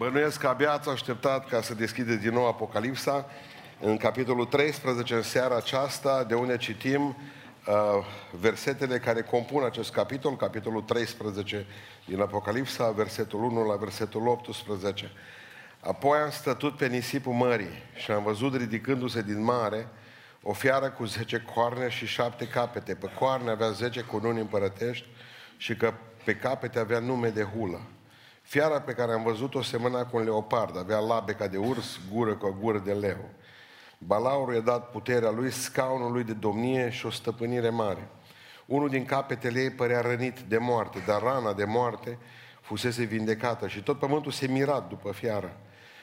Bănuiesc 0.00 0.40
că 0.40 0.46
abia 0.46 0.72
ați 0.72 0.88
așteptat 0.88 1.48
ca 1.48 1.62
să 1.62 1.74
deschideți 1.74 2.20
din 2.20 2.32
nou 2.32 2.46
Apocalipsa 2.46 3.26
în 3.80 3.96
capitolul 3.96 4.44
13 4.44 5.14
în 5.14 5.22
seara 5.22 5.56
aceasta, 5.56 6.24
de 6.24 6.34
unde 6.34 6.56
citim 6.56 7.02
uh, 7.06 7.74
versetele 8.30 8.98
care 8.98 9.22
compun 9.22 9.62
acest 9.62 9.92
capitol, 9.92 10.36
capitolul 10.36 10.82
13 10.82 11.66
din 12.06 12.20
Apocalipsa, 12.20 12.90
versetul 12.90 13.42
1 13.42 13.64
la 13.64 13.76
versetul 13.76 14.26
18. 14.26 15.10
Apoi 15.80 16.18
am 16.18 16.30
stătut 16.30 16.76
pe 16.76 16.86
nisipul 16.86 17.32
mării 17.32 17.82
și 17.94 18.10
am 18.10 18.22
văzut 18.22 18.56
ridicându-se 18.56 19.22
din 19.22 19.42
mare 19.42 19.88
o 20.42 20.52
fiară 20.52 20.90
cu 20.90 21.04
zece 21.04 21.44
coarne 21.54 21.88
și 21.88 22.06
șapte 22.06 22.46
capete. 22.46 22.94
Pe 22.94 23.10
coarne 23.18 23.50
avea 23.50 23.70
zece 23.70 24.00
cununi 24.00 24.40
împărătești 24.40 25.06
și 25.56 25.76
că 25.76 25.94
pe 26.24 26.36
capete 26.36 26.78
avea 26.78 26.98
nume 26.98 27.28
de 27.28 27.42
hulă. 27.42 27.80
Fiara 28.50 28.80
pe 28.80 28.92
care 28.92 29.12
am 29.12 29.22
văzut-o 29.22 29.62
semăna 29.62 30.04
cu 30.04 30.16
un 30.16 30.22
leopard, 30.22 30.78
avea 30.78 30.98
labe 30.98 31.32
ca 31.32 31.46
de 31.46 31.56
urs, 31.56 32.00
gură 32.12 32.34
cu 32.34 32.46
o 32.46 32.52
gură 32.60 32.78
de 32.78 32.92
leu. 32.92 33.28
Balaurul 33.98 34.54
i-a 34.54 34.60
dat 34.60 34.90
puterea 34.90 35.30
lui, 35.30 35.50
scaunul 35.50 36.12
lui 36.12 36.24
de 36.24 36.32
domnie 36.32 36.90
și 36.90 37.06
o 37.06 37.10
stăpânire 37.10 37.68
mare. 37.68 38.08
Unul 38.66 38.88
din 38.88 39.04
capetele 39.04 39.60
ei 39.60 39.70
părea 39.70 40.00
rănit 40.00 40.38
de 40.38 40.58
moarte, 40.58 41.02
dar 41.06 41.22
rana 41.22 41.52
de 41.52 41.64
moarte 41.64 42.18
fusese 42.60 43.02
vindecată 43.02 43.68
și 43.68 43.82
tot 43.82 43.98
pământul 43.98 44.32
se 44.32 44.46
mirat 44.46 44.88
după 44.88 45.12
fiară. 45.12 45.56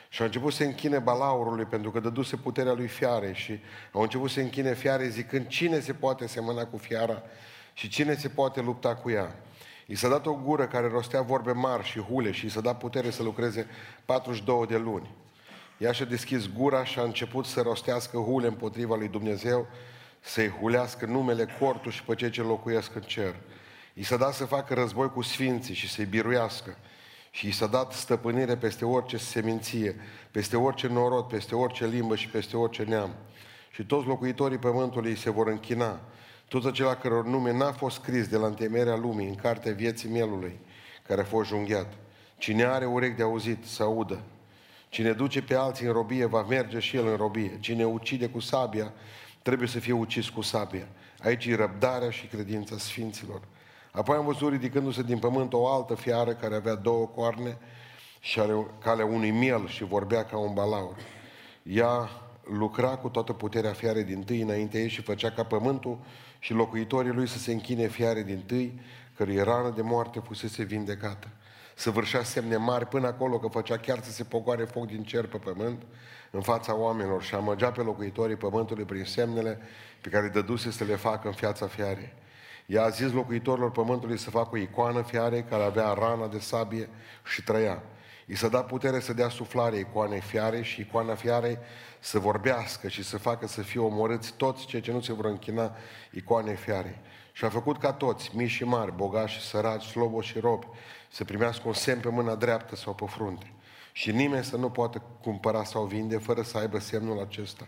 Și 0.10 0.22
a 0.22 0.26
început 0.26 0.54
să 0.54 0.64
închine 0.64 1.00
balaurului 1.00 1.66
pentru 1.66 1.91
că 1.91 2.00
dăduse 2.00 2.36
puterea 2.36 2.74
lui 2.74 2.88
fiare 2.88 3.34
și 3.34 3.60
au 3.91 4.02
început 4.02 4.30
să 4.30 4.40
închine 4.40 4.74
fiare 4.74 5.08
zicând 5.08 5.48
cine 5.48 5.80
se 5.80 5.94
poate 5.94 6.27
semăna 6.27 6.66
cu 6.66 6.77
fiara 6.77 7.22
și 7.74 7.90
cine 7.90 8.16
se 8.16 8.27
poate 8.27 8.62
lupta 8.62 8.96
cu 8.96 9.10
ea. 9.10 9.36
I 9.90 9.96
s-a 9.96 10.08
dat 10.08 10.26
o 10.26 10.34
gură 10.34 10.68
care 10.68 10.88
rostea 10.88 11.22
vorbe 11.22 11.52
mari 11.52 11.84
și 11.84 12.00
hule 12.00 12.32
și 12.32 12.46
i 12.46 12.50
s-a 12.50 12.62
dat 12.62 12.77
putere 12.77 13.09
să 13.09 13.23
lucreze 13.23 13.68
42 14.05 14.66
de 14.68 14.77
luni. 14.77 15.10
Ea 15.77 15.91
și-a 15.91 16.05
deschis 16.05 16.50
gura 16.54 16.84
și 16.84 17.00
a 17.00 17.02
început 17.04 17.46
să 17.46 17.62
rostească 17.62 18.18
hule 18.18 18.48
împotriva 18.48 18.96
lui 18.96 19.08
Dumnezeu, 19.08 19.68
să-i 20.20 20.49
hulească 20.49 21.05
numele 21.05 21.55
cortul 21.60 21.91
și 21.91 22.04
pe 22.04 22.15
cei 22.15 22.30
ce 22.30 22.41
locuiesc 22.41 22.96
în 22.96 23.02
cer. 23.02 23.35
I 23.93 24.04
s-a 24.04 24.18
dat 24.18 24.34
să 24.34 24.46
facă 24.46 24.74
război 24.74 25.10
cu 25.12 25.21
sfinții 25.21 25.74
și 25.74 25.90
să-i 25.90 26.05
biruiască. 26.05 26.77
Și 27.32 27.48
i 27.48 27.52
s-a 27.52 27.68
dat 27.68 27.93
stăpânire 27.93 28.58
peste 28.58 28.85
orice 28.85 29.18
seminție, 29.18 29.96
peste 30.32 30.58
orice 30.58 30.88
norod, 30.88 31.24
peste 31.24 31.55
orice 31.55 31.85
limbă 31.85 32.15
și 32.15 32.27
peste 32.27 32.58
orice 32.58 32.84
neam. 32.84 33.15
Și 33.71 33.85
toți 33.85 34.08
locuitorii 34.08 34.58
pământului 34.58 35.15
se 35.15 35.30
vor 35.30 35.48
închina 35.48 35.99
toți 36.48 36.67
acelea 36.67 36.95
căror 36.95 37.26
nume 37.26 37.51
n-a 37.51 37.71
fost 37.71 37.95
scris 37.95 38.27
de 38.27 38.37
la 38.37 38.48
întemeierea 38.48 38.95
lumii 38.95 39.27
în 39.27 39.35
cartea 39.35 39.73
vieții 39.73 40.09
mielului, 40.09 40.59
care 41.07 41.21
a 41.21 41.23
fost 41.23 41.49
junghiat. 41.49 41.93
Cine 42.37 42.63
are 42.63 42.85
urechi 42.85 43.15
de 43.15 43.23
auzit, 43.23 43.65
să 43.65 43.84
audă. 43.84 44.21
Cine 44.90 45.12
duce 45.12 45.41
pe 45.41 45.55
alții 45.55 45.85
în 45.85 45.91
robie, 45.93 46.25
va 46.25 46.41
merge 46.41 46.79
și 46.79 46.95
el 46.95 47.07
în 47.07 47.15
robie. 47.15 47.57
Cine 47.59 47.85
ucide 47.85 48.29
cu 48.29 48.40
sabia, 48.40 48.93
trebuie 49.41 49.68
să 49.68 49.79
fie 49.79 49.93
ucis 49.93 50.29
cu 50.29 50.41
sabia. 50.41 50.87
Aici 51.23 51.45
e 51.45 51.55
răbdarea 51.55 52.09
și 52.09 52.27
credința 52.27 52.77
sfinților. 52.77 53.41
Apoi 53.91 54.15
am 54.15 54.25
văzut 54.25 54.51
ridicându-se 54.51 55.03
din 55.03 55.20
pământ 55.20 55.53
o 55.53 55.68
altă 55.68 55.95
fiară 55.95 56.34
care 56.34 56.55
avea 56.55 56.75
două 56.75 57.05
coarne 57.05 57.57
și 58.20 58.40
are 58.40 58.65
calea 58.84 59.05
unui 59.05 59.31
miel 59.31 59.68
și 59.68 59.84
vorbea 59.84 60.25
ca 60.25 60.37
un 60.37 60.53
balaur. 60.53 60.95
Ea 61.63 62.09
lucra 62.49 62.95
cu 62.95 63.09
toată 63.09 63.34
puterea 63.34 63.73
fiarei 63.73 64.03
din 64.03 64.23
tâi 64.23 64.41
înainte 64.41 64.79
ei 64.79 64.90
și 64.90 65.01
făcea 65.01 65.31
ca 65.31 65.44
pământul 65.44 66.00
și 66.40 66.53
locuitorii 66.53 67.12
lui 67.12 67.28
să 67.28 67.38
se 67.38 67.51
închine 67.51 67.88
fiare 67.88 68.23
din 68.23 68.44
tâi, 68.45 68.81
cărui 69.16 69.44
rană 69.44 69.73
de 69.75 69.81
moarte 69.81 70.19
fusese 70.19 70.63
vindecată. 70.63 71.28
Să 71.75 71.90
vârșea 71.90 72.23
semne 72.23 72.57
mari 72.57 72.85
până 72.85 73.07
acolo 73.07 73.40
că 73.40 73.47
făcea 73.47 73.78
chiar 73.78 74.03
să 74.03 74.12
se 74.12 74.23
pogoare 74.23 74.63
foc 74.63 74.85
din 74.85 75.03
cer 75.03 75.28
pe 75.28 75.38
pământ 75.38 75.81
în 76.31 76.41
fața 76.41 76.75
oamenilor 76.75 77.23
și 77.23 77.35
amăgea 77.35 77.72
pe 77.72 77.81
locuitorii 77.81 78.35
pământului 78.35 78.84
prin 78.84 79.03
semnele 79.03 79.59
pe 80.01 80.09
care 80.09 80.28
dăduse 80.28 80.72
să 80.72 80.84
le 80.84 80.95
facă 80.95 81.28
în 81.28 81.34
fiața 81.34 81.68
fiarei. 81.68 82.13
Ea 82.66 82.84
a 82.84 82.90
zis 82.90 83.12
locuitorilor 83.12 83.72
pământului 83.72 84.18
să 84.18 84.30
facă 84.30 84.50
o 84.53 84.57
icoană 84.57 85.02
fiarei 85.02 85.44
care 85.44 85.63
avea 85.63 85.94
rana 85.94 86.28
de 86.28 86.40
sabie 86.40 86.90
și 87.25 87.44
trăia. 87.44 87.84
I 88.25 88.36
s-a 88.36 88.47
dat 88.47 88.68
putere 88.68 89.00
să 89.00 89.13
dea 89.13 89.30
suflare 89.30 89.78
icoanei 89.78 90.22
fiarei 90.22 90.63
și 90.63 90.81
icoana 90.81 91.16
fiarei 91.16 91.57
să 92.00 92.19
vorbească 92.19 92.88
și 92.88 93.03
să 93.03 93.18
facă 93.18 93.47
să 93.47 93.62
fie 93.62 93.80
omorâți 93.80 94.34
toți 94.34 94.66
cei 94.66 94.81
ce 94.81 94.91
nu 94.91 95.02
se 95.02 95.13
vor 95.13 95.25
închina 95.25 95.75
icoanei 96.12 96.56
fiarei. 96.56 97.00
Și 97.31 97.46
a 97.46 97.50
făcut 97.50 97.78
ca 97.78 97.94
toți, 97.94 98.31
mici 98.35 98.50
și 98.50 98.63
mari, 98.63 98.96
bogați 98.96 99.31
și 99.31 99.41
săraci, 99.41 99.84
slobo 99.84 100.22
și 100.22 100.40
robi, 100.40 100.68
să 101.09 101.24
primească 101.24 101.68
un 101.68 101.74
semn 101.74 102.00
pe 102.00 102.09
mâna 102.09 102.36
dreaptă 102.36 102.75
sau 102.75 102.94
pe 102.94 103.06
frunte. 103.06 103.53
Și 103.91 104.12
nimeni 104.12 104.44
să 104.44 104.57
nu 104.57 104.69
poată 104.69 105.02
cumpăra 105.22 105.63
sau 105.63 105.86
vinde 105.86 106.18
fără 106.18 106.41
să 106.41 106.57
aibă 106.57 106.80
semnul 106.80 107.19
acesta. 107.19 107.68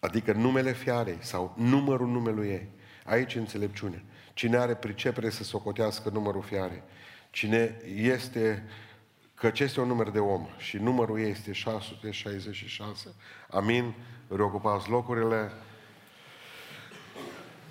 Adică 0.00 0.32
numele 0.32 0.72
fiarei 0.72 1.18
sau 1.20 1.54
numărul 1.56 2.08
numelui 2.08 2.48
ei. 2.48 2.68
Aici 3.04 3.34
înțelepciune. 3.34 4.04
Cine 4.34 4.56
are 4.56 4.74
pricepere 4.74 5.30
să 5.30 5.44
socotească 5.44 6.10
numărul 6.10 6.42
fiarei. 6.42 6.82
Cine 7.30 7.76
este 7.94 8.68
Căci 9.40 9.60
este 9.60 9.80
un 9.80 9.86
număr 9.86 10.10
de 10.10 10.18
om 10.18 10.48
și 10.56 10.76
numărul 10.76 11.20
ei 11.20 11.30
este 11.30 11.52
666. 11.52 13.14
Amin? 13.50 13.94
Reocupați 14.28 14.90
locurile. 14.90 15.52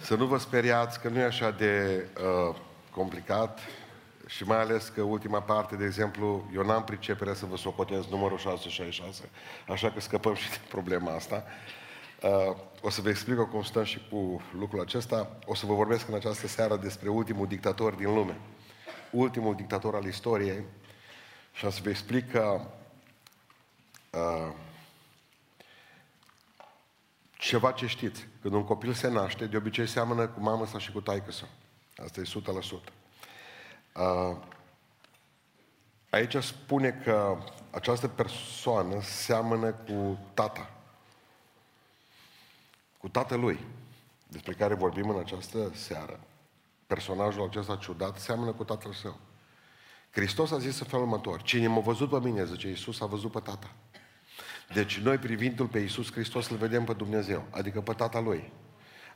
Să 0.02 0.16
nu 0.16 0.26
vă 0.26 0.38
speriați 0.38 1.00
că 1.00 1.10
nu 1.10 1.20
e 1.20 1.24
așa 1.24 1.52
de 1.52 2.06
uh, 2.50 2.56
complicat 2.92 3.60
și 4.28 4.44
mai 4.44 4.60
ales 4.60 4.88
că 4.88 5.02
ultima 5.02 5.42
parte, 5.42 5.76
de 5.76 5.86
exemplu, 5.86 6.50
eu 6.56 6.66
n-am 6.66 6.84
priceperea 6.84 7.34
să 7.34 7.46
vă 7.46 7.58
socotez 7.58 8.06
numărul 8.08 8.38
666, 8.38 9.30
așa 9.68 9.92
că 9.92 10.00
scăpăm 10.00 10.34
și 10.34 10.50
de 10.50 10.58
problema 10.70 11.14
asta. 11.16 11.44
Uh, 12.22 12.56
o 12.82 12.90
să 12.90 13.02
vă 13.02 13.10
explic 13.10 13.38
cum 13.38 13.64
stăm 13.64 13.84
și 13.84 14.08
cu 14.10 14.42
lucrul 14.60 14.82
acesta. 14.82 15.38
O 15.46 15.56
să 15.56 15.66
vă 15.66 15.74
vorbesc 15.74 16.08
în 16.08 16.14
această 16.14 16.48
seară 16.48 16.78
despre 16.78 17.10
ultimul 17.10 17.48
dictator 17.48 17.94
din 17.94 18.14
lume. 18.14 18.38
Ultimul 19.12 19.56
dictator 19.56 19.96
al 19.96 20.06
istoriei, 20.06 20.64
și 21.60 21.66
am 21.66 21.72
să 21.72 21.80
vă 21.84 21.90
explic 21.90 22.32
că 22.32 22.62
uh, 24.12 24.54
ceva 27.38 27.72
ce 27.72 27.88
știți. 27.88 28.28
Când 28.42 28.54
un 28.54 28.64
copil 28.64 28.94
se 28.94 29.08
naște, 29.08 29.46
de 29.46 29.58
obicei 29.58 29.88
seamănă 29.88 30.28
cu 30.28 30.40
mamă 30.40 30.66
sau 30.66 30.80
și 30.80 30.92
cu 30.92 31.02
taică 31.02 31.32
sa. 31.32 31.48
Asta 32.04 32.22
e 32.22 32.24
100%. 32.24 32.94
Uh, 33.96 34.38
aici 36.10 36.36
spune 36.36 36.92
că 36.92 37.38
această 37.72 38.08
persoană 38.08 39.02
seamănă 39.02 39.72
cu 39.72 40.20
tata. 40.34 40.70
Cu 42.98 43.10
tatălui, 43.10 43.60
despre 44.28 44.54
care 44.54 44.74
vorbim 44.74 45.10
în 45.10 45.20
această 45.20 45.72
seară. 45.74 46.20
Personajul 46.88 47.44
acesta 47.44 47.76
ciudat 47.76 48.20
seamănă 48.20 48.52
cu 48.52 48.64
tatăl 48.64 48.94
său. 48.94 49.20
Hristos 50.12 50.52
a 50.52 50.58
zis 50.58 50.80
în 50.80 50.86
felul 50.86 51.06
următor, 51.06 51.42
cine 51.42 51.68
m-a 51.68 51.80
văzut 51.80 52.10
pe 52.10 52.20
mine, 52.20 52.46
zice 52.46 52.68
Iisus, 52.68 53.02
a 53.02 53.06
văzut 53.06 53.32
pe 53.32 53.40
Tata. 53.40 53.76
Deci 54.74 55.00
noi 55.00 55.18
privindu-L 55.18 55.68
pe 55.68 55.80
Iisus 55.80 56.12
Hristos 56.12 56.50
îl 56.50 56.58
vedem 56.58 56.84
pe 56.84 56.94
Dumnezeu, 56.94 57.46
adică 57.50 57.82
pe 57.82 57.94
Tata 57.94 58.20
Lui. 58.20 58.52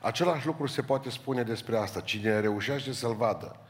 Același 0.00 0.46
lucru 0.46 0.66
se 0.66 0.82
poate 0.82 1.10
spune 1.10 1.42
despre 1.42 1.76
asta. 1.76 2.00
Cine 2.00 2.40
reușește 2.40 2.92
să-L 2.92 3.14
vadă 3.14 3.60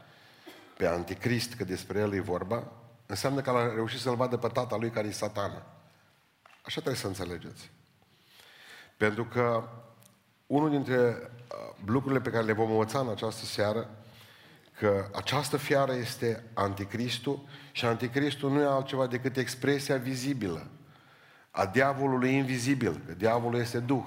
pe 0.77 0.87
Anticrist, 0.87 1.53
că 1.53 1.63
despre 1.63 1.99
El 1.99 2.13
e 2.13 2.19
vorba, 2.19 2.71
înseamnă 3.05 3.41
că 3.41 3.49
a 3.49 3.73
reușit 3.73 3.99
să-L 3.99 4.15
vadă 4.15 4.37
pe 4.37 4.47
Tata 4.47 4.75
Lui 4.75 4.89
care 4.89 5.07
e 5.07 5.11
satana. 5.11 5.65
Așa 6.61 6.81
trebuie 6.81 6.95
să 6.95 7.07
înțelegeți. 7.07 7.71
Pentru 8.97 9.25
că 9.25 9.69
unul 10.47 10.69
dintre 10.69 10.97
uh, 10.97 11.75
lucrurile 11.85 12.21
pe 12.21 12.29
care 12.29 12.43
le 12.43 12.53
vom 12.53 12.71
învăța 12.71 12.99
în 12.99 13.09
această 13.09 13.45
seară 13.45 13.89
că 14.77 15.09
această 15.13 15.57
fiară 15.57 15.93
este 15.93 16.43
anticristul 16.53 17.47
și 17.71 17.85
anticristul 17.85 18.51
nu 18.51 18.61
e 18.61 18.65
altceva 18.65 19.07
decât 19.07 19.37
expresia 19.37 19.97
vizibilă 19.97 20.67
a 21.55 21.65
diavolului 21.65 22.33
invizibil, 22.33 23.01
că 23.05 23.13
diavolul 23.13 23.59
este 23.59 23.79
duh. 23.79 24.05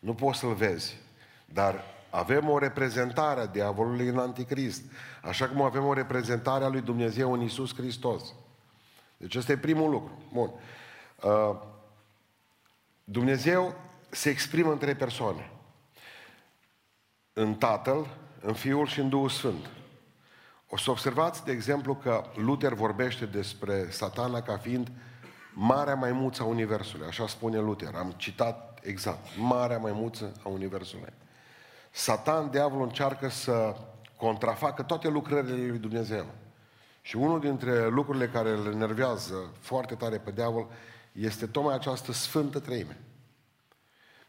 Nu 0.00 0.14
poți 0.14 0.38
să-l 0.38 0.54
vezi. 0.54 0.96
Dar 1.44 1.84
avem 2.10 2.48
o 2.48 2.58
reprezentare 2.58 3.40
a 3.40 3.46
diavolului 3.46 4.08
în 4.08 4.18
anticrist, 4.18 4.82
așa 5.22 5.48
cum 5.48 5.62
avem 5.62 5.84
o 5.84 5.92
reprezentare 5.92 6.64
a 6.64 6.68
lui 6.68 6.80
Dumnezeu 6.80 7.32
în 7.32 7.40
Isus 7.40 7.74
Hristos. 7.74 8.34
Deci 9.16 9.34
ăsta 9.34 9.52
e 9.52 9.58
primul 9.58 9.90
lucru. 9.90 10.22
Bun. 10.32 10.50
Uh, 11.22 11.56
Dumnezeu 13.04 13.74
se 14.10 14.30
exprimă 14.30 14.72
în 14.72 14.78
trei 14.78 14.94
persoane. 14.94 15.50
În 17.32 17.54
Tatăl, 17.54 18.06
în 18.40 18.54
Fiul 18.54 18.86
și 18.86 19.00
în 19.00 19.08
Duhul 19.08 19.28
Sfânt. 19.28 19.70
O 20.68 20.76
să 20.76 20.90
observați, 20.90 21.44
de 21.44 21.52
exemplu, 21.52 21.94
că 21.94 22.24
Luther 22.34 22.72
vorbește 22.72 23.26
despre 23.26 23.90
satana 23.90 24.42
ca 24.42 24.56
fiind 24.56 24.90
marea 25.52 25.94
maimuță 25.94 26.42
a 26.42 26.46
Universului. 26.46 27.06
Așa 27.06 27.26
spune 27.26 27.58
Luther. 27.58 27.94
Am 27.94 28.14
citat 28.16 28.78
exact. 28.82 29.26
Marea 29.38 29.78
maimuță 29.78 30.32
a 30.44 30.48
Universului. 30.48 31.12
Satan, 31.90 32.50
diavolul, 32.50 32.86
încearcă 32.86 33.28
să 33.28 33.76
contrafacă 34.16 34.82
toate 34.82 35.08
lucrările 35.08 35.66
lui 35.66 35.78
Dumnezeu. 35.78 36.26
Și 37.02 37.16
unul 37.16 37.40
dintre 37.40 37.88
lucrurile 37.88 38.28
care 38.28 38.50
îl 38.50 38.72
enervează 38.72 39.52
foarte 39.60 39.94
tare 39.94 40.18
pe 40.18 40.30
diavol 40.30 40.68
este 41.12 41.46
tocmai 41.46 41.74
această 41.74 42.12
Sfântă 42.12 42.58
Treime. 42.58 43.00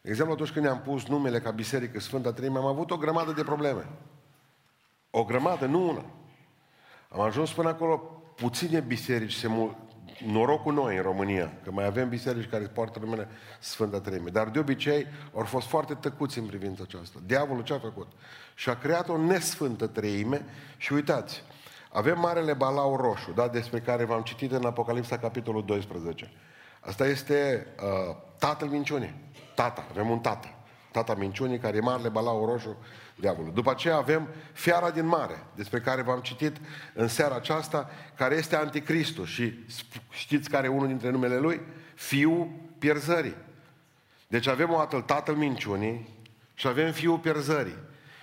De 0.00 0.10
exemplu, 0.10 0.34
atunci 0.34 0.50
când 0.50 0.64
ne-am 0.64 0.80
pus 0.80 1.06
numele 1.06 1.40
ca 1.40 1.50
Biserică 1.50 2.00
Sfânta 2.00 2.32
Treime, 2.32 2.58
am 2.58 2.66
avut 2.66 2.90
o 2.90 2.96
grămadă 2.96 3.32
de 3.32 3.42
probleme. 3.42 3.88
O 5.10 5.24
grămadă, 5.24 5.66
nu 5.66 5.88
una. 5.88 6.04
Am 7.08 7.20
ajuns 7.20 7.52
până 7.52 7.68
acolo, 7.68 7.96
puține 8.34 8.80
biserici 8.80 9.34
se 9.34 9.48
mul... 9.48 9.86
Noroc 10.26 10.62
cu 10.62 10.70
noi 10.70 10.96
în 10.96 11.02
România, 11.02 11.52
că 11.64 11.70
mai 11.70 11.84
avem 11.84 12.08
biserici 12.08 12.48
care 12.48 12.64
poartă 12.64 12.98
numele 12.98 13.28
Sfânta 13.60 14.00
Treime. 14.00 14.30
Dar 14.30 14.48
de 14.48 14.58
obicei 14.58 15.06
au 15.34 15.44
fost 15.44 15.66
foarte 15.66 15.94
tăcuți 15.94 16.38
în 16.38 16.46
privința 16.46 16.82
aceasta. 16.86 17.18
Diavolul 17.26 17.62
ce 17.62 17.72
a 17.72 17.78
făcut? 17.78 18.12
Și 18.54 18.68
a 18.68 18.78
creat 18.78 19.08
o 19.08 19.16
nesfântă 19.16 19.86
treime 19.86 20.44
și 20.76 20.92
uitați, 20.92 21.42
avem 21.92 22.18
Marele 22.20 22.52
Balau 22.52 22.96
Roșu, 22.96 23.32
da, 23.32 23.48
despre 23.48 23.80
care 23.80 24.04
v-am 24.04 24.22
citit 24.22 24.52
în 24.52 24.64
Apocalipsa, 24.64 25.18
capitolul 25.18 25.64
12. 25.64 26.32
Asta 26.80 27.06
este 27.06 27.66
uh, 27.82 28.16
tatăl 28.38 28.68
minciunii. 28.68 29.14
Tata, 29.54 29.86
avem 29.90 30.10
un 30.10 30.18
tată. 30.18 30.48
Tata 30.92 31.14
minciunii, 31.14 31.58
care 31.58 31.76
e 31.76 31.80
Marele 31.80 32.08
Balau 32.08 32.44
Roșu, 32.44 32.76
diavolul. 33.20 33.52
După 33.52 33.70
aceea 33.70 33.96
avem 33.96 34.28
fiara 34.52 34.90
din 34.90 35.06
mare, 35.06 35.44
despre 35.54 35.80
care 35.80 36.02
v-am 36.02 36.20
citit 36.20 36.56
în 36.94 37.08
seara 37.08 37.34
aceasta, 37.34 37.90
care 38.14 38.34
este 38.34 38.56
anticristul 38.56 39.26
și 39.26 39.64
știți 40.10 40.50
care 40.50 40.66
e 40.66 40.70
unul 40.70 40.86
dintre 40.86 41.10
numele 41.10 41.38
lui? 41.38 41.60
Fiul 41.94 42.48
pierzării. 42.78 43.36
Deci 44.26 44.46
avem 44.46 44.70
o 44.70 44.76
dată 44.76 45.00
tatăl 45.00 45.34
minciunii 45.34 46.08
și 46.54 46.66
avem 46.66 46.92
fiul 46.92 47.18
pierzării. 47.18 47.76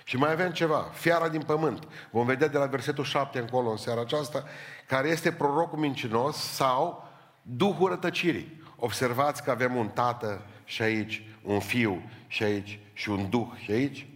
Și 0.04 0.16
mai 0.16 0.32
avem 0.32 0.50
ceva, 0.50 0.90
fiara 0.92 1.28
din 1.28 1.42
pământ. 1.42 1.88
Vom 2.10 2.26
vedea 2.26 2.48
de 2.48 2.58
la 2.58 2.66
versetul 2.66 3.04
7 3.04 3.38
încolo 3.38 3.70
în 3.70 3.76
seara 3.76 4.00
aceasta, 4.00 4.44
care 4.86 5.08
este 5.08 5.32
prorocul 5.32 5.78
mincinos 5.78 6.36
sau 6.36 7.06
Duhul 7.48 7.88
rătăcirii. 7.88 8.62
Observați 8.76 9.42
că 9.42 9.50
avem 9.50 9.76
un 9.76 9.88
tată 9.88 10.46
și 10.64 10.82
aici, 10.82 11.22
un 11.42 11.60
fiu 11.60 12.02
și 12.26 12.42
aici 12.42 12.78
și 12.92 13.08
un 13.08 13.30
duh 13.30 13.46
și 13.56 13.70
aici. 13.70 14.06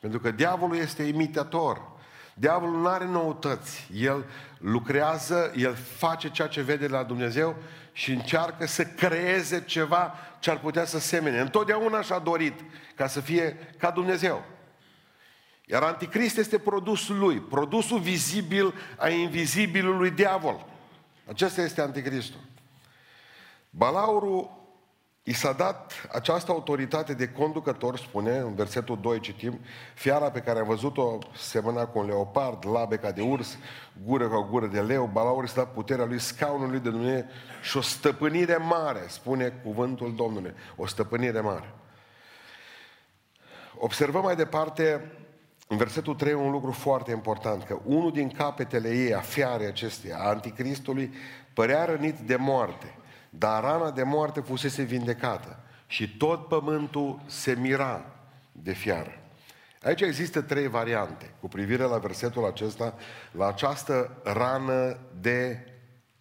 Pentru 0.00 0.20
că 0.20 0.30
diavolul 0.30 0.76
este 0.76 1.02
imitator. 1.02 1.82
Diavolul 2.34 2.80
nu 2.80 2.86
are 2.86 3.04
noutăți. 3.04 3.88
El 3.94 4.24
lucrează, 4.58 5.52
el 5.56 5.74
face 5.74 6.30
ceea 6.30 6.48
ce 6.48 6.62
vede 6.62 6.86
la 6.86 7.02
Dumnezeu 7.02 7.56
și 7.92 8.12
încearcă 8.12 8.66
să 8.66 8.84
creeze 8.84 9.64
ceva 9.64 10.14
ce 10.38 10.50
ar 10.50 10.58
putea 10.58 10.84
să 10.84 10.98
semene. 10.98 11.40
Întotdeauna 11.40 12.02
și-a 12.02 12.18
dorit 12.18 12.60
ca 12.94 13.06
să 13.06 13.20
fie 13.20 13.74
ca 13.78 13.90
Dumnezeu. 13.90 14.44
Iar 15.66 15.82
anticrist 15.82 16.36
este 16.36 16.58
produsul 16.58 17.18
lui, 17.18 17.36
produsul 17.36 17.98
vizibil 17.98 18.74
a 18.98 19.08
invizibilului 19.08 20.10
diavol. 20.10 20.66
Acesta 21.28 21.62
este 21.62 21.80
anticristul. 21.80 22.40
Balaurul 23.70 24.59
I 25.22 25.32
s-a 25.32 25.52
dat 25.52 26.08
această 26.12 26.50
autoritate 26.50 27.14
de 27.14 27.28
conducător, 27.28 27.98
spune, 27.98 28.36
în 28.36 28.54
versetul 28.54 28.98
2 29.00 29.20
citim, 29.20 29.60
fiara 29.94 30.30
pe 30.30 30.40
care 30.40 30.58
am 30.58 30.66
văzut-o 30.66 31.18
semăna 31.36 31.86
cu 31.86 31.98
un 31.98 32.06
leopard, 32.06 32.66
labe 32.66 32.96
ca 32.96 33.10
de 33.10 33.22
urs, 33.22 33.58
gură 34.04 34.28
ca 34.28 34.36
o 34.36 34.42
gură 34.42 34.66
de 34.66 34.80
leu, 34.80 35.10
balaur 35.12 35.46
s-a 35.46 35.54
dat 35.54 35.72
puterea 35.72 36.04
lui, 36.04 36.18
scaunul 36.18 36.70
lui 36.70 36.78
de 36.78 36.90
Dumnezeu 36.90 37.24
și 37.62 37.76
o 37.76 37.80
stăpânire 37.80 38.56
mare, 38.56 39.04
spune 39.08 39.48
cuvântul 39.48 40.14
Domnului, 40.14 40.54
o 40.76 40.86
stăpânire 40.86 41.40
mare. 41.40 41.74
Observăm 43.78 44.22
mai 44.22 44.36
departe 44.36 45.12
în 45.68 45.76
versetul 45.76 46.14
3 46.14 46.32
un 46.32 46.50
lucru 46.50 46.70
foarte 46.70 47.10
important, 47.10 47.64
că 47.64 47.78
unul 47.84 48.12
din 48.12 48.30
capetele 48.30 48.88
ei, 48.88 49.14
a 49.14 49.20
fiarei 49.20 49.66
acesteia, 49.66 50.18
a 50.18 50.28
anticristului, 50.28 51.14
părea 51.54 51.84
rănit 51.84 52.18
de 52.18 52.36
moarte. 52.36 52.94
Dar 53.30 53.62
rana 53.62 53.90
de 53.90 54.02
moarte 54.02 54.40
fusese 54.40 54.82
vindecată 54.82 55.58
și 55.86 56.16
tot 56.16 56.48
pământul 56.48 57.20
se 57.26 57.54
mira 57.54 58.04
de 58.52 58.72
fiară. 58.72 59.20
Aici 59.82 60.00
există 60.00 60.40
trei 60.40 60.68
variante 60.68 61.34
cu 61.40 61.48
privire 61.48 61.82
la 61.82 61.98
versetul 61.98 62.46
acesta, 62.46 62.94
la 63.32 63.46
această 63.46 64.20
rană 64.24 64.98
de, 65.20 65.66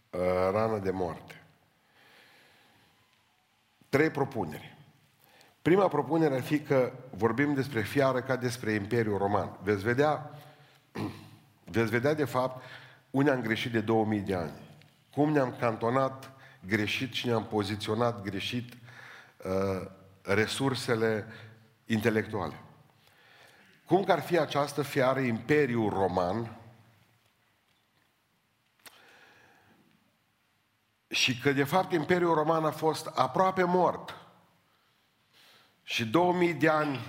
uh, 0.09 0.19
rană 0.51 0.77
de 0.77 0.91
moarte. 0.91 1.43
Trei 3.89 4.09
propuneri. 4.09 4.77
Prima 5.61 5.87
propunere 5.87 6.35
ar 6.35 6.41
fi 6.41 6.59
că 6.59 6.91
vorbim 7.09 7.53
despre 7.53 7.81
fiară 7.81 8.21
ca 8.21 8.35
despre 8.35 8.71
Imperiul 8.71 9.17
Roman. 9.17 9.57
Veți 9.63 9.83
vedea, 9.83 10.29
veți 11.75 11.89
vedea 11.89 12.13
de 12.13 12.25
fapt, 12.25 12.63
unde 13.11 13.31
am 13.31 13.41
greșit 13.41 13.71
de 13.71 13.79
2000 13.79 14.19
de 14.19 14.35
ani. 14.35 14.53
Cum 15.13 15.31
ne-am 15.31 15.55
cantonat 15.59 16.31
greșit 16.67 17.13
și 17.13 17.27
ne-am 17.27 17.45
poziționat 17.45 18.21
greșit 18.21 18.73
uh, 18.73 19.87
resursele 20.21 21.27
intelectuale. 21.85 22.53
Cum 23.85 24.03
că 24.03 24.11
ar 24.11 24.21
fi 24.21 24.37
această 24.37 24.81
fiară 24.81 25.19
Imperiul 25.19 25.89
Roman 25.89 26.57
și 31.07 31.37
că 31.37 31.51
de 31.51 31.63
fapt 31.63 31.93
Imperiul 31.93 32.33
Roman 32.33 32.65
a 32.65 32.71
fost 32.71 33.07
aproape 33.07 33.63
mort 33.63 34.15
și 35.83 36.05
2000 36.05 36.53
de 36.53 36.69
ani 36.69 36.99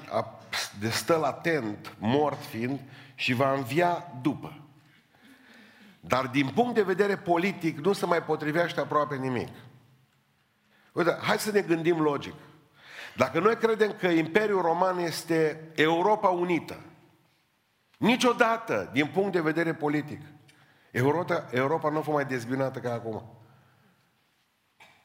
de 0.79 0.91
stă 0.91 1.17
latent, 1.17 1.95
mort 1.99 2.45
fiind, 2.45 2.81
și 3.15 3.33
va 3.33 3.53
învia 3.53 4.13
după. 4.23 4.70
Dar 6.01 6.27
din 6.27 6.49
punct 6.49 6.75
de 6.75 6.83
vedere 6.83 7.17
politic 7.17 7.79
nu 7.79 7.93
se 7.93 8.07
mai 8.07 8.23
potrivește 8.23 8.81
aproape 8.81 9.17
nimic. 9.17 9.49
Uite, 10.93 11.17
hai 11.21 11.39
să 11.39 11.51
ne 11.51 11.61
gândim 11.61 12.01
logic. 12.01 12.35
Dacă 13.17 13.41
noi 13.41 13.57
credem 13.57 13.95
că 13.99 14.07
Imperiul 14.07 14.63
Roman 14.63 14.99
este 14.99 15.71
Europa 15.75 16.29
Unită, 16.29 16.81
niciodată, 17.99 18.91
din 18.93 19.07
punct 19.07 19.33
de 19.33 19.41
vedere 19.41 19.75
politic, 19.75 20.21
Europa, 20.91 21.47
Europa 21.51 21.91
nu 21.91 21.99
a 21.99 22.01
fost 22.01 22.17
mai 22.17 22.25
dezbinată 22.25 22.79
ca 22.79 22.93
acum. 22.93 23.23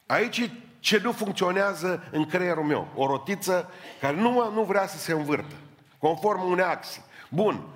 Aici 0.06 0.52
ce 0.80 1.00
nu 1.04 1.12
funcționează 1.12 2.04
în 2.12 2.26
creierul 2.26 2.64
meu. 2.64 2.88
O 2.96 3.06
rotiță 3.06 3.70
care 4.02 4.16
nu, 4.16 4.52
nu 4.52 4.64
vrea 4.64 4.88
să 4.88 4.98
se 4.98 5.12
învârtă, 5.12 5.56
conform 5.98 6.50
unei 6.50 6.66
axe. 6.66 7.04
Bun, 7.30 7.68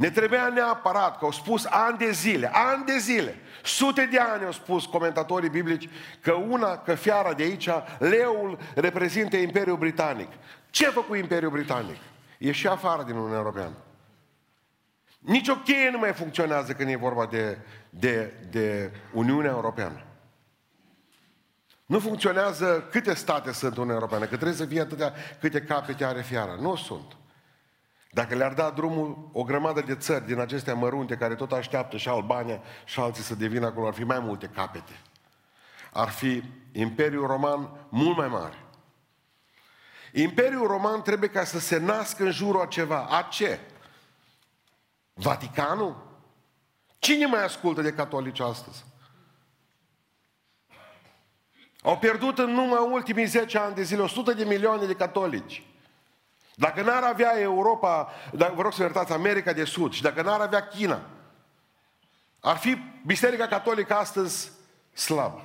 ne 0.00 0.10
trebuia 0.10 0.48
neapărat, 0.48 1.18
că 1.18 1.24
au 1.24 1.30
spus 1.30 1.64
ani 1.64 1.98
de 1.98 2.10
zile, 2.10 2.50
ani 2.52 2.84
de 2.84 2.98
zile, 2.98 3.36
sute 3.62 4.08
de 4.10 4.18
ani 4.18 4.44
au 4.44 4.52
spus 4.52 4.84
comentatorii 4.84 5.48
biblici 5.48 5.88
că 6.20 6.32
una, 6.32 6.78
că 6.78 6.94
fiara 6.94 7.32
de 7.32 7.42
aici, 7.42 7.68
leul 7.98 8.58
reprezintă 8.74 9.36
Imperiul 9.36 9.76
Britanic. 9.76 10.28
Ce 10.70 10.86
a 10.86 10.90
făcut 10.90 11.16
Imperiul 11.16 11.50
Britanic? 11.50 11.96
E 12.38 12.52
și 12.52 12.66
afară 12.66 13.02
din 13.02 13.14
Uniunea 13.14 13.38
Europeană. 13.38 13.74
Nici 15.18 15.48
o 15.48 15.56
cheie 15.56 15.90
nu 15.90 15.98
mai 15.98 16.12
funcționează 16.12 16.72
când 16.72 16.90
e 16.90 16.96
vorba 16.96 17.26
de, 17.26 17.58
de, 17.90 18.34
de 18.50 18.92
Uniunea 19.12 19.50
Europeană. 19.50 20.04
Nu 21.86 21.98
funcționează 21.98 22.88
câte 22.90 23.14
state 23.14 23.52
sunt 23.52 23.72
în 23.72 23.76
Uniunea 23.76 23.94
Europeană, 23.94 24.24
că 24.24 24.34
trebuie 24.34 24.56
să 24.56 24.64
fie 24.64 24.80
atâtea 24.80 25.12
câte 25.40 25.60
capete 25.62 26.04
are 26.04 26.22
fiara. 26.22 26.54
Nu 26.60 26.76
sunt. 26.76 27.16
Dacă 28.10 28.34
le-ar 28.34 28.52
da 28.52 28.70
drumul 28.70 29.30
o 29.32 29.42
grămadă 29.42 29.80
de 29.80 29.94
țări 29.94 30.26
din 30.26 30.38
acestea 30.38 30.74
mărunte 30.74 31.16
care 31.16 31.34
tot 31.34 31.52
așteaptă 31.52 31.96
și 31.96 32.08
Albania 32.08 32.62
și 32.84 33.00
alții 33.00 33.22
să 33.22 33.34
devină 33.34 33.66
acolo, 33.66 33.86
ar 33.86 33.94
fi 33.94 34.04
mai 34.04 34.18
multe 34.18 34.46
capete. 34.46 35.00
Ar 35.92 36.08
fi 36.08 36.42
Imperiul 36.72 37.26
Roman 37.26 37.70
mult 37.88 38.16
mai 38.16 38.28
mare. 38.28 38.64
Imperiul 40.12 40.66
Roman 40.66 41.02
trebuie 41.02 41.28
ca 41.28 41.44
să 41.44 41.58
se 41.58 41.78
nască 41.78 42.24
în 42.24 42.30
jurul 42.30 42.60
a 42.60 42.66
ceva. 42.66 43.06
A 43.10 43.22
ce? 43.22 43.60
Vaticanul? 45.12 46.08
Cine 46.98 47.26
mai 47.26 47.44
ascultă 47.44 47.82
de 47.82 47.92
catolici 47.92 48.40
astăzi? 48.40 48.84
Au 51.82 51.98
pierdut 51.98 52.38
în 52.38 52.50
numai 52.50 52.88
ultimii 52.92 53.24
10 53.24 53.58
ani 53.58 53.74
de 53.74 53.82
zile 53.82 54.02
100 54.02 54.32
de 54.32 54.44
milioane 54.44 54.86
de 54.86 54.94
catolici. 54.94 55.64
Dacă 56.60 56.82
n-ar 56.82 57.02
avea 57.02 57.40
Europa, 57.40 58.12
dacă, 58.32 58.52
vă 58.54 58.62
rog 58.62 58.72
să 58.72 58.82
iertați, 58.82 59.12
America 59.12 59.52
de 59.52 59.64
Sud 59.64 59.92
și 59.92 60.02
dacă 60.02 60.22
n-ar 60.22 60.40
avea 60.40 60.66
China, 60.66 61.00
ar 62.40 62.56
fi 62.56 62.76
Biserica 63.06 63.46
Catolică 63.46 63.94
astăzi 63.94 64.50
slabă. 64.92 65.42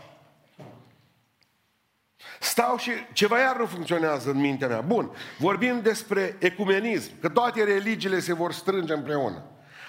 Stau 2.40 2.78
și 2.78 2.92
ceva 3.14 3.40
iar 3.40 3.58
nu 3.58 3.66
funcționează 3.66 4.30
în 4.30 4.40
mintea 4.40 4.68
mea. 4.68 4.82
Bun, 4.82 5.12
vorbim 5.40 5.82
despre 5.82 6.36
ecumenism, 6.40 7.12
că 7.20 7.30
toate 7.30 7.64
religiile 7.64 8.20
se 8.20 8.34
vor 8.34 8.52
strânge 8.52 8.94
împreună. 8.94 9.44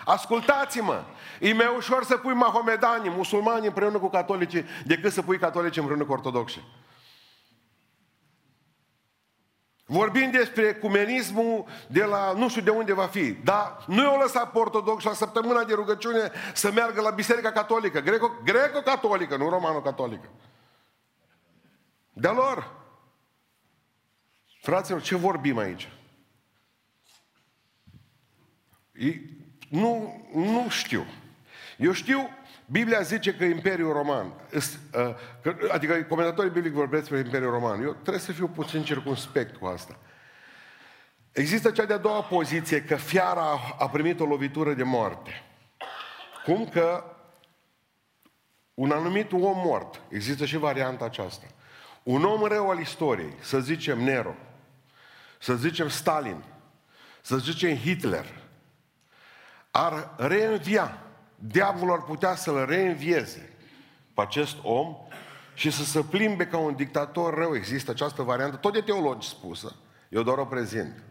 Ascultați-mă, 0.05 1.05
e 1.41 1.53
mai 1.53 1.73
ușor 1.77 2.05
să 2.05 2.17
pui 2.17 2.35
mahomedanii, 2.35 3.11
musulmani 3.11 3.67
împreună 3.67 3.99
cu 3.99 4.09
catolicii, 4.09 4.65
decât 4.85 5.13
să 5.13 5.23
pui 5.23 5.39
catolici 5.39 5.77
împreună 5.77 6.05
cu 6.05 6.13
ortodoxi. 6.13 6.61
Vorbim 9.89 10.31
despre 10.31 10.63
ecumenismul 10.63 11.67
de 11.89 12.05
la 12.05 12.33
nu 12.33 12.49
știu 12.49 12.63
de 12.63 12.71
unde 12.71 12.93
va 12.93 13.07
fi. 13.07 13.33
Dar 13.33 13.85
nu 13.87 14.03
i-au 14.03 14.19
lăsat 14.19 14.53
pe 14.53 14.59
ortodox 14.59 15.05
la 15.05 15.13
săptămâna 15.13 15.65
de 15.65 15.75
rugăciune 15.75 16.31
să 16.55 16.73
meargă 16.73 17.01
la 17.01 17.11
Biserica 17.11 17.53
Catolică, 17.53 18.01
greco, 18.01 18.33
greco-catolică, 18.45 19.37
nu 19.37 19.49
romano-catolică. 19.49 20.29
De 22.13 22.29
lor. 22.29 22.75
Fraților, 24.61 25.03
ce 25.03 25.17
vorbim 25.17 25.59
aici? 25.59 25.89
Nu, 29.69 30.25
nu 30.35 30.69
știu. 30.69 31.07
Eu 31.77 31.93
știu, 31.93 32.31
Biblia 32.67 33.01
zice 33.01 33.35
că 33.35 33.45
Imperiul 33.45 33.93
Roman, 33.93 34.33
uh, 34.53 35.15
adică 35.73 36.03
comentatorii 36.09 36.51
biblici 36.51 36.73
vorbesc 36.73 37.03
despre 37.03 37.27
Imperiul 37.27 37.51
Roman. 37.51 37.83
Eu 37.83 37.93
trebuie 37.93 38.19
să 38.19 38.33
fiu 38.33 38.49
puțin 38.49 38.83
circunspect 38.83 39.57
cu 39.57 39.67
asta. 39.67 39.99
Există 41.33 41.71
cea 41.71 41.85
de-a 41.85 41.97
doua 41.97 42.23
poziție, 42.23 42.83
că 42.83 42.97
fiara 42.97 43.77
a 43.79 43.89
primit 43.89 44.21
o 44.21 44.25
lovitură 44.25 44.75
de 44.75 44.83
moarte. 44.83 45.31
Cum 46.45 46.69
că 46.69 47.05
un 48.75 48.91
anumit 48.91 49.33
om 49.33 49.41
mort, 49.43 50.01
există 50.09 50.45
și 50.45 50.57
varianta 50.57 51.05
aceasta. 51.05 51.47
Un 52.03 52.25
om 52.25 52.45
rău 52.45 52.71
al 52.71 52.79
istoriei, 52.79 53.35
să 53.41 53.61
zicem 53.61 54.03
Nero, 54.03 54.35
să 55.39 55.55
zicem 55.55 55.89
Stalin, 55.89 56.45
să 57.21 57.37
zicem 57.37 57.77
Hitler, 57.77 58.27
ar 59.71 60.15
reînvia. 60.17 61.06
Diavolul 61.37 61.95
ar 61.95 62.03
putea 62.03 62.35
să-l 62.35 62.67
reînvieze 62.67 63.57
pe 64.15 64.21
acest 64.21 64.57
om 64.63 64.97
și 65.55 65.71
să 65.71 65.85
se 65.85 66.03
plimbe 66.03 66.47
ca 66.47 66.59
un 66.59 66.75
dictator 66.75 67.35
rău. 67.35 67.55
Există 67.55 67.91
această 67.91 68.23
variantă, 68.23 68.57
tot 68.57 68.73
de 68.73 68.81
teologi 68.81 69.29
spusă. 69.29 69.77
Eu 70.09 70.23
doar 70.23 70.39
o 70.39 70.45
prezint. 70.45 71.03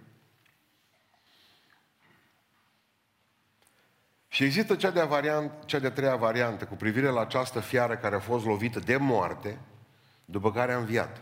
Și 4.27 4.43
există 4.43 4.75
cea 4.75 4.91
de-a, 4.91 5.05
variant, 5.05 5.51
cea 5.65 5.79
de 5.79 5.89
treia 5.89 6.15
variantă 6.15 6.65
cu 6.65 6.75
privire 6.75 7.07
la 7.07 7.21
această 7.21 7.59
fiară 7.59 7.97
care 7.97 8.15
a 8.15 8.19
fost 8.19 8.45
lovită 8.45 8.79
de 8.79 8.97
moarte, 8.97 9.59
după 10.25 10.51
care 10.51 10.73
a 10.73 10.77
înviat. 10.77 11.21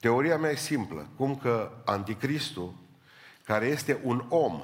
Teoria 0.00 0.36
mea 0.36 0.50
e 0.50 0.56
simplă, 0.56 1.08
cum 1.16 1.36
că 1.36 1.72
anticristul, 1.84 2.74
care 3.44 3.66
este 3.66 4.00
un 4.02 4.26
om, 4.28 4.62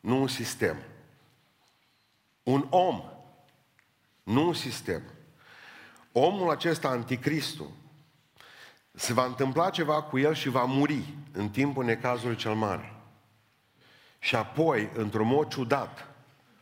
nu 0.00 0.20
un 0.20 0.28
sistem, 0.28 0.76
un 2.42 2.66
om, 2.70 3.02
nu 4.22 4.46
un 4.46 4.54
sistem, 4.54 5.02
omul 6.12 6.50
acesta, 6.50 6.88
anticristul, 6.88 7.70
se 8.94 9.12
va 9.12 9.24
întâmpla 9.24 9.70
ceva 9.70 10.02
cu 10.02 10.18
el 10.18 10.34
și 10.34 10.48
va 10.48 10.64
muri 10.64 11.14
în 11.32 11.48
timpul 11.48 11.84
necazului 11.84 12.36
cel 12.36 12.54
mare. 12.54 12.92
Și 14.18 14.36
apoi, 14.36 14.90
într-un 14.94 15.26
mod 15.26 15.48
ciudat, 15.48 16.08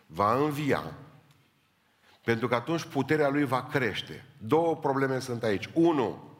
va 0.07 0.35
învia, 0.35 0.93
pentru 2.25 2.49
că 2.49 2.55
atunci 2.55 2.85
puterea 2.85 3.29
lui 3.29 3.45
va 3.45 3.65
crește. 3.65 4.25
Două 4.39 4.77
probleme 4.77 5.19
sunt 5.19 5.43
aici. 5.43 5.69
Unu, 5.73 6.31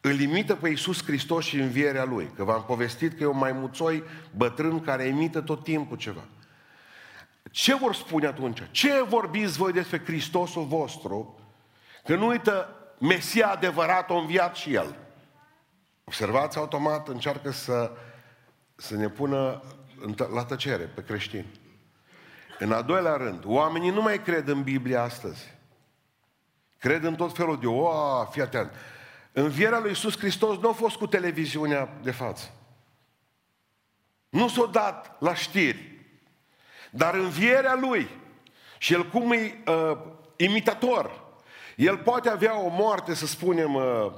îl 0.00 0.20
imită 0.20 0.56
pe 0.56 0.68
Iisus 0.68 1.04
Hristos 1.04 1.44
și 1.44 1.56
învierea 1.58 2.04
Lui. 2.04 2.30
Că 2.36 2.44
v-am 2.44 2.64
povestit 2.64 3.16
că 3.16 3.22
e 3.22 3.26
un 3.26 3.38
maimuțoi 3.38 4.02
bătrân 4.36 4.80
care 4.80 5.04
imită 5.04 5.40
tot 5.40 5.62
timpul 5.62 5.96
ceva. 5.96 6.24
Ce 7.52 7.74
vor 7.74 7.94
spune 7.94 8.26
atunci? 8.26 8.62
Ce 8.70 9.02
vorbiți 9.02 9.56
voi 9.56 9.72
despre 9.72 10.02
Hristosul 10.04 10.64
vostru? 10.64 11.38
Că 12.04 12.14
nu 12.14 12.26
uită 12.26 12.76
Mesia 12.98 13.50
adevărat 13.50 14.10
a 14.10 14.14
înviat 14.14 14.56
și 14.56 14.74
El. 14.74 14.96
Observați, 16.04 16.58
automat 16.58 17.08
încearcă 17.08 17.50
să, 17.50 17.92
să 18.74 18.96
ne 18.96 19.08
pună 19.08 19.62
la 20.32 20.44
tăcere 20.44 20.84
pe 20.84 21.04
creștini. 21.04 21.60
În 22.58 22.72
al 22.72 22.82
doilea 22.82 23.16
rând, 23.16 23.42
oamenii 23.46 23.90
nu 23.90 24.02
mai 24.02 24.22
cred 24.22 24.48
în 24.48 24.62
Biblia 24.62 25.02
astăzi. 25.02 25.54
Cred 26.78 27.04
în 27.04 27.14
tot 27.14 27.36
felul 27.36 27.58
de, 27.58 27.66
o, 27.66 27.90
fii 28.24 28.42
atent. 28.42 28.72
Învierea 29.32 29.78
lui 29.78 29.88
Iisus 29.88 30.18
Hristos 30.18 30.58
nu 30.58 30.68
a 30.68 30.72
fost 30.72 30.96
cu 30.96 31.06
televiziunea 31.06 31.98
de 32.02 32.10
față. 32.10 32.50
Nu 34.28 34.48
s-a 34.48 34.66
dat 34.66 35.16
la 35.20 35.34
știri. 35.34 35.91
Dar 36.94 37.14
învierea 37.14 37.74
lui 37.74 38.08
și 38.78 38.92
el 38.92 39.08
cum 39.08 39.32
e 39.32 39.62
uh, 39.66 39.98
imitator, 40.36 41.20
el 41.76 41.98
poate 41.98 42.28
avea 42.28 42.58
o 42.58 42.68
moarte, 42.68 43.14
să 43.14 43.26
spunem, 43.26 43.74
uh, 43.74 44.12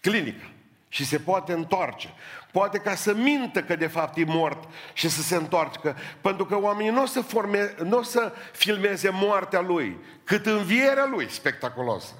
clinică 0.00 0.50
și 0.88 1.04
se 1.04 1.18
poate 1.18 1.52
întoarce. 1.52 2.14
Poate 2.52 2.78
ca 2.78 2.94
să 2.94 3.14
mintă 3.14 3.62
că 3.62 3.76
de 3.76 3.86
fapt 3.86 4.16
e 4.16 4.24
mort 4.24 4.68
și 4.92 5.08
să 5.08 5.22
se 5.22 5.36
întoarcă. 5.36 5.96
Pentru 6.20 6.44
că 6.44 6.56
oamenii 6.56 6.92
nu 6.92 7.02
o 7.02 7.06
să, 7.06 7.20
forme, 7.20 7.74
nu 7.82 7.98
o 7.98 8.02
să 8.02 8.32
filmeze 8.52 9.10
moartea 9.10 9.60
lui, 9.60 9.98
cât 10.24 10.46
învierea 10.46 11.06
lui 11.06 11.30
spectaculoasă. 11.30 12.12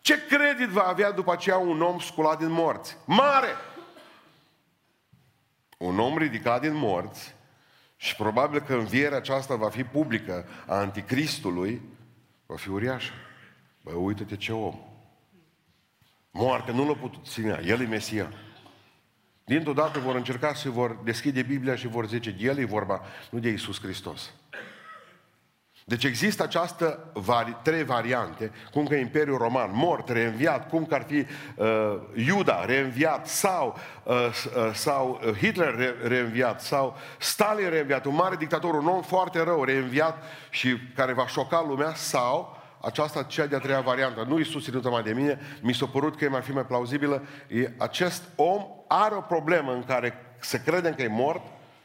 Ce 0.00 0.26
credit 0.26 0.68
va 0.68 0.82
avea 0.82 1.10
după 1.10 1.32
aceea 1.32 1.56
un 1.56 1.82
om 1.82 1.98
sculat 1.98 2.38
din 2.38 2.50
morți? 2.50 2.96
Mare! 3.04 3.48
Un 5.76 5.98
om 5.98 6.18
ridicat 6.18 6.60
din 6.60 6.74
morți 6.74 7.34
și 7.96 8.16
probabil 8.16 8.60
că 8.60 8.74
învierea 8.74 9.16
aceasta 9.16 9.54
va 9.54 9.68
fi 9.68 9.84
publică 9.84 10.46
a 10.66 10.74
anticristului, 10.74 11.82
va 12.46 12.56
fi 12.56 12.68
uriașă. 12.68 13.12
Bă, 13.82 13.92
uite-te 13.92 14.36
ce 14.36 14.52
om. 14.52 14.78
Moarte 16.30 16.72
nu 16.72 16.86
l-a 16.86 16.94
putut 16.94 17.26
ținea, 17.26 17.60
el 17.64 17.80
e 17.80 17.86
Mesia. 17.86 18.32
Dintr-o 19.44 19.72
dată 19.72 19.98
vor 19.98 20.14
încerca 20.14 20.54
să 20.54 20.70
vor 20.70 21.00
deschide 21.04 21.42
Biblia 21.42 21.76
și 21.76 21.86
vor 21.86 22.06
zice, 22.06 22.30
de 22.30 22.44
el 22.44 22.58
e 22.58 22.64
vorba, 22.64 23.02
nu 23.30 23.38
de 23.38 23.48
Iisus 23.48 23.80
Hristos. 23.80 24.32
Deci 25.88 26.04
există 26.04 26.42
această 26.42 27.10
vari, 27.12 27.56
trei 27.62 27.84
variante, 27.84 28.52
cum 28.72 28.86
că 28.86 28.94
Imperiul 28.94 29.38
Roman, 29.38 29.70
mort, 29.72 30.08
reînviat, 30.08 30.68
cum 30.68 30.86
că 30.86 30.94
ar 30.94 31.04
fi 31.06 31.26
uh, 31.54 31.66
Iuda, 32.14 32.64
reînviat, 32.64 33.28
sau, 33.28 33.76
uh, 34.02 34.14
uh, 34.14 34.74
sau 34.74 35.20
Hitler 35.38 35.76
re, 35.76 35.94
reînviat, 36.02 36.60
sau 36.60 36.96
Stalin 37.18 37.68
reînviat, 37.68 38.04
un 38.04 38.14
mare 38.14 38.36
dictator, 38.36 38.74
un 38.74 38.86
om 38.86 39.02
foarte 39.02 39.42
rău 39.42 39.64
reînviat 39.64 40.22
și 40.50 40.76
care 40.94 41.12
va 41.12 41.26
șoca 41.26 41.64
lumea, 41.68 41.94
sau 41.94 42.56
aceasta 42.80 43.22
cea 43.22 43.46
de-a 43.46 43.58
treia 43.58 43.80
variantă, 43.80 44.24
nu 44.28 44.38
Iisus 44.38 44.64
ținută 44.64 44.88
mai 44.88 45.02
de 45.02 45.12
mine, 45.12 45.40
mi 45.62 45.74
s-a 45.74 45.86
părut 45.86 46.16
că 46.16 46.24
e 46.24 46.28
mai 46.28 46.42
fi 46.42 46.52
mai 46.52 46.66
plauzibilă, 46.66 47.22
e, 47.48 47.70
acest 47.76 48.22
om 48.36 48.66
are 48.88 49.14
o 49.14 49.20
problemă 49.20 49.72
în 49.72 49.84
care 49.84 50.14
să 50.38 50.58
credem 50.58 50.94
că 50.94 51.02
e 51.02 51.08
mort 51.08 51.42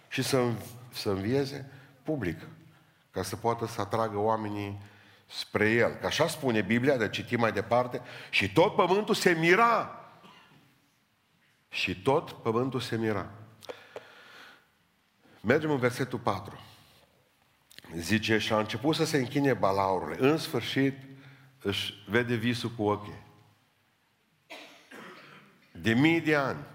și 0.08 0.24
să, 0.24 0.42
să 0.94 1.10
învieze 1.10 1.70
public, 2.04 2.38
ca 3.12 3.24
să 3.24 3.36
poată 3.36 3.68
să 3.68 3.82
atragă 3.82 4.18
oamenii 4.18 4.82
spre 5.28 5.70
el. 5.70 5.92
Că 5.92 6.06
așa 6.06 6.28
spune 6.28 6.62
Biblia, 6.62 6.98
de 6.98 7.10
citim 7.10 7.40
mai 7.40 7.52
departe, 7.52 8.02
și 8.30 8.54
tot 8.54 8.76
pământul 8.76 9.16
se 9.16 9.32
mira. 9.32 9.96
Și 11.70 12.02
tot 12.02 12.32
pământul 12.32 12.80
se 12.80 12.98
mira. 12.98 13.32
Mergem 15.42 15.72
în 15.72 15.78
versetul 15.78 16.20
4. 16.20 16.60
Zice, 17.96 18.38
și 18.38 18.54
a 18.54 18.60
început 18.60 18.96
să 18.96 19.06
se 19.06 19.18
închine 19.18 19.54
balaurile. 19.54 20.30
În 20.30 20.38
sfârșit 20.38 20.98
își 21.62 21.94
vede 22.08 22.36
visul 22.36 22.70
cu 22.70 22.84
ochii. 22.84 23.24
De 25.72 25.94
mii 25.94 26.22
de 26.22 26.36
ani, 26.36 26.66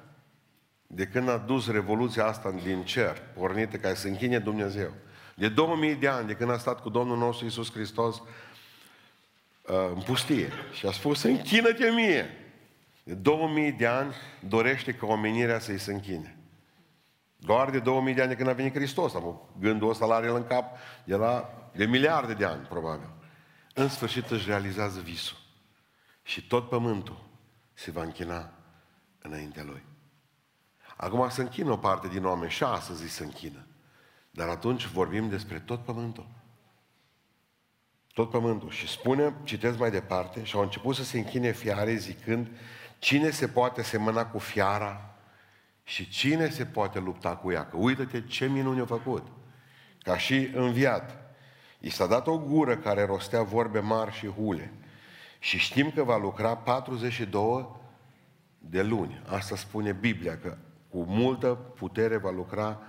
de 0.86 1.06
când 1.06 1.28
a 1.28 1.36
dus 1.36 1.70
revoluția 1.70 2.26
asta 2.26 2.50
din 2.50 2.84
cer, 2.84 3.22
pornită 3.34 3.76
ca 3.76 3.88
să 3.88 3.94
se 3.94 4.08
închine 4.08 4.38
Dumnezeu, 4.38 4.92
de 5.38 5.48
2000 5.48 5.94
de 5.94 6.08
ani, 6.08 6.26
de 6.26 6.34
când 6.34 6.50
a 6.50 6.58
stat 6.58 6.80
cu 6.80 6.88
Domnul 6.88 7.16
nostru 7.16 7.44
Iisus 7.44 7.72
Hristos 7.72 8.16
uh, 8.16 9.74
în 9.94 10.00
pustie 10.00 10.52
și 10.72 10.86
a 10.86 10.90
spus, 10.90 11.20
să 11.20 11.28
închină-te 11.28 11.90
mie. 11.90 12.30
De 13.02 13.14
2000 13.14 13.72
de 13.72 13.86
ani 13.86 14.14
dorește 14.48 14.92
ca 14.92 15.06
omenirea 15.06 15.58
să-i 15.58 15.78
se 15.78 15.92
închine. 15.92 16.36
Doar 17.36 17.70
de 17.70 17.78
2000 17.78 18.14
de 18.14 18.20
ani 18.20 18.30
de 18.30 18.36
când 18.36 18.48
a 18.48 18.52
venit 18.52 18.74
Hristos. 18.74 19.14
Am 19.14 19.40
gândul 19.58 19.88
ăsta 19.88 20.06
la 20.06 20.20
el 20.24 20.34
în 20.34 20.46
cap 20.46 20.78
de 21.04 21.14
la 21.14 21.50
de 21.72 21.84
miliarde 21.84 22.34
de 22.34 22.44
ani, 22.44 22.66
probabil. 22.66 23.08
În 23.74 23.88
sfârșit 23.88 24.30
își 24.30 24.46
realizează 24.46 25.00
visul. 25.00 25.36
Și 26.22 26.46
tot 26.46 26.68
pământul 26.68 27.24
se 27.72 27.90
va 27.90 28.02
închina 28.02 28.52
înaintea 29.18 29.62
lui. 29.62 29.82
Acum 30.96 31.28
se 31.28 31.42
închină 31.42 31.72
o 31.72 31.76
parte 31.76 32.08
din 32.08 32.24
oameni 32.24 32.50
și 32.50 32.62
astăzi 32.62 33.08
se 33.08 33.24
închină. 33.24 33.66
Dar 34.36 34.48
atunci 34.48 34.86
vorbim 34.86 35.28
despre 35.28 35.58
tot 35.58 35.84
pământul. 35.84 36.26
Tot 38.12 38.30
pământul. 38.30 38.70
Și 38.70 38.88
spune, 38.88 39.34
citesc 39.44 39.78
mai 39.78 39.90
departe, 39.90 40.44
și 40.44 40.56
au 40.56 40.62
început 40.62 40.94
să 40.94 41.04
se 41.04 41.18
închine 41.18 41.52
fiare 41.52 41.94
zicând, 41.94 42.48
cine 42.98 43.30
se 43.30 43.48
poate 43.48 43.82
semăna 43.82 44.26
cu 44.26 44.38
fiara 44.38 45.14
și 45.84 46.08
cine 46.08 46.48
se 46.48 46.64
poate 46.64 46.98
lupta 46.98 47.36
cu 47.36 47.50
ea? 47.50 47.66
Că 47.66 47.76
uită-te 47.76 48.22
ce 48.22 48.46
minuni 48.46 48.80
a 48.80 48.84
făcut. 48.84 49.26
Ca 50.02 50.18
și 50.18 50.50
înviat. 50.54 51.34
I 51.78 51.90
s-a 51.90 52.06
dat 52.06 52.26
o 52.26 52.38
gură 52.38 52.76
care 52.76 53.04
rostea 53.04 53.42
vorbe 53.42 53.78
mari 53.78 54.12
și 54.12 54.26
hule. 54.26 54.72
Și 55.38 55.58
știm 55.58 55.90
că 55.90 56.02
va 56.02 56.16
lucra 56.16 56.56
42 56.56 57.68
de 58.58 58.82
luni. 58.82 59.22
Asta 59.28 59.56
spune 59.56 59.92
Biblia, 59.92 60.38
că 60.38 60.56
cu 60.88 61.04
multă 61.08 61.48
putere 61.54 62.16
va 62.16 62.30
lucra 62.30 62.80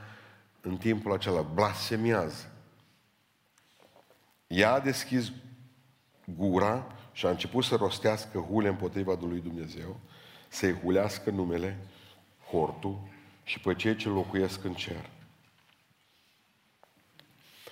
în 0.67 0.77
timpul 0.77 1.13
acela. 1.13 1.41
Blasfemiază. 1.41 2.51
Ea 4.47 4.73
a 4.73 4.79
deschis 4.79 5.31
gura 6.25 6.95
și 7.11 7.25
a 7.25 7.29
început 7.29 7.63
să 7.63 7.75
rostească 7.75 8.39
hule 8.39 8.67
împotriva 8.67 9.17
lui 9.21 9.39
Dumnezeu, 9.39 9.99
să-i 10.47 10.73
hulească 10.73 11.29
numele, 11.29 11.77
hortul 12.49 12.99
și 13.43 13.59
pe 13.59 13.75
cei 13.75 13.95
ce 13.95 14.09
locuiesc 14.09 14.63
în 14.63 14.73
cer. 14.73 15.09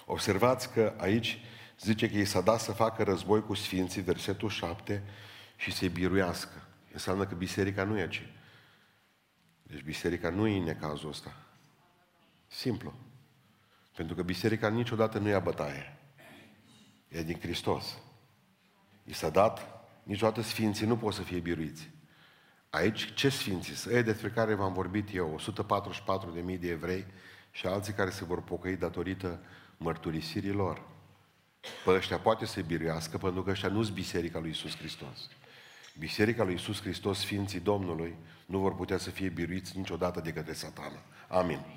Observați 0.06 0.72
că 0.72 0.94
aici 0.98 1.40
zice 1.80 2.10
că 2.10 2.18
i 2.18 2.26
s-a 2.26 2.42
dat 2.42 2.60
să 2.60 2.72
facă 2.72 3.04
război 3.04 3.42
cu 3.44 3.54
Sfinții, 3.54 4.02
versetul 4.02 4.50
7, 4.50 5.04
și 5.56 5.72
să-i 5.72 5.90
biruiască. 5.90 6.68
Înseamnă 6.94 7.26
că 7.26 7.36
biserica 7.36 7.84
nu 7.84 7.98
e 7.98 8.02
aici. 8.02 8.30
Deci 9.64 9.82
biserica 9.82 10.30
nu 10.30 10.48
e 10.48 10.58
în 10.58 10.64
necazul 10.64 11.10
ăsta. 11.10 11.45
Simplu. 12.58 12.94
Pentru 13.96 14.16
că 14.16 14.22
biserica 14.22 14.70
niciodată 14.70 15.20
nu 15.20 15.28
ia 15.28 15.40
bătaie. 15.40 15.98
E 17.08 17.24
din 17.24 17.40
Hristos. 17.40 17.98
I 19.04 19.14
s-a 19.14 19.30
dat, 19.30 19.86
niciodată 20.04 20.42
sfinții 20.42 20.86
nu 20.86 20.98
pot 20.98 21.14
să 21.14 21.22
fie 21.22 21.40
biruiți. 21.40 21.90
Aici, 22.70 23.14
ce 23.14 23.30
sfinții? 23.30 23.94
Ei 23.94 24.04
despre 24.04 24.30
care 24.30 24.54
v-am 24.54 24.74
vorbit 24.74 25.16
eu, 25.16 25.40
144.000 26.54 26.60
de 26.60 26.70
evrei 26.70 27.06
și 27.52 27.68
alții 27.68 27.94
care 27.94 28.10
se 28.10 28.26
vor 28.26 28.44
pocăi 28.44 28.76
datorită 28.76 29.40
mărturisirii 29.78 30.52
lor. 30.52 30.88
Pe 31.86 31.92
ăștia 31.92 32.20
poate 32.20 32.46
să-i 32.46 32.64
biruiască, 32.64 33.18
pentru 33.18 33.44
că 33.44 33.50
ăștia 33.50 33.70
nu-s 33.70 33.90
Biserica 33.90 34.40
lui 34.40 34.50
Isus 34.50 34.78
Hristos. 34.78 35.30
Biserica 36.00 36.44
lui 36.44 36.54
Isus 36.54 36.82
Hristos, 36.82 37.20
Sfinții 37.20 37.60
Domnului, 37.60 38.16
nu 38.46 38.60
vor 38.60 38.76
putea 38.76 38.98
să 38.98 39.10
fie 39.10 39.30
biruiți 39.30 39.78
niciodată 39.78 40.22
de 40.22 40.34
către 40.34 40.54
satana. 40.54 41.00
Amin. 41.28 41.75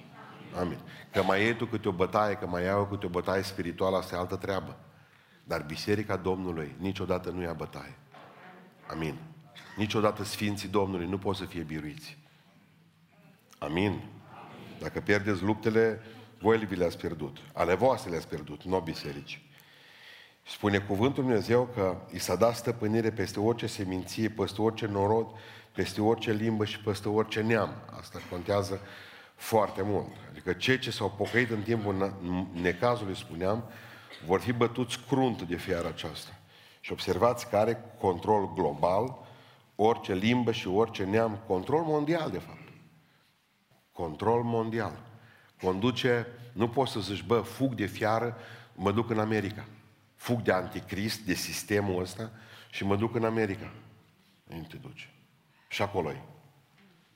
Amin. 0.57 0.79
Că 1.13 1.23
mai 1.23 1.45
e 1.45 1.55
tu 1.55 1.67
câte 1.67 1.89
o 1.89 1.93
bătaie, 1.93 2.35
că 2.35 2.47
mai 2.47 2.65
iau 2.65 2.87
câte 2.87 3.07
o 3.07 3.09
bătaie 3.09 3.43
spirituală, 3.43 3.97
asta 3.97 4.17
e 4.17 4.19
altă 4.19 4.37
treabă. 4.37 4.77
Dar 5.45 5.63
Biserica 5.63 6.17
Domnului 6.17 6.75
niciodată 6.79 7.31
nu 7.31 7.43
ia 7.43 7.53
bătaie. 7.53 7.97
Amin. 8.91 9.19
Niciodată 9.77 10.25
Sfinții 10.25 10.69
Domnului 10.69 11.07
nu 11.07 11.19
pot 11.19 11.37
să 11.37 11.45
fie 11.45 11.63
biruiți. 11.63 12.19
Amin. 13.59 14.01
Dacă 14.79 15.01
pierdeți 15.01 15.43
luptele, 15.43 16.01
voi 16.39 16.59
vi 16.59 16.77
le-ați 16.77 16.99
pierdut. 16.99 17.37
Ale 17.53 17.75
voastre 17.75 18.11
le-ați 18.11 18.29
pierdut, 18.29 18.63
nu 18.63 18.81
biserici. 18.81 19.43
Spune 20.47 20.79
cuvântul 20.79 21.23
Dumnezeu 21.23 21.69
că 21.75 21.97
i 22.13 22.19
s-a 22.19 22.37
dat 22.37 22.57
stăpânire 22.57 23.11
peste 23.11 23.41
orice 23.41 23.67
seminție, 23.67 24.29
peste 24.29 24.63
orice 24.63 24.87
norod, 24.87 25.27
peste 25.75 26.01
orice 26.01 26.33
limbă 26.33 26.65
și 26.65 26.81
peste 26.81 27.09
orice 27.09 27.41
neam. 27.41 27.71
Asta 27.99 28.19
contează 28.31 28.81
foarte 29.39 29.83
mult. 29.83 30.09
Adică 30.31 30.53
cei 30.53 30.79
ce 30.79 30.91
s-au 30.91 31.11
pocăit 31.11 31.51
în 31.51 31.63
timpul 31.63 32.15
necazului, 32.53 33.17
spuneam, 33.17 33.65
vor 34.27 34.41
fi 34.41 34.53
bătuți 34.53 35.01
crunt 35.09 35.43
de 35.43 35.57
fiara 35.57 35.89
aceasta. 35.89 36.39
Și 36.81 36.93
observați 36.93 37.49
că 37.49 37.57
are 37.57 37.85
control 38.01 38.53
global, 38.55 39.19
orice 39.77 40.15
limbă 40.15 40.53
și 40.53 40.69
orice 40.69 41.05
neam, 41.05 41.39
control 41.47 41.83
mondial, 41.83 42.31
de 42.31 42.39
fapt. 42.39 42.69
Control 43.93 44.43
mondial. 44.43 44.99
Conduce, 45.63 46.27
nu 46.53 46.69
poți 46.69 46.93
să 46.93 47.01
zici, 47.01 47.23
bă, 47.23 47.41
fug 47.41 47.75
de 47.75 47.87
fiară, 47.87 48.37
mă 48.75 48.93
duc 48.93 49.11
în 49.11 49.19
America. 49.19 49.65
Fug 50.17 50.43
de 50.43 50.53
anticrist, 50.53 51.21
de 51.21 51.35
sistemul 51.35 52.03
ăsta 52.03 52.31
și 52.71 52.85
mă 52.85 52.97
duc 52.97 53.15
în 53.15 53.25
America. 53.25 53.73
Nu 54.45 54.67
te 54.69 54.77
duci. 54.77 55.11
Și 55.69 55.83
acolo 55.83 56.11
-i. 56.13 56.23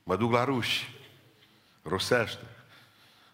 Mă 0.05 0.17
duc 0.17 0.33
la 0.33 0.45
ruși. 0.45 1.00
Rusește. 1.84 2.44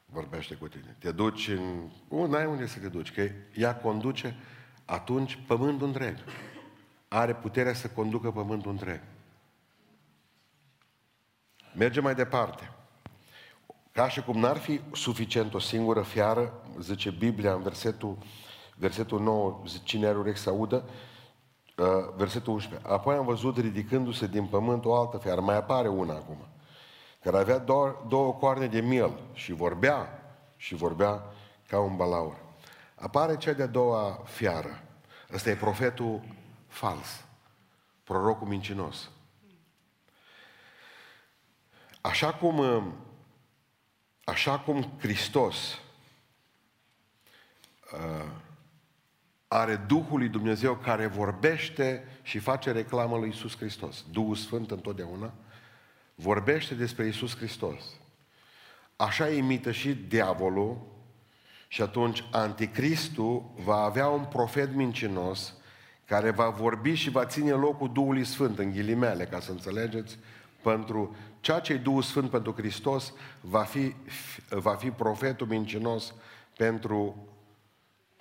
Vorbește 0.06 0.54
cu 0.54 0.68
tine. 0.68 0.96
Te 0.98 1.12
duci 1.12 1.48
în... 1.48 1.88
U, 2.08 2.26
n-ai 2.26 2.46
unde 2.46 2.66
să 2.66 2.78
te 2.78 2.88
duci, 2.88 3.12
că 3.12 3.28
ea 3.54 3.76
conduce 3.76 4.36
atunci 4.84 5.38
pământul 5.46 5.86
întreg. 5.86 6.16
Are 7.08 7.34
puterea 7.34 7.74
să 7.74 7.88
conducă 7.88 8.30
pământul 8.30 8.70
întreg. 8.70 9.00
Mergem 11.76 12.02
mai 12.02 12.14
departe. 12.14 12.72
Ca 13.92 14.08
și 14.08 14.22
cum 14.22 14.38
n-ar 14.38 14.56
fi 14.56 14.80
suficient 14.92 15.54
o 15.54 15.58
singură 15.58 16.02
fiară, 16.02 16.62
zice 16.80 17.10
Biblia 17.10 17.52
în 17.52 17.62
versetul, 17.62 18.18
versetul 18.76 19.20
9, 19.20 19.62
zice, 19.66 19.84
cine 19.84 20.06
are 20.06 20.18
urechi 20.18 20.38
să 20.38 20.48
audă, 20.48 20.84
uh, 21.76 21.86
versetul 22.16 22.52
11. 22.52 22.88
Apoi 22.88 23.16
am 23.16 23.24
văzut 23.24 23.58
ridicându-se 23.58 24.26
din 24.26 24.46
pământ 24.46 24.84
o 24.84 24.94
altă 24.94 25.18
fiară, 25.18 25.40
mai 25.40 25.56
apare 25.56 25.88
una 25.88 26.14
acum, 26.14 26.47
care 27.30 27.42
avea 27.42 27.58
două, 27.58 28.04
două 28.08 28.34
coarne 28.34 28.66
de 28.66 28.80
miel 28.80 29.20
și 29.32 29.52
vorbea, 29.52 30.22
și 30.56 30.74
vorbea 30.74 31.22
ca 31.68 31.78
un 31.80 31.96
balaur. 31.96 32.36
Apare 32.94 33.36
cea 33.36 33.52
de-a 33.52 33.66
doua 33.66 34.22
fiară. 34.24 34.82
Ăsta 35.32 35.50
e 35.50 35.54
profetul 35.54 36.20
fals, 36.66 37.24
prorocul 38.04 38.46
mincinos. 38.46 39.10
Așa 42.00 42.34
cum 42.34 42.58
uh, 42.58 42.84
Așa 44.28 44.58
cum 44.58 44.92
Hristos 44.98 45.78
uh, 47.92 48.30
are 49.48 49.76
Duhul 49.76 50.18
lui 50.18 50.28
Dumnezeu 50.28 50.74
care 50.74 51.06
vorbește 51.06 52.04
și 52.22 52.38
face 52.38 52.72
reclamă 52.72 53.16
lui 53.16 53.28
Isus 53.28 53.56
Hristos. 53.56 54.04
Duhul 54.10 54.34
Sfânt 54.34 54.70
întotdeauna 54.70 55.32
vorbește 56.20 56.74
despre 56.74 57.06
Isus 57.06 57.36
Hristos. 57.36 57.82
Așa 58.96 59.28
imită 59.28 59.72
și 59.72 59.94
diavolul 59.94 60.78
și 61.68 61.82
atunci 61.82 62.24
anticristul 62.30 63.50
va 63.64 63.76
avea 63.76 64.08
un 64.08 64.24
profet 64.24 64.74
mincinos 64.74 65.54
care 66.04 66.30
va 66.30 66.48
vorbi 66.48 66.94
și 66.94 67.10
va 67.10 67.26
ține 67.26 67.50
locul 67.50 67.92
Duhului 67.92 68.24
Sfânt, 68.24 68.58
în 68.58 68.70
ghilimele, 68.70 69.24
ca 69.24 69.40
să 69.40 69.50
înțelegeți, 69.50 70.18
pentru 70.62 71.16
ceea 71.40 71.60
ce 71.60 71.72
e 71.72 71.76
Duhul 71.76 72.02
Sfânt 72.02 72.30
pentru 72.30 72.52
Hristos 72.52 73.12
va 73.40 73.62
fi, 73.62 73.94
va 74.48 74.74
fi 74.74 74.90
profetul 74.90 75.46
mincinos 75.46 76.14
pentru, 76.56 77.28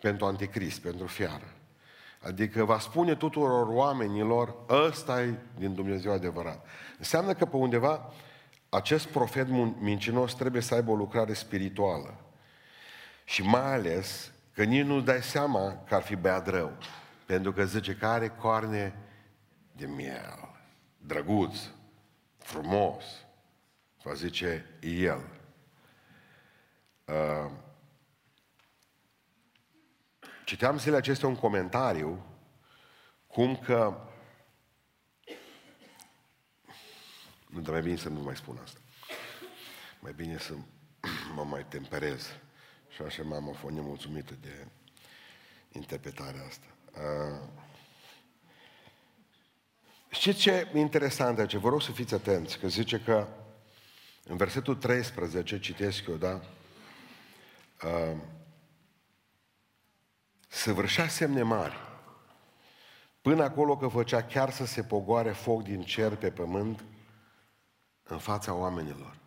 pentru 0.01 0.25
anticrist, 0.25 0.79
pentru 0.79 1.07
fiară. 1.07 1.56
Adică 2.21 2.63
va 2.63 2.79
spune 2.79 3.15
tuturor 3.15 3.67
oamenilor, 3.67 4.55
ăsta 4.69 5.21
e 5.21 5.35
din 5.57 5.73
Dumnezeu 5.73 6.11
adevărat. 6.11 6.65
Înseamnă 6.97 7.33
că 7.33 7.45
pe 7.45 7.55
undeva 7.55 8.13
acest 8.69 9.07
profet 9.07 9.47
mincinos 9.79 10.33
trebuie 10.33 10.61
să 10.61 10.73
aibă 10.73 10.91
o 10.91 10.95
lucrare 10.95 11.33
spirituală. 11.33 12.19
Și 13.23 13.41
mai 13.41 13.73
ales 13.73 14.31
că 14.53 14.63
nici 14.63 14.85
nu 14.85 15.01
dai 15.01 15.21
seama 15.21 15.83
că 15.87 15.95
ar 15.95 16.01
fi 16.01 16.15
băiat 16.15 16.47
rău. 16.47 16.71
Pentru 17.25 17.53
că 17.53 17.65
zice 17.65 17.95
că 17.95 18.05
are 18.05 18.27
coarne 18.27 18.93
de 19.71 19.85
miel, 19.85 20.49
drăguț, 20.97 21.57
frumos, 22.37 23.03
va 24.03 24.13
zice 24.13 24.65
el. 24.81 25.21
Uh, 27.05 27.51
citeam 30.47 30.77
zilele 30.77 30.97
acestea 30.97 31.27
un 31.27 31.35
comentariu 31.35 32.25
cum 33.27 33.57
că 33.57 33.97
nu, 37.47 37.59
dar 37.61 37.71
mai 37.71 37.81
bine 37.81 37.95
să 37.95 38.09
nu 38.09 38.19
mai 38.19 38.35
spun 38.35 38.59
asta. 38.63 38.79
Mai 39.99 40.13
bine 40.13 40.37
să 40.37 40.53
mă 41.35 41.43
mai 41.43 41.65
temperez. 41.69 42.27
Și 42.89 43.01
așa 43.01 43.23
mama 43.23 43.51
a 43.51 43.57
fost 43.57 43.73
nemulțumită 43.73 44.33
de 44.41 44.67
interpretarea 45.71 46.45
asta. 46.47 46.65
Uh, 46.93 47.47
Știți 50.09 50.39
ce 50.39 50.69
e 50.73 50.79
interesant 50.79 51.39
aici? 51.39 51.55
Vă 51.55 51.69
rog 51.69 51.81
să 51.81 51.91
fiți 51.91 52.13
atenți, 52.13 52.59
că 52.59 52.67
zice 52.67 52.99
că 52.99 53.27
în 54.23 54.37
versetul 54.37 54.75
13, 54.75 55.59
citesc 55.59 56.07
eu, 56.07 56.15
da? 56.15 56.41
Uh, 57.83 58.17
săvârșea 60.47 61.07
semne 61.07 61.41
mari, 61.41 61.75
până 63.21 63.43
acolo 63.43 63.77
că 63.77 63.87
făcea 63.87 64.23
chiar 64.23 64.51
să 64.51 64.65
se 64.65 64.83
pogoare 64.83 65.31
foc 65.31 65.63
din 65.63 65.81
cer 65.81 66.15
pe 66.15 66.31
pământ 66.31 66.83
în 68.03 68.17
fața 68.17 68.53
oamenilor. 68.53 69.17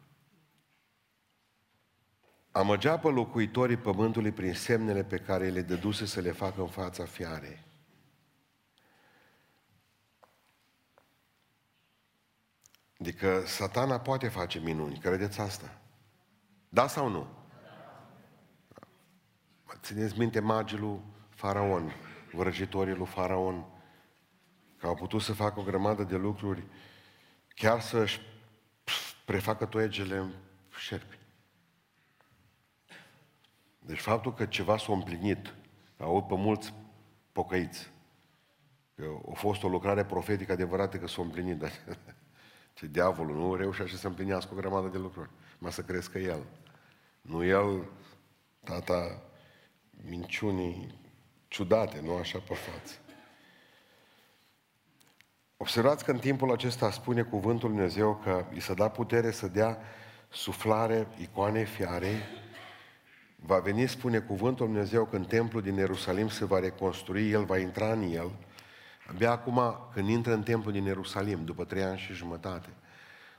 Amăgea 2.51 2.99
pe 2.99 3.09
locuitorii 3.09 3.77
pământului 3.77 4.33
prin 4.33 4.55
semnele 4.55 5.05
pe 5.05 5.19
care 5.19 5.49
le 5.49 5.61
dăduse 5.63 6.07
să 6.07 6.21
le 6.21 6.33
facă 6.33 6.61
în 6.61 6.69
fața 6.69 7.05
fiarei. 7.05 7.69
Adică 13.01 13.43
satana 13.47 14.01
poate 14.01 14.29
face 14.29 14.59
minuni, 14.59 14.99
credeți 14.99 15.41
asta? 15.41 15.81
Da 16.69 16.87
sau 16.87 17.09
nu? 17.09 17.40
Țineți 19.83 20.19
minte 20.19 20.41
magii 20.41 20.79
lui 20.79 21.01
Faraon, 21.29 21.93
vrăjitorii 22.33 22.95
lui 22.95 23.07
Faraon, 23.07 23.65
că 24.79 24.87
au 24.87 24.95
putut 24.95 25.21
să 25.21 25.33
facă 25.33 25.61
o 25.61 25.63
grămadă 25.63 26.03
de 26.03 26.17
lucruri, 26.17 26.63
chiar 27.49 27.81
să-și 27.81 28.21
prefacă 29.25 29.67
toiegele 29.67 30.17
în 30.17 30.33
șerpi. 30.79 31.19
Deci 33.79 34.01
faptul 34.01 34.35
că 34.35 34.47
ceva 34.47 34.77
s-a 34.77 34.93
împlinit, 34.93 35.55
aud 35.99 36.25
pe 36.25 36.35
mulți 36.35 36.75
pocăiți, 37.33 37.91
că 38.95 39.05
a 39.31 39.35
fost 39.35 39.63
o 39.63 39.69
lucrare 39.69 40.05
profetică 40.05 40.53
adevărată 40.53 40.99
că 40.99 41.07
s-a 41.07 41.23
împlinit, 41.23 41.59
dar 41.59 41.71
ce 42.75 42.87
diavolul 42.87 43.37
nu 43.37 43.55
reușește 43.55 43.97
să 43.97 44.07
împlinească 44.07 44.51
o 44.53 44.57
grămadă 44.57 44.89
de 44.89 44.99
lucruri, 44.99 45.31
mai 45.59 45.73
să 45.73 45.83
crească 45.83 46.19
el. 46.19 46.43
Nu 47.21 47.45
el, 47.45 47.89
tata 48.65 49.23
minciunii 50.09 50.99
ciudate, 51.49 52.01
nu 52.03 52.17
așa 52.17 52.39
pe 52.39 52.55
față. 52.55 52.95
Observați 55.57 56.05
că 56.05 56.11
în 56.11 56.19
timpul 56.19 56.53
acesta 56.53 56.91
spune 56.91 57.23
cuvântul 57.23 57.69
Dumnezeu 57.69 58.21
că 58.23 58.45
i 58.55 58.61
s-a 58.61 58.75
dat 58.75 58.93
putere 58.93 59.31
să 59.31 59.49
dea 59.49 59.79
suflare 60.29 61.07
icoanei 61.19 61.65
fiarei. 61.65 62.17
Va 63.37 63.59
veni, 63.59 63.89
spune 63.89 64.19
cuvântul 64.19 64.67
Dumnezeu, 64.67 65.05
când 65.05 65.27
templul 65.27 65.63
din 65.63 65.75
Ierusalim 65.75 66.29
se 66.29 66.45
va 66.45 66.59
reconstrui, 66.59 67.31
el 67.31 67.45
va 67.45 67.59
intra 67.59 67.93
în 67.93 68.03
el. 68.03 68.31
Abia 69.07 69.31
acum, 69.31 69.61
când 69.93 70.09
intră 70.09 70.33
în 70.33 70.43
templul 70.43 70.73
din 70.73 70.85
Ierusalim, 70.85 71.45
după 71.45 71.65
trei 71.65 71.83
ani 71.83 71.99
și 71.99 72.13
jumătate, 72.13 72.69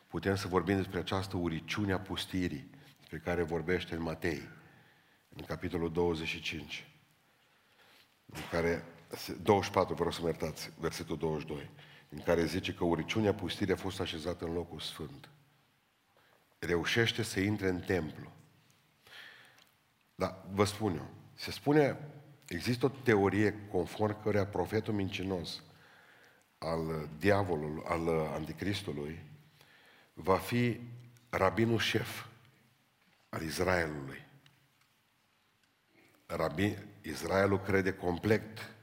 putem 0.08 0.36
să 0.36 0.48
vorbim 0.48 0.76
despre 0.76 1.00
această 1.00 1.38
uriciune 1.38 1.94
a 1.94 2.00
pustirii, 2.00 2.70
despre 3.00 3.18
care 3.18 3.44
vorbește 3.44 3.96
în 3.96 4.02
Matei, 4.02 4.42
în 5.36 5.46
capitolul 5.46 5.92
25, 5.92 6.88
în 8.26 8.42
care, 8.52 8.84
24, 9.42 9.94
vă 9.94 10.04
rog 10.04 10.14
să 10.14 10.22
mă 10.22 10.28
iertați, 10.28 10.72
versetul 10.80 11.18
22 11.18 11.70
în 12.14 12.22
care 12.22 12.46
zice 12.46 12.74
că 12.74 12.84
uriciunea 12.84 13.34
pustirii 13.34 13.74
a 13.74 13.78
fost 13.78 14.00
așezată 14.00 14.46
în 14.46 14.54
locul 14.54 14.80
sfânt. 14.80 15.30
Reușește 16.60 17.24
să 17.24 17.40
intre 17.40 17.68
în 17.70 17.80
templu. 17.80 18.32
Dar 20.16 20.46
vă 20.52 20.64
spun 20.64 20.96
eu, 20.96 21.10
se 21.34 21.52
spune, 21.52 21.98
există 22.48 22.86
o 22.86 22.90
teorie 22.90 23.68
conform 23.72 24.22
cărea 24.24 24.46
profetul 24.46 24.94
mincinos 24.94 25.64
al 26.58 27.10
diavolului, 27.20 27.84
al 27.86 28.08
anticristului, 28.10 29.24
va 30.14 30.38
fi 30.38 30.80
rabinul 31.30 31.80
șef 31.80 32.26
al 33.30 33.42
Israelului. 33.42 34.26
Rabin, 36.36 36.78
Israelul 37.02 37.60
crede 37.60 37.94
complet 37.94 38.76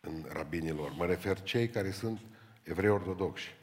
în 0.00 0.26
rabinilor. 0.28 0.92
Mă 0.92 1.06
refer 1.06 1.42
cei 1.42 1.68
care 1.68 1.90
sunt 1.90 2.20
evrei 2.62 2.90
ortodoxi, 2.90 3.54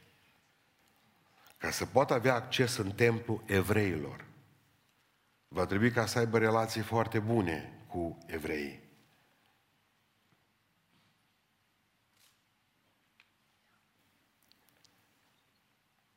ca 1.58 1.72
să 1.72 1.86
poată 1.86 2.14
avea 2.14 2.34
acces 2.34 2.78
în 2.78 2.92
templu 2.92 3.44
evreilor, 3.46 4.26
va 5.48 5.66
trebui 5.66 5.92
ca 5.92 6.06
să 6.06 6.20
aibă 6.20 6.38
relații 6.38 6.82
foarte 6.82 7.20
bune 7.20 7.86
cu 7.88 8.18
evreii. 8.26 8.82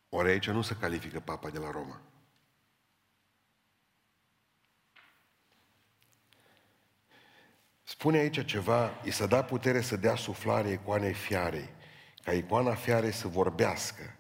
Ori 0.09 0.29
aici 0.29 0.51
nu 0.51 0.63
se 0.63 0.77
califică 0.77 1.21
papa 1.21 1.51
de 1.51 1.59
la 1.59 1.71
Roma. 1.71 2.01
Spune 7.89 8.19
aici 8.19 8.45
ceva, 8.45 8.91
i 9.05 9.11
s-a 9.11 9.27
dat 9.27 9.47
putere 9.47 9.81
să 9.81 9.97
dea 9.97 10.17
suflare 10.17 10.71
icoanei 10.71 11.13
fiarei 11.13 11.69
ca 12.23 12.33
icoana 12.33 12.75
fiare 12.75 13.11
să 13.11 13.29
vorbească 13.29 14.17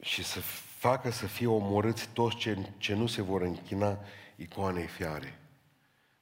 și 0.00 0.24
să 0.24 0.40
facă 0.78 1.10
să 1.10 1.26
fie 1.26 1.46
omorâți 1.46 2.08
toți 2.08 2.36
ce, 2.36 2.72
ce 2.76 2.94
nu 2.94 3.06
se 3.06 3.22
vor 3.22 3.42
închina 3.42 3.98
icoanei 4.36 4.86
fiare. 4.86 5.38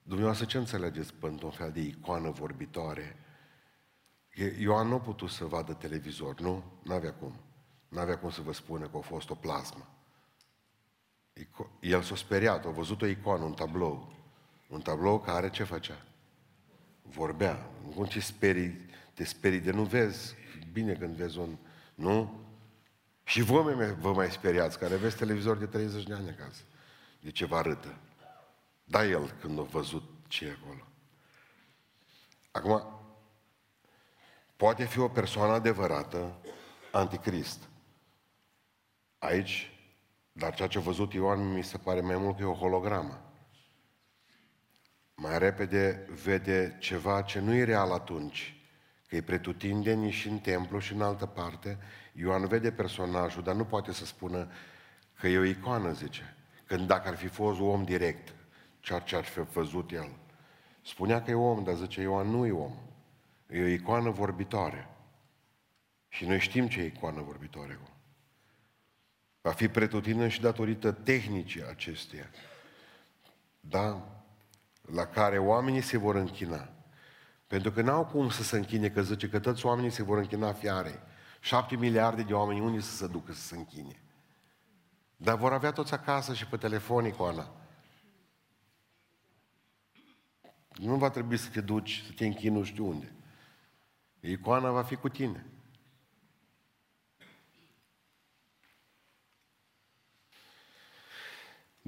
Dumneavoastră 0.02 0.46
ce 0.46 0.58
înțelegeți 0.58 1.14
pentru 1.14 1.46
un 1.46 1.52
fel 1.52 1.72
de 1.72 1.80
icoană 1.80 2.30
vorbitoare? 2.30 3.16
Ioan 4.58 4.88
nu 4.88 4.94
a 4.94 5.00
putut 5.00 5.30
să 5.30 5.44
vadă 5.44 5.72
televizor, 5.72 6.40
nu? 6.40 6.64
N-avea 6.82 7.12
cum. 7.12 7.40
N-avea 7.88 8.18
cum 8.18 8.30
să 8.30 8.42
vă 8.42 8.52
spună 8.52 8.88
că 8.88 8.96
a 8.96 9.00
fost 9.00 9.30
o 9.30 9.34
plasmă. 9.34 9.88
El 11.80 12.02
s-a 12.02 12.16
speriat, 12.16 12.66
a 12.66 12.70
văzut 12.70 13.02
o 13.02 13.06
icoană, 13.06 13.44
un 13.44 13.54
tablou. 13.54 14.17
Un 14.68 14.80
tablou 14.80 15.20
care 15.20 15.50
ce 15.50 15.64
făcea? 15.64 16.02
Vorbea. 17.02 17.70
Cum 17.94 18.04
ce 18.04 18.20
sperii 18.20 18.86
te 19.14 19.24
sperii 19.24 19.60
de 19.60 19.70
nu 19.70 19.82
vezi. 19.82 20.34
Bine 20.72 20.92
când 20.92 21.16
vezi 21.16 21.38
un... 21.38 21.56
Nu? 21.94 22.40
Și 23.24 23.42
vă, 23.42 23.94
vă 24.00 24.12
mai 24.12 24.30
speriați, 24.30 24.78
care 24.78 24.94
aveți 24.94 25.16
televizor 25.16 25.56
de 25.56 25.66
30 25.66 26.02
de 26.02 26.14
ani 26.14 26.28
acasă. 26.28 26.62
De 27.20 27.30
ce 27.30 27.46
vă 27.46 27.56
arătă. 27.56 27.98
Da 28.84 29.04
el 29.04 29.30
când 29.40 29.58
a 29.58 29.62
văzut 29.62 30.02
ce 30.28 30.46
e 30.46 30.56
acolo. 30.62 30.86
Acum, 32.50 33.00
poate 34.56 34.84
fi 34.84 34.98
o 34.98 35.08
persoană 35.08 35.52
adevărată, 35.52 36.38
anticrist. 36.92 37.68
Aici, 39.18 39.72
dar 40.32 40.54
ceea 40.54 40.68
ce 40.68 40.78
a 40.78 40.80
văzut 40.80 41.12
Ioan 41.12 41.52
mi 41.52 41.64
se 41.64 41.78
pare 41.78 42.00
mai 42.00 42.16
mult 42.16 42.36
că 42.36 42.42
e 42.42 42.46
o 42.46 42.54
hologramă. 42.54 43.27
Mai 45.20 45.38
repede 45.38 46.06
vede 46.22 46.76
ceva 46.78 47.22
ce 47.22 47.40
nu 47.40 47.54
e 47.54 47.64
real 47.64 47.92
atunci, 47.92 48.62
că 49.08 49.16
e 49.16 49.22
pretutindeni 49.22 50.10
și 50.10 50.28
în 50.28 50.38
templu 50.38 50.78
și 50.78 50.92
în 50.92 51.02
altă 51.02 51.26
parte. 51.26 51.78
Ioan 52.12 52.46
vede 52.46 52.72
personajul, 52.72 53.42
dar 53.42 53.54
nu 53.54 53.64
poate 53.64 53.92
să 53.92 54.04
spună 54.04 54.50
că 55.14 55.28
e 55.28 55.38
o 55.38 55.44
icoană, 55.44 55.92
zice. 55.92 56.36
Când 56.66 56.86
dacă 56.86 57.08
ar 57.08 57.16
fi 57.16 57.26
fost 57.26 57.60
om 57.60 57.84
direct, 57.84 58.34
ceea 58.80 58.98
ce 58.98 59.16
ar 59.16 59.24
fi 59.24 59.40
văzut 59.40 59.90
el. 59.90 60.08
Spunea 60.84 61.22
că 61.22 61.30
e 61.30 61.34
om, 61.34 61.64
dar 61.64 61.74
zice 61.74 62.00
Ioan, 62.00 62.26
nu 62.26 62.46
e 62.46 62.52
om. 62.52 62.76
E 63.48 63.62
o 63.62 63.66
icoană 63.66 64.10
vorbitoare. 64.10 64.88
Și 66.08 66.26
noi 66.26 66.40
știm 66.40 66.68
ce 66.68 66.80
e 66.80 66.86
icoană 66.86 67.20
vorbitoare. 67.20 67.78
Va 69.40 69.50
fi 69.50 69.68
pretutină 69.68 70.28
și 70.28 70.40
datorită 70.40 70.92
tehnicii 70.92 71.64
acesteia. 71.64 72.30
Da? 73.60 74.17
La 74.92 75.06
care 75.06 75.38
oamenii 75.38 75.80
se 75.80 75.98
vor 75.98 76.14
închina. 76.14 76.68
Pentru 77.46 77.72
că 77.72 77.82
n-au 77.82 78.06
cum 78.06 78.30
să 78.30 78.42
se 78.42 78.56
închine, 78.56 78.88
că 78.88 79.02
zice 79.02 79.28
că 79.28 79.38
toți 79.38 79.66
oamenii 79.66 79.90
se 79.90 80.02
vor 80.02 80.18
închina 80.18 80.52
fiare. 80.52 81.02
Șapte 81.40 81.76
miliarde 81.76 82.22
de 82.22 82.34
oameni, 82.34 82.60
unii 82.60 82.82
să 82.82 82.96
se 82.96 83.06
ducă 83.06 83.32
să 83.32 83.40
se 83.40 83.56
închine? 83.56 84.02
Dar 85.16 85.36
vor 85.36 85.52
avea 85.52 85.72
toți 85.72 85.92
acasă 85.92 86.34
și 86.34 86.46
pe 86.46 86.56
telefon 86.56 87.04
icoana. 87.04 87.50
Nu 90.74 90.96
va 90.96 91.10
trebui 91.10 91.36
să 91.36 91.48
te 91.50 91.60
duci, 91.60 92.02
să 92.06 92.12
te 92.16 92.26
închini 92.26 92.56
nu 92.56 92.64
știu 92.64 92.88
unde. 92.88 93.12
Icoana 94.20 94.70
va 94.70 94.82
fi 94.82 94.96
cu 94.96 95.08
tine. 95.08 95.46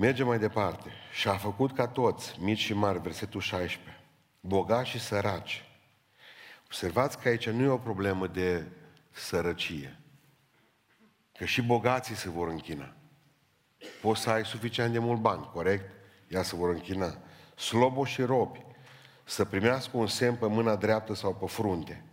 Mergem 0.00 0.26
mai 0.26 0.38
departe. 0.38 0.90
Și 1.12 1.28
a 1.28 1.36
făcut 1.36 1.74
ca 1.74 1.86
toți, 1.86 2.36
mici 2.38 2.58
și 2.58 2.74
mari, 2.74 3.00
versetul 3.00 3.40
16 3.40 4.00
bogați 4.40 4.88
și 4.88 5.00
săraci. 5.00 5.64
Observați 6.64 7.18
că 7.18 7.28
aici 7.28 7.48
nu 7.48 7.62
e 7.62 7.68
o 7.68 7.76
problemă 7.76 8.26
de 8.26 8.66
sărăcie. 9.10 10.00
Că 11.38 11.44
și 11.44 11.62
bogații 11.62 12.14
se 12.14 12.30
vor 12.30 12.48
închina. 12.48 12.92
Poți 14.02 14.20
să 14.20 14.30
ai 14.30 14.44
suficient 14.44 14.92
de 14.92 14.98
mult 14.98 15.20
bani, 15.20 15.50
corect? 15.52 15.90
Ea 16.28 16.42
se 16.42 16.56
vor 16.56 16.68
închina. 16.68 17.18
Slobo 17.56 18.04
și 18.04 18.22
robi 18.22 18.64
să 19.24 19.44
primească 19.44 19.96
un 19.96 20.06
semn 20.06 20.36
pe 20.36 20.46
mâna 20.46 20.76
dreaptă 20.76 21.14
sau 21.14 21.34
pe 21.34 21.46
frunte. 21.46 22.04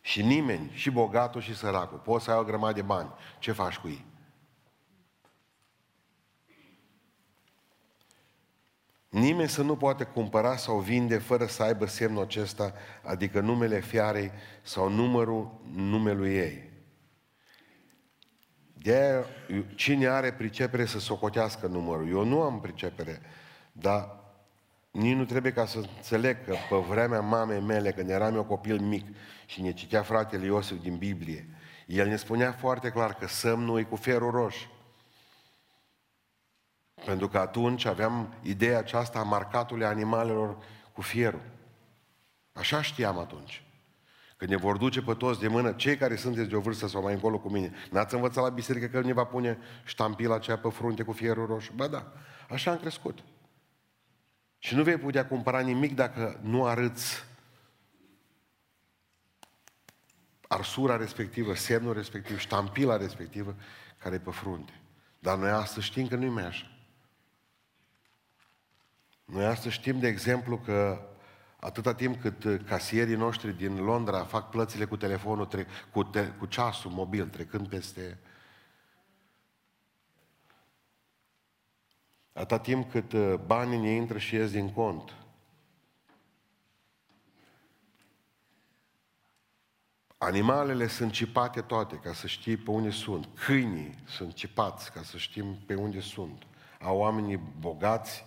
Și 0.00 0.22
nimeni, 0.22 0.70
și 0.74 0.90
bogatul 0.90 1.40
și 1.40 1.56
săracul, 1.56 1.98
poți 1.98 2.24
să 2.24 2.30
ai 2.30 2.38
o 2.38 2.44
grămadă 2.44 2.72
de 2.72 2.82
bani. 2.82 3.10
Ce 3.38 3.52
faci 3.52 3.76
cu 3.76 3.88
ei? 3.88 4.07
Nimeni 9.08 9.48
să 9.48 9.62
nu 9.62 9.76
poate 9.76 10.04
cumpăra 10.04 10.56
sau 10.56 10.78
vinde 10.78 11.18
fără 11.18 11.46
să 11.46 11.62
aibă 11.62 11.86
semnul 11.86 12.22
acesta, 12.22 12.72
adică 13.02 13.40
numele 13.40 13.80
fiarei 13.80 14.30
sau 14.62 14.88
numărul 14.88 15.60
numelui 15.74 16.34
ei. 16.34 16.70
De 18.72 19.24
cine 19.74 20.06
are 20.06 20.32
pricepere 20.32 20.84
să 20.84 20.98
socotească 20.98 21.66
numărul. 21.66 22.08
Eu 22.08 22.24
nu 22.24 22.42
am 22.42 22.60
pricepere, 22.60 23.20
dar 23.72 24.18
nici 24.90 25.16
nu 25.16 25.24
trebuie 25.24 25.52
ca 25.52 25.66
să 25.66 25.78
înțeleg 25.78 26.44
că 26.44 26.54
pe 26.68 26.76
vremea 26.76 27.20
mamei 27.20 27.60
mele, 27.60 27.92
când 27.92 28.10
eram 28.10 28.34
eu 28.34 28.44
copil 28.44 28.80
mic 28.80 29.06
și 29.46 29.62
ne 29.62 29.72
citea 29.72 30.02
fratele 30.02 30.44
Iosif 30.44 30.80
din 30.82 30.96
Biblie, 30.96 31.48
el 31.86 32.08
ne 32.08 32.16
spunea 32.16 32.52
foarte 32.52 32.90
clar 32.90 33.14
că 33.14 33.26
semnul 33.26 33.78
e 33.78 33.82
cu 33.82 33.96
ferul 33.96 34.30
roșu. 34.30 34.70
Pentru 37.04 37.28
că 37.28 37.38
atunci 37.38 37.84
aveam 37.84 38.34
ideea 38.42 38.78
aceasta 38.78 39.18
a 39.18 39.22
marcatului 39.22 39.84
animalelor 39.84 40.56
cu 40.92 41.00
fierul. 41.00 41.42
Așa 42.52 42.82
știam 42.82 43.18
atunci. 43.18 43.62
Când 44.36 44.50
ne 44.50 44.56
vor 44.56 44.76
duce 44.76 45.02
pe 45.02 45.14
toți 45.14 45.40
de 45.40 45.48
mână, 45.48 45.72
cei 45.72 45.96
care 45.96 46.16
sunteți 46.16 46.48
de 46.48 46.56
o 46.56 46.60
vârstă 46.60 46.86
sau 46.86 47.02
mai 47.02 47.12
încolo 47.12 47.38
cu 47.38 47.48
mine, 47.48 47.72
n-ați 47.90 48.14
învățat 48.14 48.44
la 48.44 48.50
biserică 48.50 48.86
că 48.86 49.00
ne 49.00 49.12
va 49.12 49.24
pune 49.24 49.58
ștampila 49.84 50.34
aceea 50.34 50.58
pe 50.58 50.68
frunte 50.68 51.02
cu 51.02 51.12
fierul 51.12 51.46
roșu? 51.46 51.72
Ba 51.72 51.86
da, 51.86 52.12
așa 52.48 52.70
am 52.70 52.78
crescut. 52.78 53.18
Și 54.58 54.74
nu 54.74 54.82
vei 54.82 54.96
putea 54.96 55.26
cumpăra 55.26 55.60
nimic 55.60 55.94
dacă 55.94 56.40
nu 56.42 56.64
arăți 56.64 57.24
arsura 60.48 60.96
respectivă, 60.96 61.54
semnul 61.54 61.94
respectiv, 61.94 62.38
ștampila 62.38 62.96
respectivă 62.96 63.56
care 63.98 64.14
e 64.14 64.18
pe 64.18 64.30
frunte. 64.30 64.80
Dar 65.18 65.38
noi 65.38 65.50
astăzi 65.50 65.86
știm 65.86 66.08
că 66.08 66.16
nu-i 66.16 66.28
mai 66.28 66.46
așa. 66.46 66.77
Noi 69.32 69.44
astăzi 69.44 69.74
știm, 69.74 69.98
de 69.98 70.06
exemplu, 70.06 70.58
că 70.58 71.08
atâta 71.60 71.94
timp 71.94 72.20
cât 72.20 72.66
casierii 72.66 73.14
noștri 73.14 73.56
din 73.56 73.76
Londra 73.76 74.24
fac 74.24 74.50
plățile 74.50 74.84
cu 74.84 74.96
telefonul, 74.96 75.46
tre- 75.46 75.66
cu, 75.92 76.04
te- 76.04 76.28
cu 76.28 76.46
ceasul 76.46 76.90
mobil, 76.90 77.28
trecând 77.28 77.68
peste... 77.68 78.18
Atâta 82.32 82.58
timp 82.58 82.90
cât 82.90 83.12
uh, 83.12 83.34
banii 83.46 83.78
ne 83.78 83.90
intră 83.90 84.18
și 84.18 84.34
ies 84.34 84.50
din 84.50 84.72
cont, 84.72 85.12
Animalele 90.18 90.86
sunt 90.86 91.12
cipate 91.12 91.60
toate 91.60 91.96
ca 91.96 92.12
să 92.12 92.26
știi 92.26 92.56
pe 92.56 92.70
unde 92.70 92.90
sunt. 92.90 93.28
Câinii 93.44 93.94
sunt 94.06 94.32
cipați 94.34 94.92
ca 94.92 95.02
să 95.02 95.16
știm 95.16 95.56
pe 95.66 95.74
unde 95.74 96.00
sunt. 96.00 96.42
Au 96.80 96.98
oamenii 96.98 97.40
bogați, 97.58 98.24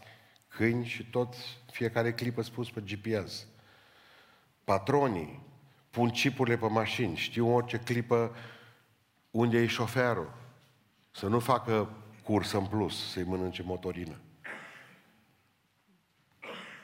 câini 0.55 0.85
și 0.85 1.05
toți, 1.05 1.57
fiecare 1.71 2.13
clipă 2.13 2.41
spus 2.41 2.69
pe 2.69 2.81
GPS. 2.81 3.47
Patronii 4.63 5.39
pun 5.89 6.09
chipurile 6.09 6.57
pe 6.57 6.67
mașini, 6.67 7.15
știu 7.15 7.55
orice 7.55 7.77
clipă 7.77 8.35
unde 9.31 9.57
e 9.57 9.67
șoferul. 9.67 10.33
Să 11.11 11.27
nu 11.27 11.39
facă 11.39 11.89
cursă 12.23 12.57
în 12.57 12.65
plus, 12.65 13.11
să-i 13.11 13.23
mănânce 13.23 13.63
motorină. 13.63 14.15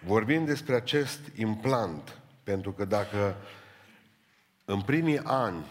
Vorbim 0.04 0.46
despre 0.46 0.76
acest 0.76 1.20
implant, 1.36 2.20
pentru 2.44 2.72
că 2.72 2.86
dacă 2.86 3.36
în 4.66 4.82
primii 4.82 5.20
ani, 5.24 5.66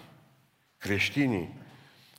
creștinii 0.79 1.55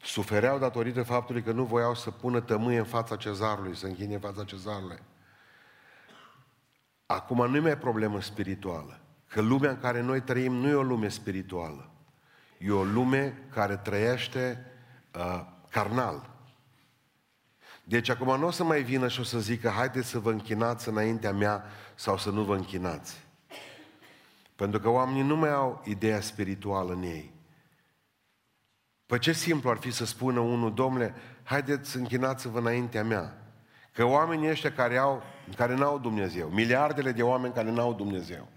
sufereau 0.03 0.59
datorită 0.59 1.03
faptului 1.03 1.43
că 1.43 1.51
nu 1.51 1.63
voiau 1.63 1.95
să 1.95 2.11
pună 2.11 2.39
tămâie 2.39 2.77
în 2.77 2.85
fața 2.85 3.15
cezarului, 3.15 3.75
să 3.75 3.85
închine 3.85 4.13
în 4.13 4.19
fața 4.19 4.43
cezarului. 4.43 4.99
Acum 7.07 7.49
nu 7.49 7.55
e 7.55 7.59
mai 7.59 7.77
problemă 7.77 8.21
spirituală. 8.21 8.99
Că 9.27 9.41
lumea 9.41 9.69
în 9.69 9.79
care 9.79 10.01
noi 10.01 10.21
trăim 10.21 10.53
nu 10.53 10.67
e 10.67 10.73
o 10.73 10.81
lume 10.81 11.07
spirituală. 11.07 11.89
E 12.57 12.71
o 12.71 12.83
lume 12.83 13.37
care 13.53 13.75
trăiește 13.75 14.65
uh, 15.15 15.45
carnal. 15.69 16.35
Deci 17.83 18.09
acum 18.09 18.39
nu 18.39 18.45
o 18.45 18.51
să 18.51 18.63
mai 18.63 18.83
vină 18.83 19.07
și 19.07 19.19
o 19.19 19.23
să 19.23 19.39
zică, 19.39 19.69
haideți 19.69 20.07
să 20.07 20.19
vă 20.19 20.31
închinați 20.31 20.89
înaintea 20.89 21.31
mea 21.31 21.63
sau 21.95 22.17
să 22.17 22.29
nu 22.29 22.43
vă 22.43 22.55
închinați. 22.55 23.25
Pentru 24.55 24.79
că 24.79 24.89
oamenii 24.89 25.23
nu 25.23 25.35
mai 25.35 25.51
au 25.53 25.81
ideea 25.85 26.21
spirituală 26.21 26.93
în 26.93 27.01
ei. 27.01 27.33
Păi 29.05 29.19
ce 29.19 29.31
simplu 29.31 29.69
ar 29.69 29.77
fi 29.77 29.91
să 29.91 30.05
spună 30.05 30.39
unul, 30.39 30.73
domnule, 30.73 31.15
haideți 31.43 31.89
să 31.89 31.97
închinați-vă 31.97 32.59
înaintea 32.59 33.03
mea. 33.03 33.46
Că 33.97 34.05
oamenii 34.05 34.49
ăștia 34.49 34.71
care, 34.71 34.97
au, 34.97 35.23
care 35.55 35.75
n-au 35.75 35.99
Dumnezeu, 35.99 36.47
miliardele 36.47 37.11
de 37.11 37.23
oameni 37.23 37.53
care 37.53 37.71
n-au 37.71 37.93
Dumnezeu, 37.93 38.47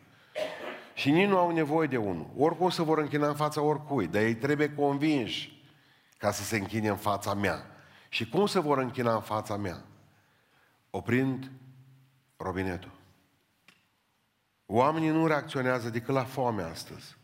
și 0.95 1.11
nici 1.11 1.29
nu 1.29 1.39
au 1.39 1.51
nevoie 1.51 1.87
de 1.87 1.97
unul. 1.97 2.31
Oricum 2.37 2.71
se 2.71 2.83
vor 2.83 2.99
închina 2.99 3.29
în 3.29 3.35
fața 3.35 3.63
oricui, 3.63 4.07
dar 4.07 4.23
ei 4.23 4.35
trebuie 4.35 4.75
convinși 4.75 5.63
ca 6.19 6.31
să 6.31 6.43
se 6.43 6.57
închine 6.57 6.89
în 6.89 6.97
fața 6.97 7.35
mea. 7.35 7.67
Și 8.09 8.29
cum 8.29 8.47
se 8.47 8.61
vor 8.61 8.79
închina 8.79 9.15
în 9.15 9.21
fața 9.21 9.57
mea? 9.57 9.85
Oprind 10.91 11.51
robinetul. 12.37 12.93
Oamenii 14.67 15.11
nu 15.11 15.27
reacționează 15.27 15.91
decât 15.91 16.15
la 16.15 16.25
foame 16.25 16.63
astăzi. 16.63 17.17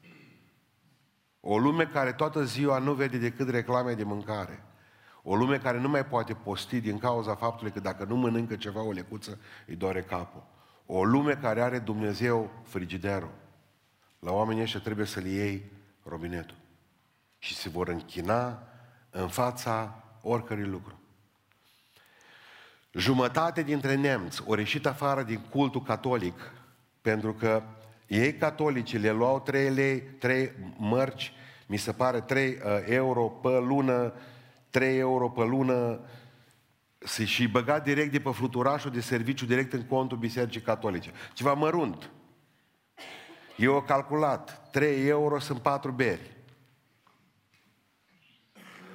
O 1.41 1.59
lume 1.59 1.87
care 1.87 2.13
toată 2.13 2.45
ziua 2.45 2.79
nu 2.79 2.93
vede 2.93 3.19
decât 3.19 3.49
reclame 3.49 3.95
de 3.95 4.05
mâncare. 4.05 4.66
O 5.29 5.35
lume 5.35 5.59
care 5.59 5.79
nu 5.79 5.89
mai 5.89 6.07
poate 6.07 6.35
posti 6.35 6.81
din 6.81 6.99
cauza 6.99 7.35
faptului 7.35 7.73
că 7.73 7.81
dacă 7.81 8.05
nu 8.05 8.17
mănâncă 8.17 8.57
ceva, 8.57 8.83
o 8.83 8.93
lecuță, 8.93 9.39
îi 9.67 9.75
doare 9.75 10.03
capul. 10.03 10.43
O 10.87 11.05
lume 11.05 11.35
care 11.35 11.61
are 11.61 11.79
Dumnezeu 11.79 12.51
frigiderul. 12.62 13.31
La 14.19 14.33
oamenii 14.33 14.62
ăștia 14.62 14.81
trebuie 14.81 15.07
să-l 15.07 15.25
iei 15.25 15.73
robinetul. 16.03 16.57
Și 17.39 17.55
se 17.55 17.69
vor 17.69 17.89
închina 17.89 18.62
în 19.11 19.29
fața 19.29 20.05
oricărui 20.23 20.67
lucru. 20.67 20.99
Jumătate 22.93 23.62
dintre 23.62 23.95
nemți 23.95 24.43
au 24.49 24.55
ieșit 24.55 24.87
afară 24.87 25.23
din 25.23 25.41
cultul 25.51 25.83
catolic 25.83 26.53
pentru 27.01 27.35
că 27.35 27.62
ei 28.07 28.35
catolici 28.35 28.99
le 28.99 29.11
luau 29.11 29.41
3 29.41 29.71
lei, 29.71 30.01
3 30.01 30.53
mărci, 30.77 31.33
mi 31.67 31.77
se 31.77 31.93
pare 31.93 32.21
3 32.21 32.49
uh, 32.49 32.59
euro 32.85 33.23
pe 33.23 33.49
lună, 33.49 34.12
3 34.77 34.99
euro 34.99 35.29
pe 35.31 35.45
lună 35.45 36.01
și 37.25 37.49
băga 37.49 37.79
direct 37.79 38.12
de 38.12 38.21
pe 38.21 38.31
fluturașul 38.31 38.91
de 38.91 39.01
serviciu 39.01 39.47
direct 39.47 39.73
în 39.73 39.83
contul 39.83 40.19
Bisericii 40.19 40.61
Catolice. 40.61 41.12
Ceva 41.33 41.53
mărunt. 41.53 42.11
Eu 43.57 43.75
au 43.75 43.83
calculat, 43.83 44.71
3 44.71 45.07
euro 45.07 45.39
sunt 45.39 45.61
4 45.61 45.91
beri. 45.91 46.37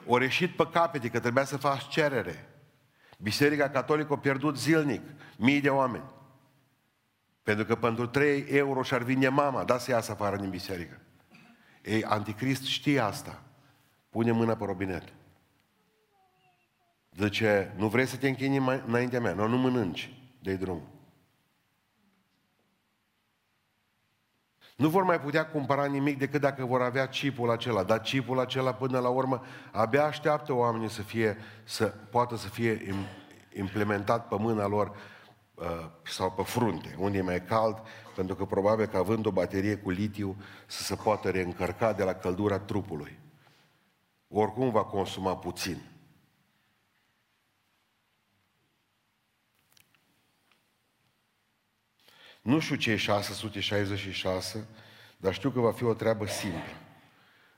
O 0.06 0.18
reșit 0.18 0.56
pe 0.56 0.68
capete 0.72 1.10
că 1.10 1.20
trebuia 1.20 1.44
să 1.44 1.58
faci 1.58 1.88
cerere. 1.88 2.50
Biserica 3.18 3.70
Catolică 3.70 4.14
a 4.14 4.18
pierdut 4.18 4.58
zilnic 4.58 5.02
mii 5.38 5.62
de 5.62 5.70
oameni. 5.70 6.10
Pentru 7.44 7.66
că 7.66 7.76
pentru 7.76 8.08
3 8.08 8.46
euro 8.48 8.84
și-ar 8.84 9.02
vine 9.02 9.28
mama, 9.28 9.64
da 9.64 9.78
să 9.78 9.92
iasă 9.92 10.12
afară 10.12 10.36
din 10.36 10.50
biserică. 10.50 11.02
Ei, 11.84 12.04
anticrist 12.04 12.64
știe 12.64 13.00
asta. 13.00 13.42
Pune 14.10 14.32
mâna 14.32 14.56
pe 14.56 14.66
robinet. 14.66 15.14
Zice, 17.18 17.74
nu 17.78 17.88
vrei 17.88 18.06
să 18.06 18.18
te 18.18 18.28
închini 18.28 18.60
mai, 18.60 18.84
înaintea 18.88 19.20
mea? 19.20 19.34
Nu, 19.34 19.48
nu 19.48 19.58
mănânci. 19.58 20.14
de 20.40 20.56
drum. 20.56 20.82
Nu 24.76 24.90
vor 24.90 25.04
mai 25.04 25.20
putea 25.20 25.48
cumpăra 25.48 25.86
nimic 25.86 26.18
decât 26.18 26.42
dacă 26.42 26.66
vor 26.66 26.82
avea 26.82 27.08
chipul 27.08 27.50
acela. 27.50 27.84
Dar 27.84 28.00
chipul 28.00 28.40
acela, 28.40 28.74
până 28.74 29.00
la 29.00 29.10
urmă, 29.10 29.44
abia 29.72 30.06
așteaptă 30.06 30.54
oamenii 30.54 30.90
să 30.90 31.02
fie, 31.02 31.38
să 31.64 31.86
poată 31.86 32.36
să 32.36 32.48
fie 32.48 32.96
implementat 33.54 34.28
pe 34.28 34.36
mâna 34.40 34.68
lor 34.68 34.96
Uh, 35.62 35.68
sau 36.04 36.32
pe 36.32 36.44
frunte, 36.44 36.96
unde 37.00 37.18
e 37.18 37.22
mai 37.22 37.44
cald, 37.44 37.78
pentru 38.16 38.36
că 38.36 38.46
probabil 38.46 38.86
că 38.86 38.98
având 38.98 39.26
o 39.26 39.32
baterie 39.32 39.78
cu 39.78 39.90
litiu 39.90 40.36
să 40.68 40.84
se 40.84 40.96
poată 40.96 41.30
reîncărca 41.30 41.94
de 41.94 42.04
la 42.04 42.14
căldura 42.14 42.60
trupului. 42.60 43.20
Oricum 44.28 44.72
va 44.72 44.84
consuma 44.84 45.38
puțin. 45.38 45.82
Nu 52.42 52.60
știu 52.60 52.76
ce 52.76 52.92
e 52.92 52.96
666, 52.96 54.68
dar 55.18 55.34
știu 55.34 55.50
că 55.50 55.60
va 55.60 55.72
fi 55.72 55.84
o 55.84 55.94
treabă 55.94 56.28
simplă. 56.28 56.78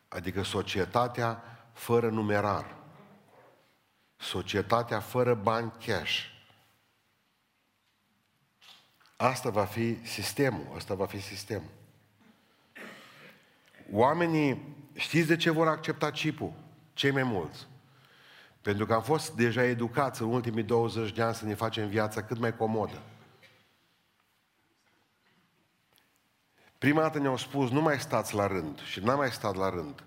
Adică 0.08 0.44
societatea 0.44 1.44
fără 1.74 2.10
numerar. 2.10 2.76
Societatea 4.16 5.00
fără 5.00 5.34
bani 5.34 5.74
cash. 5.86 6.32
Asta 9.16 9.50
va 9.50 9.66
fi 9.66 10.06
sistemul, 10.06 10.68
asta 10.76 10.94
va 10.94 11.06
fi 11.06 11.22
sistemul. 11.22 11.70
Oamenii, 13.92 14.76
știți 14.94 15.28
de 15.28 15.36
ce 15.36 15.50
vor 15.50 15.68
accepta 15.68 16.12
chipul? 16.12 16.54
Cei 16.94 17.12
mai 17.12 17.24
mulți. 17.24 17.68
Pentru 18.62 18.86
că 18.86 18.94
am 18.94 19.02
fost 19.02 19.36
deja 19.36 19.64
educați 19.64 20.22
în 20.22 20.28
ultimii 20.28 20.64
20 20.64 21.12
de 21.12 21.22
ani 21.22 21.36
să 21.36 21.46
ne 21.46 21.54
facem 21.54 21.88
viața 21.88 22.24
cât 22.24 22.38
mai 22.38 22.56
comodă. 22.56 23.02
Prima 26.84 27.02
dată 27.02 27.20
ne-au 27.20 27.38
spus, 27.38 27.70
nu 27.70 27.82
mai 27.82 28.00
stați 28.00 28.36
la 28.36 28.48
rând 28.48 28.82
și 28.82 29.00
n-am 29.00 29.18
mai 29.18 29.32
stat 29.32 29.56
la 29.56 29.70
rând. 29.70 30.04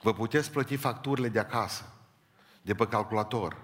Vă 0.00 0.12
puteți 0.12 0.50
plăti 0.50 0.76
facturile 0.76 1.28
de 1.28 1.38
acasă, 1.38 1.84
de 2.62 2.74
pe 2.74 2.86
calculator. 2.86 3.56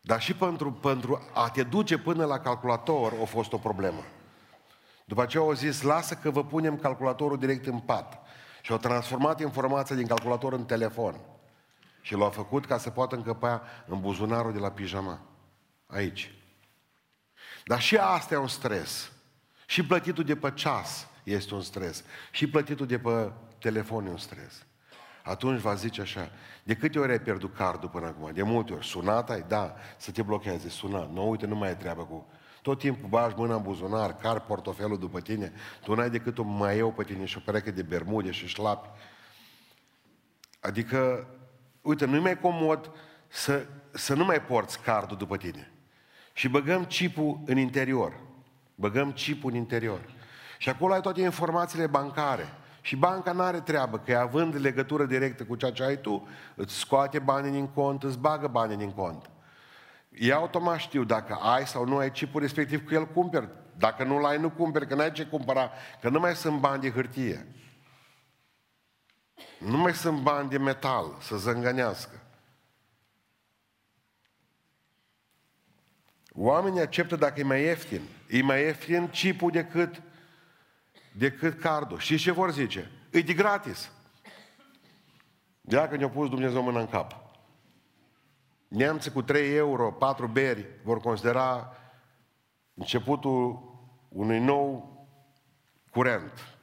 Dar 0.00 0.20
și 0.20 0.34
pentru, 0.34 0.72
pentru 0.72 1.22
a 1.34 1.50
te 1.50 1.62
duce 1.62 1.98
până 1.98 2.24
la 2.24 2.40
calculator 2.40 3.12
a 3.22 3.24
fost 3.24 3.52
o 3.52 3.58
problemă. 3.58 4.04
După 5.04 5.22
aceea 5.22 5.42
au 5.42 5.52
zis, 5.52 5.82
lasă 5.82 6.14
că 6.14 6.30
vă 6.30 6.44
punem 6.44 6.78
calculatorul 6.78 7.38
direct 7.38 7.66
în 7.66 7.78
pat. 7.78 8.18
Și 8.60 8.72
au 8.72 8.78
transformat 8.78 9.40
informația 9.40 9.96
din 9.96 10.06
calculator 10.06 10.52
în 10.52 10.64
telefon. 10.64 11.20
Și 12.00 12.14
l-au 12.14 12.30
făcut 12.30 12.66
ca 12.66 12.78
să 12.78 12.90
poată 12.90 13.16
încăpea 13.16 13.62
în 13.86 14.00
buzunarul 14.00 14.52
de 14.52 14.58
la 14.58 14.70
pijama. 14.70 15.20
Aici. 15.86 16.34
Dar 17.64 17.80
și 17.80 17.96
asta 17.96 18.34
e 18.34 18.36
un 18.36 18.48
stres. 18.48 19.11
Și 19.72 19.84
plătitul 19.84 20.24
de 20.24 20.36
pe 20.36 20.50
ceas 20.54 21.06
este 21.24 21.54
un 21.54 21.60
stres. 21.60 22.04
Și 22.30 22.48
plătitul 22.48 22.86
de 22.86 22.98
pe 22.98 23.32
telefon 23.58 24.06
e 24.06 24.08
un 24.08 24.16
stres. 24.16 24.66
Atunci 25.22 25.60
va 25.60 25.74
zice 25.74 26.00
așa, 26.00 26.30
de 26.62 26.74
câte 26.74 26.98
ori 26.98 27.10
ai 27.10 27.20
pierdut 27.20 27.54
cardul 27.54 27.88
până 27.88 28.06
acum? 28.06 28.32
De 28.32 28.42
multe 28.42 28.72
ori. 28.72 28.86
Sunat 28.86 29.30
ai? 29.30 29.44
Da, 29.48 29.74
să 29.96 30.10
te 30.10 30.22
blocheze, 30.22 30.68
sunat. 30.68 31.12
Nu, 31.12 31.30
uite, 31.30 31.46
nu 31.46 31.54
mai 31.54 31.68
ai 31.68 31.76
treabă 31.76 32.04
cu... 32.04 32.26
Tot 32.62 32.78
timpul 32.78 33.08
bagi 33.08 33.34
mâna 33.36 33.54
în 33.54 33.62
buzunar, 33.62 34.16
car 34.16 34.40
portofelul 34.40 34.98
după 34.98 35.20
tine, 35.20 35.52
tu 35.82 35.94
n-ai 35.94 36.10
decât 36.10 36.38
un 36.38 36.56
maieu 36.56 36.92
pe 36.92 37.04
tine 37.04 37.24
și 37.24 37.36
o 37.36 37.40
pereche 37.44 37.70
de 37.70 37.82
bermude 37.82 38.30
și 38.30 38.46
șlapi. 38.46 38.88
Adică, 40.60 41.28
uite, 41.82 42.04
nu-i 42.04 42.20
mai 42.20 42.38
comod 42.38 42.90
să, 43.28 43.66
să 43.90 44.14
nu 44.14 44.24
mai 44.24 44.42
porți 44.42 44.80
cardul 44.80 45.16
după 45.16 45.36
tine. 45.36 45.72
Și 46.32 46.48
băgăm 46.48 46.84
chipul 46.84 47.40
în 47.46 47.58
interior. 47.58 48.30
Băgăm 48.74 49.12
chipul 49.12 49.50
în 49.50 49.56
interior. 49.56 50.00
Și 50.58 50.68
acolo 50.68 50.92
ai 50.92 51.00
toate 51.00 51.20
informațiile 51.20 51.86
bancare. 51.86 52.54
Și 52.80 52.96
banca 52.96 53.32
nu 53.32 53.42
are 53.42 53.60
treabă, 53.60 53.98
că 53.98 54.16
având 54.16 54.60
legătură 54.60 55.04
directă 55.04 55.44
cu 55.44 55.56
ceea 55.56 55.72
ce 55.72 55.82
ai 55.82 56.00
tu, 56.00 56.28
îți 56.54 56.78
scoate 56.78 57.18
banii 57.18 57.50
din 57.50 57.66
cont, 57.66 58.02
îți 58.02 58.18
bagă 58.18 58.46
banii 58.46 58.76
din 58.76 58.90
cont. 58.90 59.30
E 60.08 60.32
automat 60.32 60.78
știu 60.78 61.04
dacă 61.04 61.34
ai 61.34 61.66
sau 61.66 61.84
nu 61.84 61.96
ai 61.96 62.10
chipul 62.10 62.40
respectiv 62.40 62.86
cu 62.86 62.94
el 62.94 63.06
cumperi. 63.06 63.48
Dacă 63.76 64.04
nu-l 64.04 64.24
ai, 64.24 64.38
nu 64.38 64.50
cumperi, 64.50 64.86
că 64.86 64.94
n-ai 64.94 65.12
ce 65.12 65.26
cumpăra, 65.26 65.70
că 66.00 66.08
nu 66.08 66.20
mai 66.20 66.36
sunt 66.36 66.60
bani 66.60 66.82
de 66.82 66.90
hârtie. 66.90 67.46
Nu 69.58 69.76
mai 69.76 69.94
sunt 69.94 70.20
bani 70.20 70.48
de 70.48 70.58
metal 70.58 71.16
să 71.20 71.36
zângănească. 71.36 72.20
Oamenii 76.34 76.80
acceptă 76.80 77.16
dacă 77.16 77.40
e 77.40 77.42
mai 77.42 77.62
ieftin. 77.62 78.00
E 78.32 78.42
mai 78.42 78.62
ieftin 78.62 79.08
chipul 79.08 79.50
decât, 79.50 80.02
decât 81.16 81.60
cardul. 81.60 81.98
Și 81.98 82.16
ce 82.16 82.30
vor 82.30 82.52
zice? 82.52 82.90
E 83.10 83.20
de 83.20 83.32
gratis. 83.32 83.90
Dacă 85.60 85.96
ne-a 85.96 86.08
pus 86.08 86.28
Dumnezeu 86.28 86.62
mâna 86.62 86.80
în 86.80 86.88
cap. 86.88 87.16
Neamții 88.68 89.12
cu 89.12 89.22
3 89.22 89.54
euro, 89.54 89.92
4 89.92 90.26
beri, 90.26 90.66
vor 90.82 91.00
considera 91.00 91.76
începutul 92.74 93.70
unui 94.08 94.38
nou 94.38 94.96
curent 95.90 96.56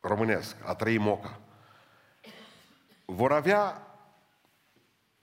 românesc, 0.00 0.56
a 0.64 0.74
trăi 0.74 0.98
moca. 0.98 1.40
Vor 3.04 3.32
avea 3.32 3.84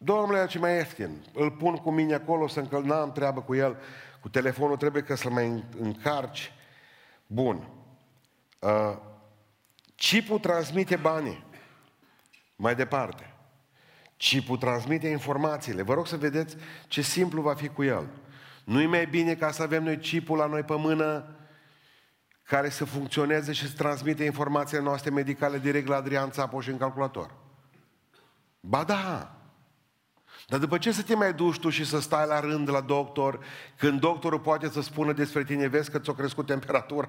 Domnule, 0.03 0.45
ce 0.45 0.59
mai 0.59 0.75
ieftin. 0.75 1.25
Îl 1.33 1.51
pun 1.51 1.75
cu 1.75 1.91
mine 1.91 2.13
acolo 2.13 2.47
să 2.47 2.59
încăl, 2.59 2.83
n-am 2.83 3.11
treabă 3.11 3.41
cu 3.41 3.55
el. 3.55 3.77
Cu 4.21 4.29
telefonul 4.29 4.77
trebuie 4.77 5.03
că 5.03 5.15
să-l 5.15 5.31
mai 5.31 5.63
încarci. 5.79 6.53
Bun. 7.27 7.67
Uh, 8.59 8.97
chipul 9.95 10.39
transmite 10.39 10.95
banii. 10.95 11.45
Mai 12.55 12.75
departe. 12.75 13.33
Chipul 14.17 14.57
transmite 14.57 15.07
informațiile. 15.07 15.81
Vă 15.81 15.93
rog 15.93 16.07
să 16.07 16.17
vedeți 16.17 16.55
ce 16.87 17.01
simplu 17.01 17.41
va 17.41 17.53
fi 17.53 17.67
cu 17.67 17.83
el. 17.83 18.07
Nu-i 18.63 18.85
mai 18.85 19.05
bine 19.05 19.35
ca 19.35 19.51
să 19.51 19.63
avem 19.63 19.83
noi 19.83 19.97
chipul 19.97 20.37
la 20.37 20.45
noi 20.45 20.63
pe 20.63 20.75
mână 20.75 21.35
care 22.43 22.69
să 22.69 22.85
funcționeze 22.85 23.51
și 23.51 23.67
să 23.67 23.75
transmite 23.75 24.23
informațiile 24.23 24.83
noastre 24.83 25.09
medicale 25.09 25.59
direct 25.59 25.87
la 25.87 25.95
Adrian 25.95 26.31
Țapoș 26.31 26.63
și 26.63 26.69
în 26.69 26.77
calculator. 26.77 27.35
Ba 28.59 28.83
da! 28.83 29.35
Dar 30.51 30.59
după 30.59 30.77
ce 30.77 30.91
să 30.91 31.01
te 31.01 31.15
mai 31.15 31.33
duci 31.33 31.59
tu 31.59 31.69
și 31.69 31.85
să 31.85 31.99
stai 31.99 32.27
la 32.27 32.39
rând 32.39 32.69
la 32.69 32.81
doctor, 32.81 33.39
când 33.77 33.99
doctorul 33.99 34.39
poate 34.39 34.69
să 34.69 34.81
spună 34.81 35.13
despre 35.13 35.43
tine, 35.43 35.67
vezi 35.67 35.91
că 35.91 35.99
ți-a 35.99 36.13
crescut 36.13 36.45
temperatura, 36.45 37.07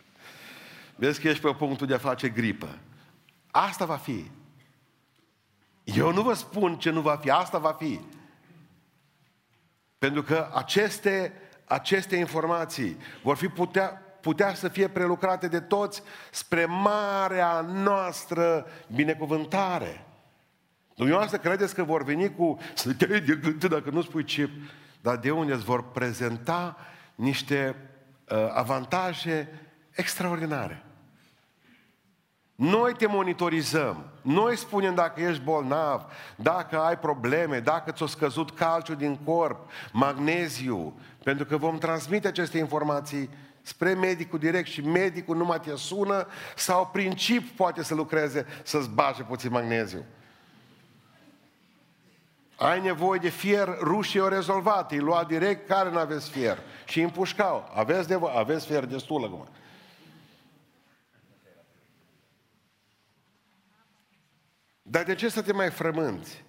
vezi 1.02 1.20
că 1.20 1.28
ești 1.28 1.42
pe 1.42 1.54
punctul 1.54 1.86
de 1.86 1.94
a 1.94 1.98
face 1.98 2.28
gripă. 2.28 2.78
Asta 3.50 3.84
va 3.84 3.96
fi. 3.96 4.30
Eu 5.84 6.12
nu 6.12 6.22
vă 6.22 6.32
spun 6.34 6.78
ce 6.78 6.90
nu 6.90 7.00
va 7.00 7.16
fi, 7.16 7.30
asta 7.30 7.58
va 7.58 7.72
fi. 7.72 8.00
Pentru 9.98 10.22
că 10.22 10.50
aceste, 10.52 11.32
aceste 11.64 12.16
informații 12.16 12.96
vor 13.22 13.36
fi 13.36 13.48
putea, 13.48 13.88
putea 14.20 14.54
să 14.54 14.68
fie 14.68 14.88
prelucrate 14.88 15.48
de 15.48 15.60
toți 15.60 16.02
spre 16.30 16.64
marea 16.64 17.60
noastră 17.60 18.66
binecuvântare. 18.94 20.06
Dumneavoastră 20.94 21.38
credeți 21.38 21.74
că 21.74 21.82
vor 21.82 22.04
veni 22.04 22.34
cu 22.34 22.58
să 22.74 22.92
te 22.92 23.06
de 23.06 23.38
gând 23.42 23.64
dacă 23.64 23.90
nu 23.90 24.02
spui 24.02 24.24
ce, 24.24 24.50
dar 25.00 25.16
de 25.16 25.30
unde 25.30 25.52
îți 25.52 25.64
vor 25.64 25.90
prezenta 25.90 26.76
niște 27.14 27.76
uh, 28.28 28.36
avantaje 28.52 29.48
extraordinare. 29.90 30.84
Noi 32.54 32.92
te 32.92 33.06
monitorizăm, 33.06 34.10
noi 34.22 34.56
spunem 34.56 34.94
dacă 34.94 35.20
ești 35.20 35.42
bolnav, 35.42 36.04
dacă 36.36 36.78
ai 36.78 36.98
probleme, 36.98 37.60
dacă 37.60 37.90
ți-a 37.90 38.06
scăzut 38.06 38.50
calciul 38.50 38.96
din 38.96 39.16
corp, 39.16 39.70
magneziu, 39.92 41.00
pentru 41.22 41.44
că 41.44 41.56
vom 41.56 41.78
transmite 41.78 42.28
aceste 42.28 42.58
informații 42.58 43.30
spre 43.62 43.94
medicul 43.94 44.38
direct 44.38 44.68
și 44.68 44.86
medicul 44.86 45.36
numai 45.36 45.60
te 45.60 45.76
sună 45.76 46.26
sau 46.56 46.86
prin 46.92 47.12
chip 47.12 47.56
poate 47.56 47.82
să 47.82 47.94
lucreze 47.94 48.46
să-ți 48.62 48.90
bage 48.90 49.22
puțin 49.22 49.50
magneziu. 49.50 50.04
Ai 52.56 52.80
nevoie 52.80 53.18
de 53.18 53.28
fier, 53.28 53.68
rușii 53.80 54.20
o 54.20 54.28
rezolvat, 54.28 54.90
îi 54.90 54.98
lua 54.98 55.24
direct, 55.24 55.68
care 55.68 55.90
nu 55.90 55.98
aveți 55.98 56.30
fier? 56.30 56.58
Și 56.84 56.98
îi 56.98 57.04
împușcau. 57.04 57.70
Aveți, 57.74 58.08
de, 58.08 58.18
aveți 58.34 58.66
fier 58.66 58.84
destul 58.84 59.24
acum. 59.24 59.48
Dar 64.82 65.02
de 65.02 65.14
ce 65.14 65.28
să 65.28 65.42
te 65.42 65.52
mai 65.52 65.70
frămânți? 65.70 66.44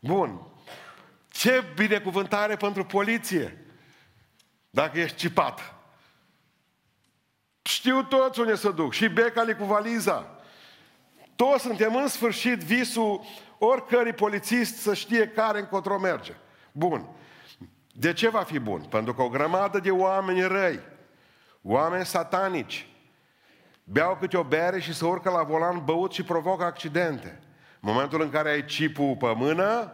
Bun. 0.00 0.40
Ce 1.28 1.64
binecuvântare 1.74 2.56
pentru 2.56 2.84
poliție 2.84 3.64
dacă 4.70 4.98
ești 4.98 5.16
cipat. 5.16 5.74
Știu 7.62 8.02
toți 8.02 8.40
unde 8.40 8.54
să 8.54 8.70
duc. 8.70 8.92
Și 8.92 9.08
becali 9.08 9.56
cu 9.56 9.64
valiza. 9.64 10.40
Toți 11.36 11.62
suntem 11.62 11.94
în 11.94 12.08
sfârșit 12.08 12.58
visul 12.58 13.24
oricărui 13.58 14.12
polițist 14.12 14.76
să 14.76 14.94
știe 14.94 15.28
care 15.28 15.58
încotro 15.58 15.98
merge. 15.98 16.34
Bun. 16.72 17.08
De 17.92 18.12
ce 18.12 18.28
va 18.28 18.42
fi 18.42 18.58
bun? 18.58 18.80
Pentru 18.80 19.14
că 19.14 19.22
o 19.22 19.28
grămadă 19.28 19.78
de 19.78 19.90
oameni 19.90 20.46
răi, 20.46 20.80
oameni 21.62 22.06
satanici, 22.06 22.88
beau 23.84 24.16
câte 24.16 24.36
o 24.36 24.42
bere 24.42 24.80
și 24.80 24.94
se 24.94 25.04
urcă 25.04 25.30
la 25.30 25.42
volan 25.42 25.84
băut 25.84 26.12
și 26.12 26.22
provocă 26.22 26.64
accidente. 26.64 27.40
În 27.80 27.92
momentul 27.92 28.20
în 28.20 28.30
care 28.30 28.50
ai 28.50 28.64
chipul 28.64 29.16
pe 29.16 29.32
mână, 29.36 29.92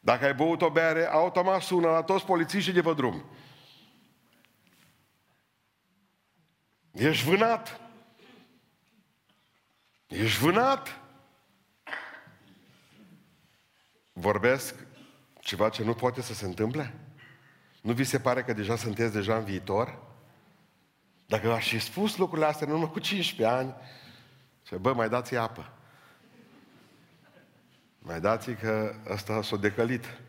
dacă 0.00 0.24
ai 0.24 0.34
băut 0.34 0.62
o 0.62 0.70
bere, 0.70 1.06
automat 1.06 1.60
sună 1.60 1.88
la 1.88 2.02
toți 2.02 2.24
polițiștii 2.24 2.72
de 2.72 2.80
pe 2.80 2.92
drum. 2.92 3.24
Ești 6.92 7.24
vânat. 7.24 7.80
Ești 10.06 10.40
vânat. 10.40 11.00
Vorbesc 14.20 14.74
ceva 15.40 15.68
ce 15.68 15.84
nu 15.84 15.94
poate 15.94 16.22
să 16.22 16.34
se 16.34 16.44
întâmple? 16.44 16.94
Nu 17.80 17.92
vi 17.92 18.04
se 18.04 18.20
pare 18.20 18.42
că 18.42 18.52
deja 18.52 18.76
sunteți 18.76 19.12
deja 19.12 19.36
în 19.36 19.44
viitor? 19.44 19.98
Dacă 21.26 21.52
aș 21.52 21.68
fi 21.68 21.78
spus 21.78 22.16
lucrurile 22.16 22.46
astea 22.46 22.66
în 22.66 22.72
urmă 22.72 22.88
cu 22.88 22.98
15 22.98 23.56
ani, 23.56 23.74
ce 24.62 24.76
bă, 24.76 24.92
mai 24.92 25.08
dați 25.08 25.36
apă. 25.36 25.72
Mai 27.98 28.20
dați 28.20 28.50
că 28.50 28.94
ăsta 29.08 29.42
s-a 29.42 29.56
decălit. 29.56 30.20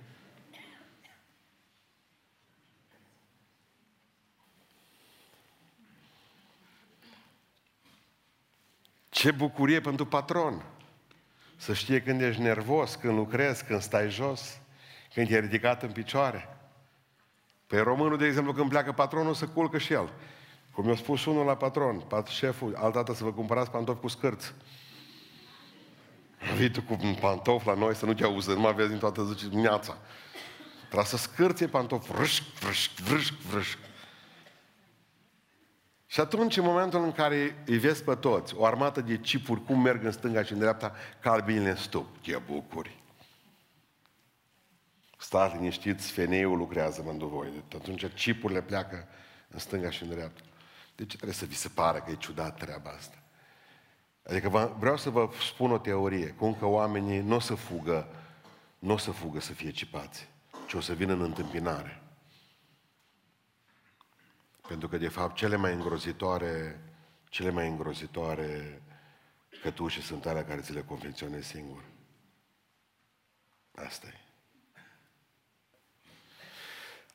Ce 9.09 9.31
bucurie 9.31 9.81
pentru 9.81 10.05
patron! 10.05 10.78
Să 11.61 11.73
știe 11.73 12.01
când 12.01 12.21
ești 12.21 12.41
nervos, 12.41 12.95
când 12.95 13.17
lucrezi, 13.17 13.63
când 13.63 13.81
stai 13.81 14.09
jos, 14.09 14.59
când 15.13 15.31
e 15.31 15.39
ridicat 15.39 15.83
în 15.83 15.91
picioare. 15.91 16.57
Pe 17.67 17.79
românul, 17.79 18.17
de 18.17 18.25
exemplu, 18.25 18.53
când 18.53 18.69
pleacă 18.69 18.91
patronul, 18.91 19.33
să 19.33 19.47
culcă 19.47 19.77
și 19.77 19.93
el. 19.93 20.13
Cum 20.71 20.85
mi-a 20.85 20.95
spus 20.95 21.25
unul 21.25 21.45
la 21.45 21.55
patron, 21.55 21.99
pat 21.99 22.27
șeful, 22.27 22.75
altădată 22.75 23.13
să 23.13 23.23
vă 23.23 23.31
cumpărați 23.31 23.71
pantofi 23.71 23.99
cu 23.99 24.07
scârți. 24.07 24.53
Vii 26.55 26.71
tu 26.71 26.81
cu 26.81 26.97
un 27.01 27.15
pantof 27.15 27.65
la 27.65 27.73
noi 27.73 27.95
să 27.95 28.05
nu 28.05 28.13
te 28.13 28.23
auză, 28.23 28.53
nu 28.53 28.59
mai 28.59 28.73
vezi 28.73 28.89
din 28.89 28.97
toată 28.97 29.23
zice 29.23 29.47
dimineața. 29.47 29.97
Trebuie 30.85 31.05
să 31.05 31.17
scârție 31.17 31.67
pantof, 31.67 32.09
vrâșc, 32.09 32.43
vrâșc, 32.43 32.91
vrâșc, 32.91 33.33
vrâșc. 33.33 33.77
Și 36.11 36.19
atunci, 36.19 36.57
în 36.57 36.63
momentul 36.63 37.03
în 37.03 37.11
care 37.11 37.63
îi 37.65 37.77
vezi 37.77 38.03
pe 38.03 38.15
toți, 38.15 38.55
o 38.55 38.65
armată 38.65 39.01
de 39.01 39.17
cipuri, 39.17 39.63
cum 39.63 39.81
merg 39.81 40.03
în 40.03 40.11
stânga 40.11 40.43
și 40.43 40.51
în 40.51 40.59
dreapta, 40.59 40.95
ca 41.19 41.31
albinile 41.31 41.69
în 41.69 41.75
stup, 41.75 42.17
te 42.21 42.37
bucuri. 42.37 42.97
Stați 45.17 45.55
liniștiți, 45.55 46.11
feneiul 46.11 46.57
lucrează 46.57 47.01
mânduvoi. 47.05 47.63
Atunci 47.75 48.13
cipurile 48.13 48.61
pleacă 48.61 49.07
în 49.49 49.59
stânga 49.59 49.89
și 49.89 50.03
în 50.03 50.09
dreapta. 50.09 50.41
De 50.95 51.05
ce 51.05 51.15
trebuie 51.15 51.33
să 51.33 51.45
vi 51.45 51.55
se 51.55 51.67
pare 51.67 51.99
că 51.99 52.11
e 52.11 52.15
ciudat 52.15 52.57
treaba 52.57 52.89
asta? 52.89 53.17
Adică 54.23 54.75
vreau 54.79 54.97
să 54.97 55.09
vă 55.09 55.29
spun 55.51 55.71
o 55.71 55.77
teorie, 55.77 56.27
cum 56.27 56.55
că 56.55 56.65
oamenii 56.65 57.19
nu 57.19 57.35
o 57.35 57.39
să 57.39 57.55
fugă, 57.55 58.07
nu 58.79 58.93
o 58.93 58.97
să 58.97 59.11
fugă 59.11 59.39
să 59.39 59.53
fie 59.53 59.71
cipați, 59.71 60.27
ci 60.67 60.73
o 60.73 60.81
să 60.81 60.93
vină 60.93 61.13
în 61.13 61.21
întâmpinare. 61.21 61.98
Pentru 64.69 64.87
că, 64.87 64.97
de 64.97 65.07
fapt, 65.07 65.35
cele 65.35 65.55
mai 65.55 65.73
îngrozitoare, 65.73 66.81
cele 67.29 67.49
mai 67.49 67.67
îngrozitoare 67.67 68.81
cătușe 69.61 70.01
sunt 70.01 70.25
alea 70.25 70.45
care 70.45 70.61
ți 70.61 70.73
le 70.73 70.81
confecționezi 70.81 71.47
singur. 71.47 71.83
Asta 73.75 74.07
e. 74.07 74.19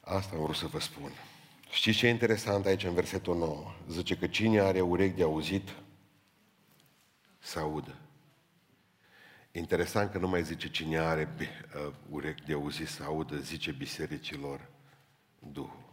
Asta 0.00 0.36
am 0.36 0.42
vrut 0.42 0.56
să 0.56 0.66
vă 0.66 0.80
spun. 0.80 1.10
Știți 1.70 1.98
ce 1.98 2.06
e 2.06 2.10
interesant 2.10 2.66
aici 2.66 2.84
în 2.84 2.94
versetul 2.94 3.36
9? 3.36 3.74
Zice 3.88 4.16
că 4.16 4.26
cine 4.26 4.60
are 4.60 4.80
urechi 4.80 5.16
de 5.16 5.22
auzit, 5.22 5.74
să 7.38 7.58
audă. 7.58 7.98
Interesant 9.52 10.10
că 10.10 10.18
nu 10.18 10.28
mai 10.28 10.44
zice 10.44 10.70
cine 10.70 10.98
are 10.98 11.36
uh, 11.40 11.94
urechi 12.10 12.44
de 12.44 12.52
auzit 12.52 12.88
să 12.88 13.02
audă, 13.02 13.36
zice 13.36 13.72
bisericilor 13.72 14.70
Duhul. 15.38 15.83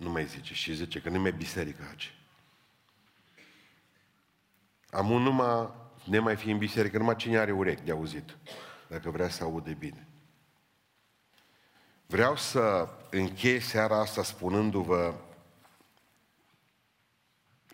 Nu 0.00 0.10
mai 0.10 0.26
zice. 0.26 0.54
Și 0.54 0.74
zice 0.74 1.00
că 1.00 1.08
nu 1.08 1.20
mai 1.20 1.32
biserica 1.32 1.84
aici. 1.88 2.14
Am 4.90 5.10
un 5.10 5.22
numai, 5.22 5.70
ne 6.04 6.18
mai 6.18 6.36
fi 6.36 6.50
în 6.50 6.58
biserică, 6.58 6.98
numai 6.98 7.16
cine 7.16 7.38
are 7.38 7.52
urechi 7.52 7.82
de 7.82 7.90
auzit, 7.90 8.36
dacă 8.88 9.10
vrea 9.10 9.28
să 9.28 9.42
aude 9.42 9.72
bine. 9.72 10.06
Vreau 12.06 12.36
să 12.36 12.88
închei 13.10 13.60
seara 13.60 14.00
asta 14.00 14.22
spunându-vă 14.22 15.14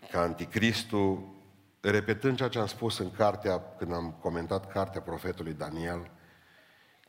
că 0.09 0.17
Anticristul, 0.17 1.35
repetând 1.81 2.37
ceea 2.37 2.49
ce 2.49 2.59
am 2.59 2.67
spus 2.67 2.97
în 2.97 3.11
cartea, 3.11 3.61
când 3.77 3.93
am 3.93 4.11
comentat 4.11 4.71
cartea 4.71 5.01
profetului 5.01 5.53
Daniel, 5.53 6.11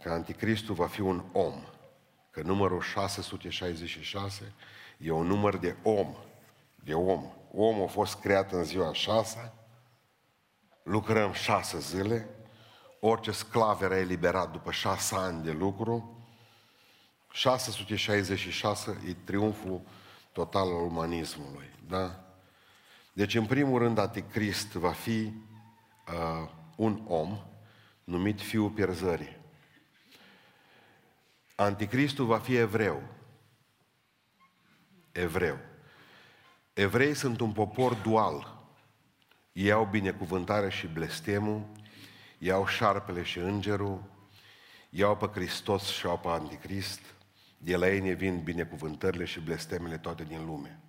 că 0.03 0.11
Anticristul 0.11 0.75
va 0.75 0.87
fi 0.87 1.01
un 1.01 1.25
om, 1.33 1.65
că 2.31 2.43
numărul 2.43 2.81
666 2.81 4.53
e 4.99 5.11
un 5.11 5.27
număr 5.27 5.57
de 5.57 5.77
om, 5.83 6.17
de 6.85 6.95
om. 6.95 7.25
Omul 7.53 7.85
a 7.85 7.87
fost 7.87 8.21
creat 8.21 8.53
în 8.53 8.65
ziua 8.65 8.93
șase, 8.93 9.53
lucrăm 10.83 11.33
șase 11.33 11.79
zile, 11.79 12.29
orice 13.01 13.31
sclav 13.31 13.83
era 13.83 13.99
eliberat 13.99 14.53
după 14.53 14.71
șase 14.71 15.15
ani 15.15 15.43
de 15.43 15.51
lucru, 15.51 16.23
666 17.33 19.01
e 19.07 19.13
triumful 19.25 19.81
total 20.33 20.67
al 20.67 20.83
umanismului. 20.83 21.71
Da? 21.89 22.25
Deci, 23.13 23.35
în 23.35 23.47
primul 23.47 23.79
rând, 23.79 23.99
Anticrist 23.99 24.73
va 24.73 24.93
fi 24.93 25.33
uh, 26.09 26.51
un 26.77 27.03
om 27.07 27.39
numit 28.05 28.41
Fiul 28.41 28.71
Pierzării. 28.71 29.37
Anticristul 31.57 32.25
va 32.27 32.39
fi 32.39 32.57
evreu. 32.57 33.03
Evreu. 35.19 35.59
Evrei 36.73 37.15
sunt 37.15 37.41
un 37.41 37.53
popor 37.53 37.95
dual. 37.95 38.57
Ei 39.53 39.71
au 39.71 39.85
binecuvântare 39.85 40.71
și 40.71 40.87
blestemul, 40.87 41.67
iau 42.39 42.67
șarpele 42.67 43.23
și 43.23 43.39
îngerul, 43.39 44.03
iau 44.91 45.17
pe 45.17 45.27
Hristos 45.27 45.87
și 45.87 46.07
au 46.07 46.19
pe 46.19 46.29
Anticrist, 46.29 47.01
de 47.59 47.77
la 47.77 47.89
ei 47.89 48.01
ne 48.01 48.13
vin 48.13 48.41
binecuvântările 48.43 49.25
și 49.25 49.41
blestemele 49.41 49.99
toate 49.99 50.25
din 50.25 50.45
lume. 50.45 50.81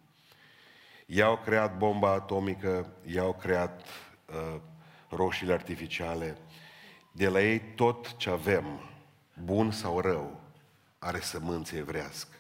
I-au 1.06 1.38
creat 1.38 1.78
bomba 1.78 2.12
atomică, 2.12 2.94
i-au 3.06 3.34
creat 3.34 3.86
uh, 4.26 4.62
roșiile 5.10 5.54
artificiale. 5.54 6.38
De 7.12 7.28
la 7.28 7.42
ei 7.42 7.60
tot 7.60 8.16
ce 8.18 8.30
avem, 8.30 8.80
bun 9.44 9.72
sau 9.72 10.00
rău, 10.00 10.42
are 11.00 11.20
sămânță 11.20 11.76
evrească. 11.76 12.39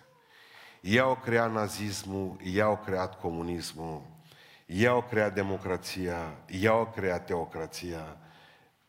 I-au 0.81 1.15
creat 1.15 1.51
nazismul, 1.51 2.37
i-au 2.41 2.77
creat 2.77 3.19
comunismul, 3.19 4.01
i-au 4.65 5.03
creat 5.03 5.33
democrația, 5.33 6.37
i-au 6.47 6.91
creat 6.95 7.25
teocrația. 7.25 8.17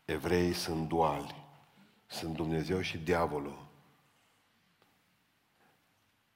Evreii 0.05 0.53
sunt 0.53 0.89
duali. 0.89 1.49
Sunt 2.07 2.37
Dumnezeu 2.37 2.81
și 2.81 2.99
diavolul. 2.99 3.69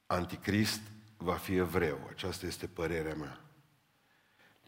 Anticrist 0.05 0.81
va 1.17 1.33
fi 1.33 1.55
evreu. 1.55 1.99
Aceasta 2.09 2.45
este 2.45 2.67
părerea 2.67 3.15
mea. 3.15 3.39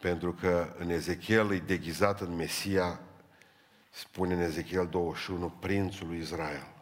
Pentru 0.00 0.32
că 0.32 0.74
în 0.78 0.90
Ezechiel 0.90 1.52
e 1.52 1.58
deghizat 1.58 2.20
în 2.20 2.34
Mesia, 2.34 3.00
spune 3.90 4.34
în 4.34 4.40
Ezechiel 4.40 4.86
21, 4.88 5.50
prințul 5.50 6.06
lui 6.06 6.18
Israel. 6.18 6.77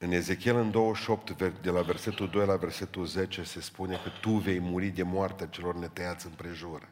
În 0.00 0.12
Ezechiel 0.12 0.56
în 0.56 0.70
28, 0.70 1.42
de 1.62 1.70
la 1.70 1.80
versetul 1.80 2.28
2 2.28 2.46
la 2.46 2.56
versetul 2.56 3.06
10, 3.06 3.42
se 3.42 3.60
spune 3.60 3.96
că 3.96 4.10
tu 4.20 4.30
vei 4.30 4.58
muri 4.58 4.88
de 4.88 5.02
moartea 5.02 5.46
celor 5.46 5.74
netăiați 5.74 6.26
împrejur. 6.26 6.88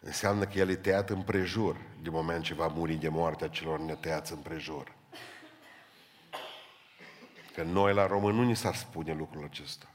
Înseamnă 0.00 0.44
că 0.44 0.58
el 0.58 0.68
e 0.68 0.76
tăiat 0.76 1.10
împrejur 1.10 1.76
din 2.02 2.12
moment 2.12 2.44
ce 2.44 2.54
va 2.54 2.66
muri 2.66 2.94
de 2.94 3.08
moartea 3.08 3.48
celor 3.48 3.80
netăiați 3.80 4.32
împrejur. 4.32 4.94
Că 7.54 7.62
noi 7.62 7.94
la 7.94 8.06
români 8.06 8.36
nu 8.36 8.42
ni 8.42 8.56
s-ar 8.56 8.74
spune 8.74 9.14
lucrul 9.14 9.44
acesta. 9.44 9.90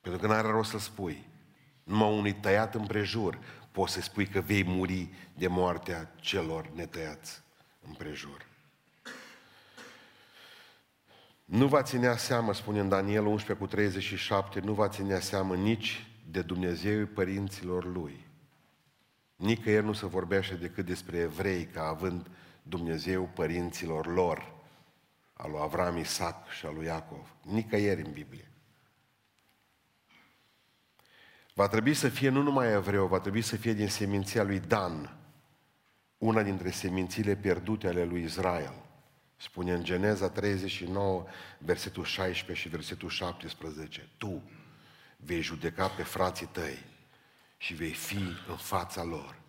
Pentru 0.00 0.20
că 0.20 0.26
n-are 0.26 0.48
rost 0.48 0.70
să 0.70 0.78
spui. 0.78 1.28
Numai 1.82 2.16
unui 2.18 2.32
tăiat 2.32 2.74
împrejur 2.74 3.38
poți 3.70 3.92
să 3.92 4.00
spui 4.00 4.26
că 4.26 4.40
vei 4.40 4.64
muri 4.64 5.10
de 5.34 5.46
moartea 5.46 6.14
celor 6.16 6.68
netăiați 6.74 7.42
împrejur. 7.86 8.46
Nu 11.46 11.66
va 11.66 11.82
ținea 11.82 12.16
seamă, 12.16 12.54
spune 12.54 12.80
în 12.80 12.88
Daniel 12.88 13.26
11 13.26 13.64
cu 13.64 13.70
37, 13.70 14.60
nu 14.60 14.72
va 14.72 14.88
ținea 14.88 15.20
seamă 15.20 15.56
nici 15.56 16.06
de 16.30 16.42
Dumnezeu 16.42 17.06
părinților 17.06 17.84
lui. 17.84 18.26
Nicăieri 19.36 19.84
nu 19.84 19.92
se 19.92 20.06
vorbește 20.06 20.54
decât 20.54 20.86
despre 20.86 21.16
evrei 21.16 21.64
ca 21.64 21.86
având 21.86 22.30
Dumnezeu 22.62 23.30
părinților 23.34 24.06
lor 24.06 24.54
al 25.32 25.50
lui 25.50 25.60
Avram, 25.62 25.96
Isaac 25.96 26.48
și 26.48 26.66
al 26.66 26.74
lui 26.74 26.84
Iacov. 26.84 27.34
Nicăieri 27.42 28.02
în 28.02 28.12
Biblie. 28.12 28.50
Va 31.54 31.68
trebui 31.68 31.94
să 31.94 32.08
fie 32.08 32.28
nu 32.28 32.42
numai 32.42 32.72
evreu, 32.72 33.06
va 33.06 33.20
trebui 33.20 33.42
să 33.42 33.56
fie 33.56 33.72
din 33.72 33.88
seminția 33.88 34.42
lui 34.42 34.60
Dan, 34.60 35.16
una 36.18 36.42
dintre 36.42 36.70
semințiile 36.70 37.36
pierdute 37.36 37.88
ale 37.88 38.04
lui 38.04 38.22
Israel. 38.22 38.85
Spune 39.36 39.72
în 39.72 39.84
Geneza 39.84 40.28
39, 40.28 41.26
versetul 41.58 42.04
16 42.04 42.62
și 42.62 42.74
versetul 42.74 43.08
17, 43.08 44.08
Tu 44.16 44.50
vei 45.16 45.40
judeca 45.40 45.88
pe 45.88 46.02
frații 46.02 46.46
tăi 46.46 46.84
și 47.56 47.74
vei 47.74 47.92
fi 47.92 48.36
în 48.48 48.56
fața 48.56 49.02
lor 49.02 49.40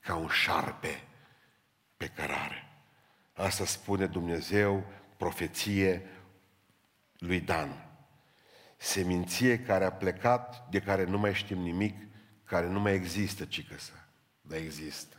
ca 0.00 0.14
un 0.14 0.28
șarpe 0.28 1.04
pe 1.96 2.08
cărare. 2.08 2.68
Asta 3.32 3.64
spune 3.64 4.06
Dumnezeu 4.06 4.86
profeție 5.16 6.06
lui 7.18 7.40
Dan. 7.40 7.90
Seminție 8.76 9.58
care 9.58 9.84
a 9.84 9.92
plecat, 9.92 10.68
de 10.70 10.80
care 10.80 11.04
nu 11.04 11.18
mai 11.18 11.34
știm 11.34 11.58
nimic, 11.58 11.96
care 12.44 12.66
nu 12.66 12.80
mai 12.80 12.94
există, 12.94 13.48
să, 13.76 13.92
dar 14.40 14.58
există. 14.58 15.16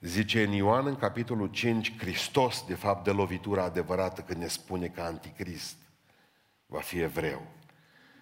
Zice 0.00 0.42
în 0.42 0.52
Ioan, 0.52 0.86
în 0.86 0.96
capitolul 0.96 1.48
5, 1.48 1.96
Hristos, 1.96 2.64
de 2.66 2.74
fapt, 2.74 3.04
de 3.04 3.10
lovitura 3.10 3.62
adevărată 3.62 4.20
când 4.20 4.40
ne 4.40 4.48
spune 4.48 4.88
că 4.88 5.00
Anticrist 5.00 5.76
va 6.66 6.80
fi 6.80 6.98
evreu. 6.98 7.46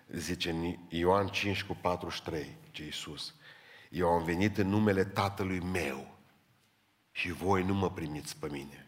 Zice 0.08 0.50
în 0.50 0.76
Ioan 0.88 1.26
5 1.26 1.62
cu 1.62 1.76
43, 1.80 2.56
ce 2.70 2.84
Iisus, 2.84 3.34
eu 3.90 4.08
am 4.08 4.24
venit 4.24 4.58
în 4.58 4.68
numele 4.68 5.04
Tatălui 5.04 5.60
meu 5.60 6.18
și 7.10 7.32
voi 7.32 7.64
nu 7.64 7.74
mă 7.74 7.90
primiți 7.90 8.36
pe 8.36 8.48
mine. 8.50 8.86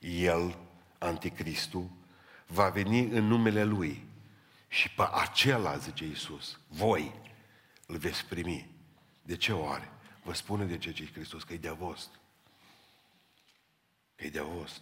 El 0.00 0.58
anticristul, 0.98 1.90
va 2.46 2.68
veni 2.68 3.00
în 3.00 3.24
numele 3.24 3.64
Lui 3.64 4.06
și 4.68 4.90
pe 4.90 5.02
acela, 5.12 5.76
zice 5.76 6.04
Iisus, 6.04 6.60
voi 6.68 7.14
îl 7.86 7.96
veți 7.96 8.24
primi. 8.24 8.70
De 9.22 9.36
ce 9.36 9.52
oare? 9.52 9.90
Vă 10.26 10.32
spune 10.32 10.64
de 10.64 10.78
ce 10.78 10.90
zice 10.90 11.12
Hristos, 11.12 11.42
că 11.42 11.52
e 11.52 11.56
de 11.56 11.68
avost. 11.68 12.08
Că 14.14 14.24
e 14.24 14.30
de 14.30 14.38
avost. 14.38 14.80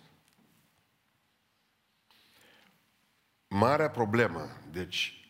Marea 3.49 3.91
problemă, 3.91 4.49
deci, 4.71 5.29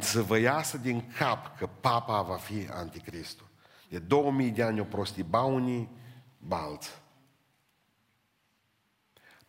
să 0.00 0.22
vă 0.22 0.38
iasă 0.38 0.78
din 0.78 1.12
cap 1.18 1.56
că 1.56 1.66
papa 1.66 2.22
va 2.22 2.36
fi 2.36 2.68
anticristul. 2.70 3.48
De 3.88 3.98
2000 3.98 4.50
de 4.50 4.62
ani 4.62 4.80
o 4.80 4.84
prosti 4.84 5.22
ba 5.22 5.42
unii, 5.42 5.90
ba 6.38 6.62
alții. 6.62 6.94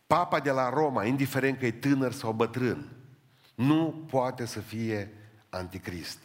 Papa 0.06 0.40
de 0.40 0.50
la 0.50 0.68
Roma, 0.68 1.04
indiferent 1.04 1.58
că 1.58 1.66
e 1.66 1.72
tânăr 1.72 2.12
sau 2.12 2.32
bătrân, 2.32 2.96
Nu 3.54 4.06
poate 4.10 4.44
să 4.46 4.60
fie 4.60 5.12
anticrist. 5.48 6.18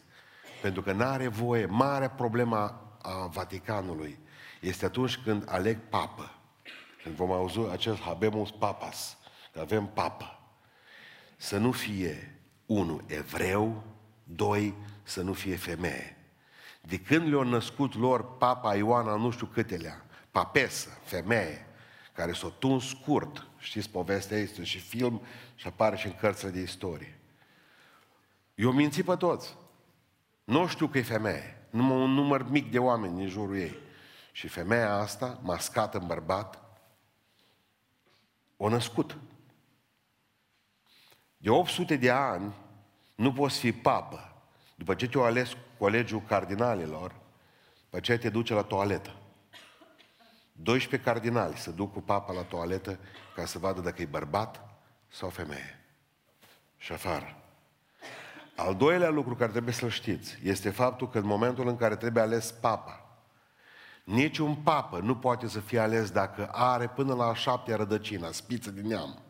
Pentru 0.61 0.81
că 0.81 0.91
nu 0.91 1.03
are 1.03 1.27
voie. 1.27 1.65
Marea 1.65 2.09
problema 2.09 2.83
a 3.03 3.27
Vaticanului 3.27 4.17
este 4.59 4.85
atunci 4.85 5.17
când 5.17 5.43
aleg 5.47 5.77
papă. 5.89 6.31
Când 7.03 7.15
vom 7.15 7.31
auzi 7.31 7.59
acest 7.71 7.99
habemus 7.99 8.51
papas, 8.51 9.17
că 9.51 9.59
avem 9.59 9.87
papă. 9.87 10.39
Să 11.37 11.57
nu 11.57 11.71
fie, 11.71 12.39
unu, 12.65 13.01
evreu, 13.07 13.83
doi, 14.23 14.73
să 15.03 15.21
nu 15.21 15.33
fie 15.33 15.55
femeie. 15.55 16.17
De 16.81 16.99
când 16.99 17.33
le-a 17.33 17.43
născut 17.43 17.95
lor 17.95 18.37
papa 18.37 18.75
Ioana, 18.75 19.15
nu 19.15 19.31
știu 19.31 19.45
câtelea, 19.45 20.05
papesă, 20.31 20.89
femeie, 21.03 21.65
care 22.13 22.33
s-a 22.33 22.53
tuns 22.59 22.87
scurt, 22.87 23.47
știți 23.57 23.89
povestea 23.89 24.37
este 24.37 24.63
și 24.63 24.79
film 24.79 25.21
și 25.55 25.67
apare 25.67 25.95
și 25.95 26.05
în 26.05 26.15
cărțile 26.15 26.49
de 26.49 26.59
istorie. 26.59 27.19
Eu 28.55 28.71
mințit 28.71 29.05
pe 29.05 29.15
toți. 29.15 29.55
Nu 30.43 30.67
știu 30.67 30.87
că 30.87 30.97
e 30.97 31.01
femeie. 31.01 31.62
Numai 31.73 31.97
un 31.97 32.09
număr 32.09 32.49
mic 32.49 32.71
de 32.71 32.79
oameni 32.79 33.23
în 33.23 33.29
jurul 33.29 33.57
ei. 33.57 33.77
Și 34.31 34.47
femeia 34.47 34.93
asta, 34.93 35.39
mascată 35.41 35.97
în 35.97 36.07
bărbat, 36.07 36.59
o 38.57 38.69
născut. 38.69 39.17
De 41.37 41.49
800 41.49 41.95
de 41.95 42.09
ani 42.09 42.53
nu 43.15 43.33
poți 43.33 43.59
fi 43.59 43.71
papă. 43.71 44.43
După 44.75 44.95
ce 44.95 45.07
te-o 45.07 45.23
ales 45.23 45.57
colegiul 45.77 46.21
cardinalilor, 46.21 47.15
după 47.83 47.99
ce 47.99 48.17
te 48.17 48.29
duce 48.29 48.53
la 48.53 48.63
toaletă. 48.63 49.15
12 50.51 51.09
cardinali 51.09 51.57
se 51.57 51.71
duc 51.71 51.93
cu 51.93 52.01
papa 52.01 52.33
la 52.33 52.43
toaletă 52.43 52.99
ca 53.35 53.45
să 53.45 53.59
vadă 53.59 53.81
dacă 53.81 54.01
e 54.01 54.05
bărbat 54.05 54.61
sau 55.07 55.29
femeie. 55.29 55.85
Și 56.77 56.91
afară. 56.91 57.42
Al 58.55 58.75
doilea 58.75 59.09
lucru 59.09 59.35
care 59.35 59.51
trebuie 59.51 59.73
să-l 59.73 59.89
știți 59.89 60.37
este 60.43 60.69
faptul 60.69 61.09
că 61.09 61.17
în 61.17 61.25
momentul 61.25 61.67
în 61.67 61.77
care 61.77 61.95
trebuie 61.95 62.23
ales 62.23 62.51
papa, 62.51 63.03
niciun 64.03 64.55
papă 64.55 64.99
nu 64.99 65.15
poate 65.15 65.47
să 65.47 65.59
fie 65.59 65.79
ales 65.79 66.11
dacă 66.11 66.49
are 66.51 66.87
până 66.87 67.13
la 67.13 67.25
a 67.25 67.33
șaptea 67.33 67.75
rădăcină, 67.75 68.31
spiță 68.31 68.71
din 68.71 68.87
neam, 68.87 69.21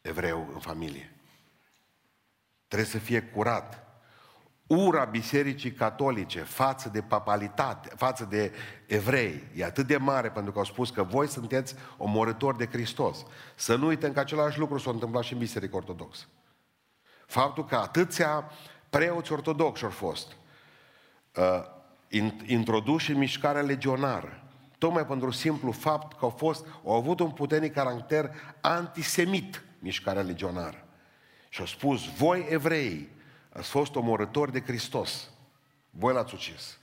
evreu 0.00 0.48
în 0.52 0.58
familie. 0.58 1.16
Trebuie 2.68 2.88
să 2.88 2.98
fie 2.98 3.22
curat. 3.22 3.78
Ura 4.66 5.04
bisericii 5.04 5.72
catolice 5.72 6.40
față 6.40 6.88
de 6.88 7.00
papalitate, 7.02 7.92
față 7.96 8.24
de 8.24 8.52
evrei, 8.86 9.44
e 9.54 9.64
atât 9.64 9.86
de 9.86 9.96
mare 9.96 10.30
pentru 10.30 10.52
că 10.52 10.58
au 10.58 10.64
spus 10.64 10.90
că 10.90 11.02
voi 11.02 11.28
sunteți 11.28 11.74
omorători 11.96 12.58
de 12.58 12.66
Hristos. 12.66 13.26
Să 13.54 13.76
nu 13.76 13.86
uităm 13.86 14.12
că 14.12 14.20
același 14.20 14.58
lucru 14.58 14.78
s-a 14.78 14.90
întâmplat 14.90 15.22
și 15.22 15.32
în 15.32 15.38
biserică 15.38 15.76
ortodoxă. 15.76 16.24
Faptul 17.26 17.64
că 17.64 17.76
atâția 17.76 18.50
preoți 18.90 19.32
ortodoxi 19.32 19.84
au 19.84 19.90
fost 19.90 20.36
uh, 21.36 22.22
introduși 22.46 23.10
în 23.10 23.18
mișcarea 23.18 23.62
legionară, 23.62 24.42
tocmai 24.78 25.06
pentru 25.06 25.30
simplu 25.30 25.72
fapt 25.72 26.18
că 26.18 26.24
au, 26.24 26.30
fost, 26.30 26.66
au 26.84 26.92
avut 26.92 27.20
un 27.20 27.30
puternic 27.30 27.72
caracter 27.72 28.30
antisemit 28.60 29.64
mișcarea 29.78 30.22
legionară. 30.22 30.84
Și 31.48 31.60
au 31.60 31.66
spus, 31.66 32.04
voi 32.16 32.46
evrei 32.48 33.08
ați 33.52 33.68
fost 33.68 33.94
omorători 33.94 34.52
de 34.52 34.60
Hristos. 34.60 35.30
Voi 35.90 36.12
l-ați 36.14 36.34
ucis. 36.34 36.78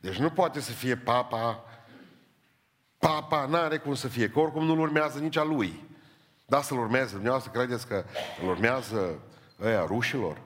Deci 0.00 0.16
nu 0.16 0.30
poate 0.30 0.60
să 0.60 0.72
fie 0.72 0.96
papa, 0.96 1.64
papa 2.98 3.46
n-are 3.46 3.78
cum 3.78 3.94
să 3.94 4.08
fie, 4.08 4.28
că 4.28 4.38
oricum 4.38 4.64
nu-l 4.64 4.78
urmează 4.78 5.18
nici 5.18 5.36
a 5.36 5.42
lui. 5.42 5.88
Da, 6.46 6.62
să-l 6.62 6.78
urmeze. 6.78 7.12
Dumneavoastră 7.12 7.52
credeți 7.52 7.86
că 7.86 8.04
îl 8.42 8.48
urmează 8.48 9.18
ăia 9.62 9.84
rușilor, 9.86 10.40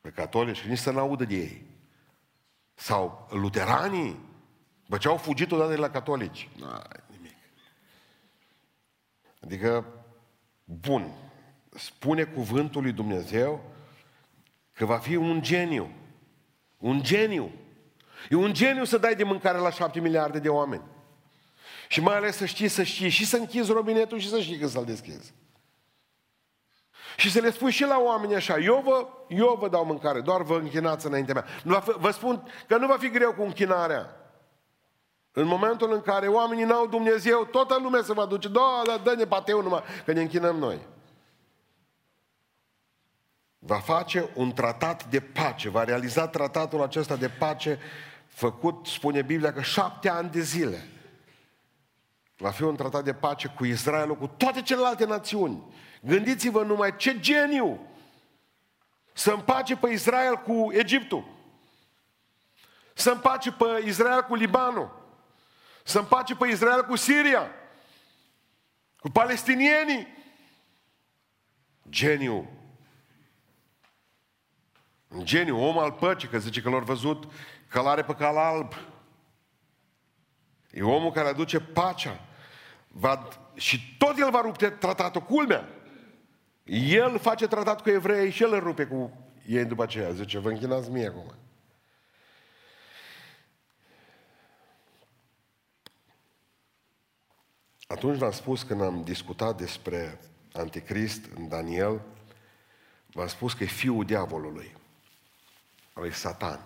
pe 0.00 0.10
catolici, 0.10 0.60
nici 0.60 0.78
să 0.78 0.90
n-audă 0.90 1.24
de 1.24 1.34
ei. 1.34 1.62
Sau 2.74 3.28
luteranii, 3.30 4.18
bă, 4.86 4.96
ce 4.96 5.08
au 5.08 5.16
fugit 5.16 5.52
odată 5.52 5.70
de 5.70 5.76
la 5.76 5.90
catolici. 5.90 6.48
Nu, 6.58 6.66
nimic. 7.06 7.34
Adică, 9.40 9.86
bun, 10.64 11.10
spune 11.74 12.24
cuvântul 12.24 12.82
lui 12.82 12.92
Dumnezeu 12.92 13.64
că 14.72 14.84
va 14.84 14.98
fi 14.98 15.16
un 15.16 15.42
geniu. 15.42 15.90
Un 16.78 17.02
geniu. 17.02 17.50
E 18.30 18.34
un 18.34 18.52
geniu 18.52 18.84
să 18.84 18.98
dai 18.98 19.14
de 19.14 19.24
mâncare 19.24 19.58
la 19.58 19.70
șapte 19.70 20.00
miliarde 20.00 20.38
de 20.38 20.48
oameni. 20.48 20.82
Și 21.88 22.00
mai 22.00 22.16
ales 22.16 22.36
să 22.36 22.46
știi, 22.46 22.68
să 22.68 22.82
știi 22.82 23.08
și 23.08 23.26
să 23.26 23.36
închizi 23.36 23.72
robinetul 23.72 24.18
și 24.18 24.28
să 24.28 24.40
știi 24.40 24.58
când 24.58 24.70
să-l 24.70 24.84
deschizi. 24.84 25.34
Și 27.16 27.30
să 27.30 27.40
le 27.40 27.50
spui 27.50 27.70
și 27.70 27.84
la 27.84 27.98
oameni 27.98 28.34
așa, 28.34 28.58
eu 28.58 28.82
vă, 28.84 29.06
eu 29.28 29.56
vă 29.60 29.68
dau 29.68 29.84
mâncare, 29.84 30.20
doar 30.20 30.42
vă 30.42 30.56
închinați 30.56 31.06
înaintea 31.06 31.34
mea. 31.34 31.44
Nu 31.62 31.72
va 31.72 31.80
fi, 31.80 31.90
vă 31.98 32.10
spun 32.10 32.52
că 32.66 32.76
nu 32.76 32.86
va 32.86 32.96
fi 32.98 33.10
greu 33.10 33.32
cu 33.32 33.42
închinarea. 33.42 34.16
În 35.32 35.46
momentul 35.46 35.92
în 35.92 36.00
care 36.00 36.28
oamenii 36.28 36.64
n-au 36.64 36.86
Dumnezeu, 36.86 37.44
toată 37.44 37.78
lumea 37.82 38.02
se 38.02 38.12
va 38.12 38.26
duce, 38.26 38.48
da, 38.48 38.82
da, 38.86 38.96
dă-ne 38.96 39.24
pateu 39.24 39.62
numai, 39.62 39.82
că 40.04 40.12
ne 40.12 40.20
închinăm 40.20 40.56
noi. 40.56 40.86
Va 43.58 43.78
face 43.78 44.30
un 44.34 44.52
tratat 44.52 45.04
de 45.04 45.20
pace, 45.20 45.68
va 45.68 45.84
realiza 45.84 46.28
tratatul 46.28 46.82
acesta 46.82 47.16
de 47.16 47.28
pace 47.28 47.78
făcut, 48.26 48.86
spune 48.86 49.22
Biblia, 49.22 49.52
că 49.52 49.62
șapte 49.62 50.08
ani 50.08 50.30
de 50.30 50.40
zile. 50.40 50.88
Va 52.36 52.50
fi 52.50 52.62
un 52.62 52.76
tratat 52.76 53.04
de 53.04 53.14
pace 53.14 53.48
cu 53.56 53.64
Israelul, 53.64 54.16
cu 54.16 54.26
toate 54.26 54.62
celelalte 54.62 55.04
națiuni. 55.04 55.62
Gândiți-vă 56.06 56.62
numai 56.62 56.96
ce 56.96 57.20
geniu 57.20 57.80
să 59.12 59.32
împace 59.32 59.76
pe 59.76 59.90
Israel 59.90 60.36
cu 60.36 60.68
Egiptul. 60.72 61.24
Să 62.94 63.10
împace 63.10 63.52
pe 63.52 63.82
Israel 63.84 64.22
cu 64.22 64.34
Libanul. 64.34 65.04
Să 65.84 65.98
împace 65.98 66.34
pe 66.34 66.46
Israel 66.46 66.84
cu 66.84 66.96
Siria. 66.96 67.50
Cu 68.98 69.10
palestinienii. 69.10 70.06
Geniu. 71.88 72.50
Un 75.08 75.24
geniu, 75.24 75.64
om 75.64 75.78
al 75.78 75.92
păcii, 75.92 76.28
că 76.28 76.38
zice 76.38 76.60
că 76.60 76.68
l-au 76.68 76.80
văzut 76.80 77.32
călare 77.68 78.04
pe 78.04 78.14
cal 78.14 78.36
alb. 78.36 78.72
E 80.70 80.82
omul 80.82 81.12
care 81.12 81.28
aduce 81.28 81.60
pacea. 81.60 82.20
Va, 82.88 83.28
și 83.54 83.96
tot 83.98 84.18
el 84.18 84.30
va 84.30 84.40
rupe 84.40 84.70
tratatul, 84.70 85.20
culmea. 85.20 85.68
El 86.68 87.18
face 87.18 87.46
tratat 87.46 87.82
cu 87.82 87.90
evrei 87.90 88.30
și 88.30 88.42
el 88.42 88.52
îl 88.52 88.60
rupe 88.60 88.86
cu 88.86 89.26
ei 89.46 89.64
după 89.64 89.82
aceea. 89.82 90.10
Zice, 90.10 90.38
vă 90.38 90.50
închinați 90.50 90.90
mie 90.90 91.06
acum. 91.06 91.34
Atunci 97.86 98.18
v-am 98.18 98.30
spus 98.30 98.62
când 98.62 98.82
am 98.82 99.04
discutat 99.04 99.56
despre 99.56 100.20
Anticrist 100.52 101.24
în 101.34 101.48
Daniel, 101.48 102.00
v-am 103.06 103.26
spus 103.26 103.52
că 103.52 103.62
e 103.62 103.66
fiul 103.66 104.04
diavolului, 104.04 104.76
al 105.92 106.10
Satan. 106.10 106.60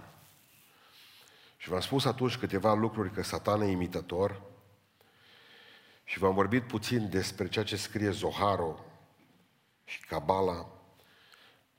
Și 1.56 1.68
v-am 1.68 1.80
spus 1.80 2.04
atunci 2.04 2.36
câteva 2.36 2.74
lucruri 2.74 3.10
că 3.10 3.22
Satan 3.22 3.60
e 3.60 3.70
imitător 3.70 4.42
și 6.04 6.18
v-am 6.18 6.34
vorbit 6.34 6.62
puțin 6.62 7.08
despre 7.08 7.48
ceea 7.48 7.64
ce 7.64 7.76
scrie 7.76 8.10
Zoharo 8.10 8.84
și 9.90 10.00
Cabala, 10.00 10.68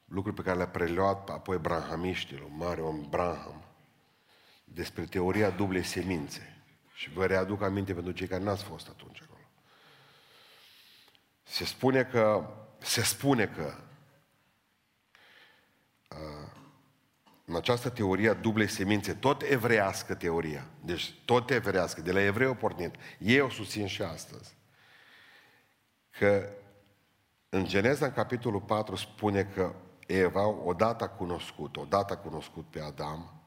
lucruri 0.06 0.36
pe 0.36 0.42
care 0.42 0.58
le-a 0.58 0.68
preluat 0.68 1.30
apoi 1.30 1.58
brahamiștilor, 1.58 2.50
mare 2.50 2.82
om 2.82 3.10
Braham, 3.10 3.64
despre 4.64 5.06
teoria 5.06 5.50
dublei 5.50 5.84
semințe. 5.84 6.64
Și 6.94 7.10
vă 7.10 7.26
readuc 7.26 7.62
aminte 7.62 7.94
pentru 7.94 8.12
cei 8.12 8.28
care 8.28 8.44
n-ați 8.44 8.64
fost 8.64 8.88
atunci 8.90 9.22
acolo. 9.22 9.50
Se 11.44 11.66
spune 11.66 12.04
că, 12.04 12.50
se 12.78 13.04
spune 13.04 13.48
că 13.48 13.74
uh, 16.10 16.52
în 17.46 17.56
această 17.56 17.90
teorie 17.90 18.30
a 18.30 18.34
dublei 18.34 18.68
semințe, 18.68 19.14
tot 19.14 19.42
evreiască 19.42 20.16
teoria, 20.16 20.68
deci 20.84 21.14
tot 21.26 21.50
evreiască, 21.50 22.02
de 22.02 22.12
la 22.12 22.22
evrei 22.22 22.56
pornit, 22.56 22.96
ei 23.18 23.40
o 23.40 23.50
susțin 23.50 23.88
și 23.88 24.02
astăzi, 24.02 24.56
că 26.10 26.50
în 27.54 27.66
Geneza, 27.66 28.06
în 28.06 28.12
capitolul 28.12 28.62
4, 28.62 28.96
spune 28.96 29.44
că 29.44 29.76
Eva 30.08 30.48
odată 30.48 31.04
a 31.04 31.10
cunoscut, 31.10 31.78
odată 31.78 32.14
a 32.14 32.18
cunoscut 32.18 32.66
pe 32.66 32.82
Adam, 32.82 33.42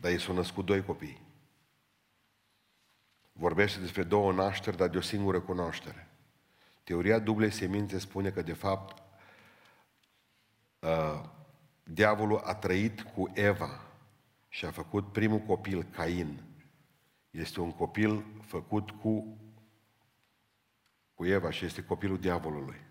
dar 0.00 0.10
ei 0.10 0.20
s-au 0.20 0.34
născut 0.34 0.64
doi 0.64 0.84
copii. 0.84 1.26
Vorbește 3.32 3.80
despre 3.80 4.02
două 4.02 4.32
nașteri, 4.32 4.76
dar 4.76 4.88
de 4.88 4.96
o 4.96 5.00
singură 5.00 5.40
cunoaștere. 5.40 6.08
Teoria 6.84 7.18
dublei 7.18 7.50
semințe 7.50 7.98
spune 7.98 8.30
că, 8.30 8.42
de 8.42 8.52
fapt, 8.52 9.02
uh, 10.78 11.22
diavolul 11.82 12.40
a 12.44 12.54
trăit 12.54 13.02
cu 13.02 13.30
Eva 13.34 13.80
și 14.48 14.64
a 14.64 14.70
făcut 14.70 15.12
primul 15.12 15.38
copil, 15.38 15.82
Cain. 15.82 16.42
Este 17.30 17.60
un 17.60 17.72
copil 17.72 18.24
făcut 18.46 18.90
cu, 18.90 19.38
cu 21.14 21.26
Eva 21.26 21.50
și 21.50 21.64
este 21.64 21.84
copilul 21.84 22.18
diavolului. 22.18 22.86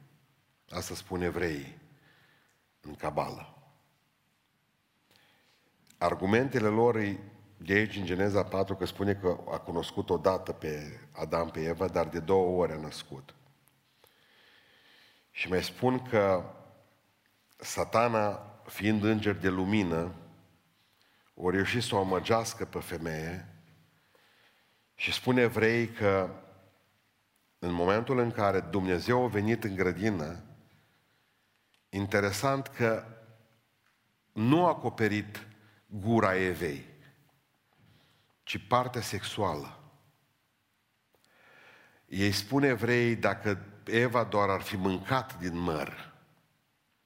Asta 0.69 0.95
spun 0.95 1.21
evreii. 1.21 1.85
în 2.81 2.95
cabală. 2.95 3.57
Argumentele 5.97 6.67
lor 6.67 6.95
e 6.95 7.19
de 7.57 7.73
aici 7.73 7.95
în 7.95 8.05
Geneza 8.05 8.43
4 8.43 8.75
că 8.75 8.85
spune 8.85 9.13
că 9.13 9.37
a 9.51 9.59
cunoscut 9.59 10.09
odată 10.09 10.51
pe 10.51 10.99
Adam, 11.11 11.49
pe 11.49 11.61
Eva, 11.61 11.87
dar 11.87 12.07
de 12.07 12.19
două 12.19 12.61
ori 12.61 12.71
a 12.71 12.77
născut. 12.77 13.35
Și 15.31 15.49
mai 15.49 15.63
spun 15.63 16.01
că 16.01 16.53
satana, 17.57 18.59
fiind 18.65 19.03
înger 19.03 19.35
de 19.35 19.49
lumină, 19.49 20.13
o 21.33 21.49
reușit 21.49 21.83
să 21.83 21.95
o 21.95 21.99
amăgească 21.99 22.65
pe 22.65 22.79
femeie 22.79 23.47
și 24.95 25.13
spune 25.13 25.41
evrei 25.41 25.87
că 25.87 26.29
în 27.59 27.71
momentul 27.71 28.19
în 28.19 28.31
care 28.31 28.59
Dumnezeu 28.59 29.23
a 29.23 29.27
venit 29.27 29.63
în 29.63 29.75
grădină, 29.75 30.43
interesant 31.89 32.67
că 32.67 33.05
nu 34.33 34.65
a 34.65 34.69
acoperit 34.69 35.47
gura 35.85 36.35
Evei, 36.35 36.85
ci 38.43 38.67
partea 38.67 39.01
sexuală. 39.01 39.79
Ei 42.05 42.31
spune 42.31 42.67
evrei, 42.67 43.15
dacă 43.15 43.65
Eva 43.85 44.23
doar 44.23 44.49
ar 44.49 44.61
fi 44.61 44.75
mâncat 44.75 45.39
din 45.39 45.57
măr 45.57 46.13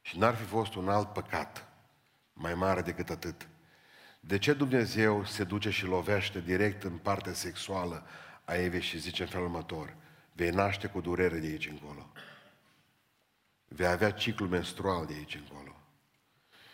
și 0.02 0.18
n-ar 0.18 0.36
fi 0.36 0.44
fost 0.44 0.76
un 0.76 0.90
alt 0.90 1.14
păcat 1.14 1.68
mai 2.34 2.54
mare 2.54 2.82
decât 2.82 3.10
atât, 3.10 3.48
de 4.20 4.38
ce 4.38 4.54
Dumnezeu 4.54 5.26
se 5.26 5.44
duce 5.44 5.70
și 5.70 5.86
lovește 5.86 6.40
direct 6.40 6.84
în 6.84 6.98
partea 6.98 7.34
sexuală 7.34 8.06
a 8.46 8.54
Evei 8.54 8.82
și 8.82 9.00
zice 9.00 9.22
în 9.22 9.28
felul 9.28 9.46
următor, 9.46 9.96
vei 10.34 10.50
naște 10.50 10.88
cu 10.88 11.02
durere 11.02 11.38
de 11.40 11.48
aici 11.48 11.68
încolo. 11.68 12.12
Vei 13.74 13.88
avea 13.88 14.12
ciclu 14.12 14.48
menstrual 14.48 15.06
de 15.06 15.14
aici 15.14 15.36
încolo. 15.36 15.76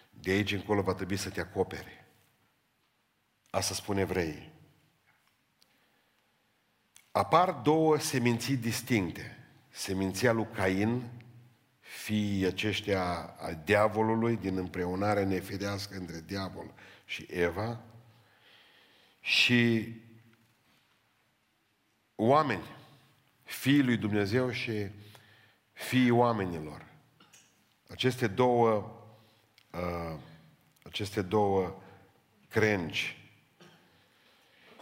De 0.10 0.32
aici 0.32 0.52
încolo 0.52 0.82
va 0.82 0.94
trebui 0.94 1.18
să 1.18 1.30
te 1.30 1.40
acoperi. 1.40 2.06
Asta 3.50 3.74
spune 3.74 4.02
evreii. 4.02 4.52
Apar 7.12 7.52
două 7.52 7.98
seminții 7.98 8.56
distincte. 8.56 9.38
Seminția 9.70 10.32
lui 10.32 10.48
Cain, 10.54 11.10
fiii 11.80 12.46
aceștia 12.46 13.36
a 13.40 13.52
diavolului 13.52 14.36
din 14.36 14.58
împreunarea 14.58 15.26
nefidească 15.26 15.98
între 15.98 16.24
diavol 16.26 16.74
și 17.06 17.28
Eva, 17.30 17.82
și 19.20 19.94
oameni, 22.16 22.76
fiii 23.44 23.84
lui 23.84 23.98
Dumnezeu 23.98 24.52
și 24.52 24.90
fiii 25.74 26.10
oamenilor. 26.10 26.87
Aceste 27.90 28.28
două, 28.28 28.92
uh, 29.72 30.20
aceste 30.84 31.22
două 31.22 31.82
crengi 32.50 33.18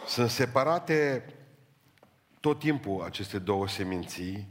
sunt 0.08 0.30
separate 0.30 1.26
tot 2.39 2.60
timpul 2.60 3.03
aceste 3.03 3.39
două 3.39 3.68
seminții, 3.68 4.47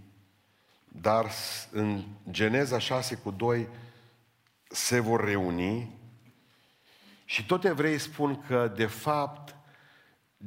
dar 0.85 1.31
în 1.71 2.05
Geneza 2.31 2.79
6 2.79 3.15
cu 3.15 3.31
2 3.31 3.69
se 4.69 5.01
vor 5.01 5.25
reuni 5.25 5.99
și 7.25 7.47
tot 7.47 7.65
evrei 7.65 7.99
spun 7.99 8.45
că, 8.47 8.73
de 8.77 8.87
fapt, 8.87 9.57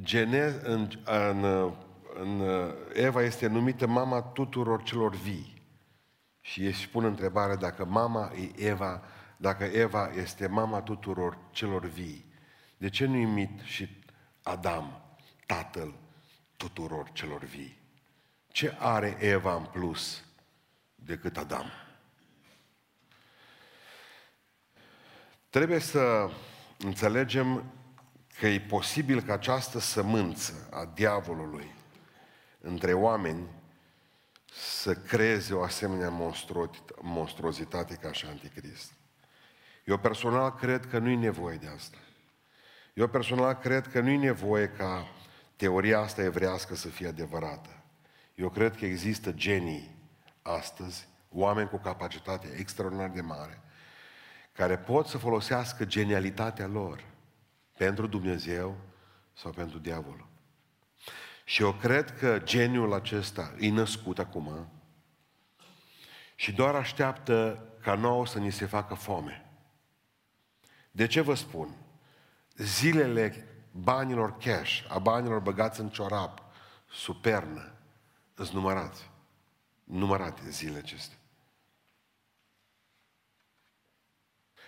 Gene, 0.02 0.60
în, 0.64 0.90
în, 1.04 1.44
în 2.14 2.42
Eva 2.94 3.22
este 3.22 3.48
numită 3.48 3.88
mama 3.88 4.22
tuturor 4.22 4.84
celor 4.84 5.16
vii. 5.16 5.57
Și 6.48 6.66
ei 6.66 6.74
spun 6.74 7.04
întrebarea 7.04 7.56
dacă 7.56 7.86
mama 7.86 8.32
e 8.36 8.66
Eva, 8.68 9.04
dacă 9.38 9.64
Eva 9.64 10.12
este 10.16 10.48
mama 10.48 10.82
tuturor 10.82 11.38
celor 11.52 11.86
vii. 11.86 12.26
De 12.78 12.90
ce 12.90 13.06
nu 13.06 13.16
imit 13.16 13.60
și 13.62 14.04
Adam, 14.44 15.02
tatăl 15.46 15.94
tuturor 16.58 17.10
celor 17.12 17.44
vii? 17.44 17.78
Ce 18.48 18.76
are 18.80 19.18
Eva 19.20 19.56
în 19.56 19.64
plus 19.64 20.24
decât 20.96 21.38
Adam? 21.38 21.72
Trebuie 25.50 25.80
să 25.80 26.30
înțelegem 26.78 27.64
că 28.40 28.48
e 28.48 28.60
posibil 28.60 29.22
ca 29.22 29.34
această 29.34 29.80
sămânță 29.80 30.68
a 30.72 30.86
diavolului 30.94 31.76
între 32.60 32.94
oameni 32.94 33.48
să 34.58 34.94
creeze 34.94 35.54
o 35.54 35.64
asemenea 35.64 36.10
monstruozitate 37.02 37.96
ca 37.96 38.12
și 38.12 38.26
anticrist. 38.26 38.92
Eu 39.84 39.98
personal 39.98 40.54
cred 40.54 40.86
că 40.86 40.98
nu-i 40.98 41.16
nevoie 41.16 41.58
de 41.58 41.68
asta. 41.68 41.98
Eu 42.94 43.08
personal 43.08 43.54
cred 43.54 43.88
că 43.88 44.00
nu-i 44.00 44.18
nevoie 44.18 44.68
ca 44.68 45.08
teoria 45.56 46.00
asta 46.00 46.24
evrească 46.24 46.76
să 46.76 46.88
fie 46.88 47.08
adevărată. 47.08 47.84
Eu 48.36 48.50
cred 48.50 48.76
că 48.76 48.86
există 48.86 49.32
genii 49.32 49.96
astăzi, 50.42 51.08
oameni 51.30 51.70
cu 51.70 51.78
capacitate 51.78 52.48
extraordinar 52.58 53.10
de 53.10 53.22
mare, 53.22 53.62
care 54.52 54.78
pot 54.78 55.08
să 55.08 55.18
folosească 55.18 55.86
genialitatea 55.86 56.68
lor 56.68 57.04
pentru 57.78 58.08
Dumnezeu 58.08 58.78
sau 59.34 59.52
pentru 59.52 59.78
diavolul. 59.78 60.27
Și 61.48 61.62
eu 61.62 61.74
cred 61.74 62.18
că 62.18 62.40
geniul 62.44 62.94
acesta 62.94 63.54
e 63.60 63.70
născut 63.70 64.20
acum 64.20 64.70
și 66.36 66.52
doar 66.52 66.76
așteaptă 66.76 67.68
ca 67.82 67.96
nouă 67.96 68.26
să 68.26 68.40
ni 68.40 68.52
se 68.52 68.66
facă 68.66 68.94
foame. 68.94 69.52
De 70.92 71.08
ce 71.08 71.22
vă 71.22 71.34
spun? 71.34 71.76
Zilele 72.56 73.48
banilor 73.72 74.38
cash, 74.38 74.86
a 74.90 75.00
banilor 75.00 75.40
băgați 75.40 75.80
în 75.80 75.90
ciorap, 75.90 76.42
supernă, 76.90 77.74
îți 78.34 78.54
numărați. 78.54 79.10
Numărate 79.84 80.50
zilele 80.50 80.78
acestea. 80.78 81.18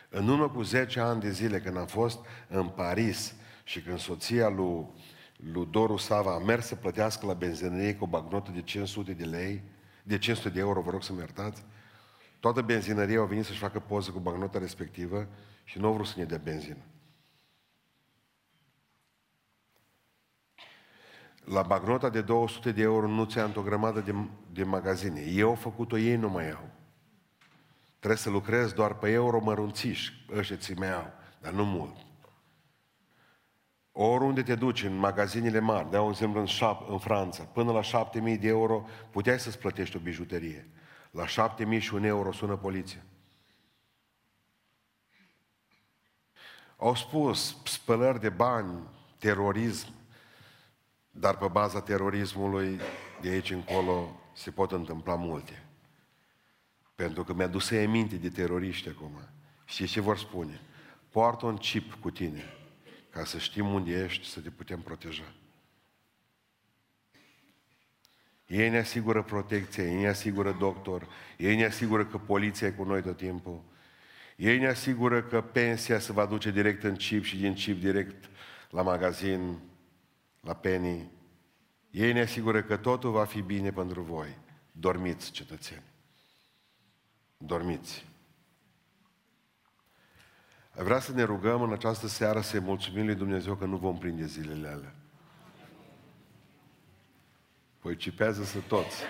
În 0.09 0.27
urmă 0.27 0.49
cu 0.49 0.61
10 0.61 0.99
ani 0.99 1.21
de 1.21 1.31
zile, 1.31 1.61
când 1.61 1.77
am 1.77 1.87
fost 1.87 2.19
în 2.47 2.69
Paris 2.69 3.33
și 3.63 3.81
când 3.81 3.99
soția 3.99 4.47
lui, 4.47 4.87
lui 5.43 5.67
Doru 5.71 5.97
Sava 5.97 6.33
a 6.33 6.37
mers 6.37 6.65
să 6.65 6.75
plătească 6.75 7.25
la 7.25 7.33
benzinărie 7.33 7.95
cu 7.95 8.03
o 8.03 8.07
bagnotă 8.07 8.51
de 8.51 8.61
500 8.61 9.13
de 9.13 9.25
lei, 9.25 9.63
de 10.03 10.17
500 10.17 10.49
de 10.49 10.59
euro, 10.59 10.81
vă 10.81 10.91
rog 10.91 11.03
să-mi 11.03 11.19
iertați, 11.19 11.63
toată 12.39 12.61
benzinăria 12.61 13.19
au 13.19 13.25
venit 13.25 13.45
să-și 13.45 13.59
facă 13.59 13.79
poză 13.79 14.11
cu 14.11 14.19
bagnota 14.19 14.59
respectivă 14.59 15.27
și 15.63 15.79
nu 15.79 15.87
au 15.87 15.93
vrut 15.93 16.05
să 16.05 16.13
ne 16.17 16.23
dea 16.23 16.37
benzină. 16.37 16.83
La 21.43 21.61
bagnota 21.61 22.09
de 22.09 22.21
200 22.21 22.71
de 22.71 22.81
euro 22.81 23.07
nu 23.07 23.25
ți-a 23.25 23.51
o 23.55 23.61
grămadă 23.61 23.99
de, 23.99 24.15
de 24.51 24.63
magazine. 24.63 25.21
Eu 25.21 25.49
au 25.49 25.55
făcut-o, 25.55 25.97
ei 25.97 26.15
nu 26.15 26.29
mai 26.29 26.51
au. 26.51 26.69
Trebuie 27.97 28.19
să 28.19 28.29
lucrezi 28.29 28.73
doar 28.73 28.93
pe 28.93 29.09
euro 29.09 29.39
mărunțiși, 29.39 30.25
ăștia 30.35 30.55
ți 30.55 30.73
mai 30.73 30.93
au, 30.93 31.11
dar 31.41 31.51
nu 31.51 31.65
mult. 31.65 32.08
Oriunde 34.01 34.43
te 34.43 34.55
duci, 34.55 34.83
în 34.83 34.95
magazinele 34.95 35.59
mari, 35.59 35.89
dau 35.89 36.05
un 36.05 36.11
exemplu 36.11 36.39
în, 36.39 36.45
șap, 36.45 36.89
în 36.89 36.97
Franța, 36.97 37.43
până 37.43 37.71
la 37.71 37.81
7000 37.81 38.37
de 38.37 38.47
euro 38.47 38.85
puteai 39.11 39.39
să-ți 39.39 39.57
plătești 39.57 39.95
o 39.95 39.99
bijuterie. 39.99 40.69
La 41.11 41.27
7000 41.27 41.79
și 41.79 41.93
un 41.93 42.03
euro 42.03 42.31
sună 42.31 42.55
poliția. 42.55 43.03
Au 46.77 46.95
spus 46.95 47.57
spălări 47.63 48.19
de 48.19 48.29
bani, 48.29 48.87
terorism, 49.17 49.93
dar 51.11 51.37
pe 51.37 51.47
baza 51.47 51.81
terorismului 51.81 52.79
de 53.21 53.29
aici 53.29 53.51
încolo 53.51 54.19
se 54.33 54.51
pot 54.51 54.71
întâmpla 54.71 55.15
multe. 55.15 55.63
Pentru 56.95 57.23
că 57.23 57.33
mi-a 57.33 57.47
dus 57.47 57.65
să 57.65 57.85
minte 57.87 58.15
de 58.15 58.29
teroriști 58.29 58.89
acum. 58.89 59.19
Și 59.65 59.87
ce 59.87 60.01
vor 60.01 60.17
spune? 60.17 60.61
Poartă 61.09 61.45
un 61.45 61.57
chip 61.57 61.93
cu 61.93 62.09
tine 62.09 62.53
ca 63.09 63.25
să 63.25 63.37
știm 63.37 63.73
unde 63.73 64.03
ești, 64.03 64.27
să 64.27 64.39
te 64.39 64.49
putem 64.49 64.81
proteja. 64.81 65.33
Ei 68.47 68.69
ne 68.69 68.77
asigură 68.77 69.23
protecție, 69.23 69.83
ei 69.83 70.01
ne 70.01 70.07
asigură 70.07 70.51
doctor, 70.51 71.07
ei 71.37 71.55
ne 71.55 71.65
asigură 71.65 72.05
că 72.05 72.17
poliția 72.17 72.67
e 72.67 72.71
cu 72.71 72.83
noi 72.83 73.01
tot 73.01 73.17
timpul. 73.17 73.63
Ei 74.35 74.59
ne 74.59 74.67
asigură 74.67 75.23
că 75.23 75.41
pensia 75.41 75.99
se 75.99 76.11
va 76.11 76.25
duce 76.25 76.51
direct 76.51 76.83
în 76.83 76.95
chip 76.95 77.23
și 77.23 77.37
din 77.37 77.53
chip 77.53 77.79
direct 77.79 78.29
la 78.69 78.81
magazin, 78.81 79.59
la 80.41 80.53
penny. 80.53 81.11
Ei 81.91 82.13
ne 82.13 82.21
asigură 82.21 82.63
că 82.63 82.77
totul 82.77 83.11
va 83.11 83.25
fi 83.25 83.41
bine 83.41 83.71
pentru 83.71 84.01
voi. 84.01 84.37
Dormiți, 84.71 85.31
cetățeni 85.31 85.89
dormiți. 87.45 88.05
Vreau 90.73 90.99
să 90.99 91.11
ne 91.11 91.23
rugăm 91.23 91.61
în 91.61 91.71
această 91.71 92.07
seară 92.07 92.41
să-i 92.41 92.59
mulțumim 92.59 93.05
lui 93.05 93.15
Dumnezeu 93.15 93.55
că 93.55 93.65
nu 93.65 93.77
vom 93.77 93.97
prinde 93.97 94.25
zilele 94.25 94.67
alea. 94.67 94.95
Păi 97.79 97.95
cipează 97.95 98.43
să 98.43 98.59
toți. 98.59 99.01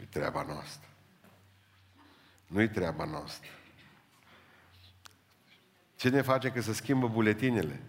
E 0.00 0.04
treaba 0.10 0.42
noastră. 0.42 0.88
Nu-i 2.46 2.68
treaba 2.68 3.04
noastră. 3.04 3.50
Ce 5.96 6.08
ne 6.08 6.22
face 6.22 6.50
că 6.50 6.60
se 6.60 6.72
schimbă 6.72 7.08
buletinele? 7.08 7.82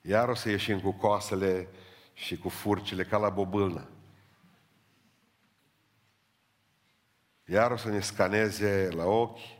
Iar 0.00 0.28
o 0.28 0.34
să 0.34 0.48
ieșim 0.48 0.80
cu 0.80 0.92
coasele 0.92 1.68
și 2.14 2.38
cu 2.38 2.48
furcile 2.48 3.04
ca 3.04 3.16
la 3.16 3.28
bobâlnă. 3.28 3.88
Iar 7.44 7.70
o 7.70 7.76
să 7.76 7.88
ne 7.88 8.00
scaneze 8.00 8.88
la 8.90 9.04
ochi 9.04 9.59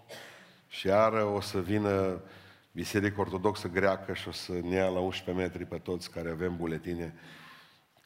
și 0.70 0.86
iar 0.86 1.12
o 1.12 1.40
să 1.40 1.60
vină 1.60 2.20
Biserica 2.72 3.20
Ortodoxă 3.20 3.68
Greacă 3.68 4.14
și 4.14 4.28
o 4.28 4.32
să 4.32 4.52
ne 4.52 4.74
ia 4.74 4.88
la 4.88 5.00
11 5.00 5.44
metri 5.44 5.64
pe 5.64 5.78
toți 5.78 6.10
care 6.10 6.30
avem 6.30 6.56
buletine, 6.56 7.14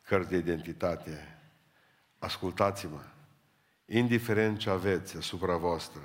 cărți 0.03 0.29
de 0.31 0.37
identitate. 0.37 1.39
Ascultați-mă, 2.19 3.01
indiferent 3.87 4.59
ce 4.59 4.71
aveți 4.71 5.17
asupra 5.17 5.57
voastră, 5.57 6.01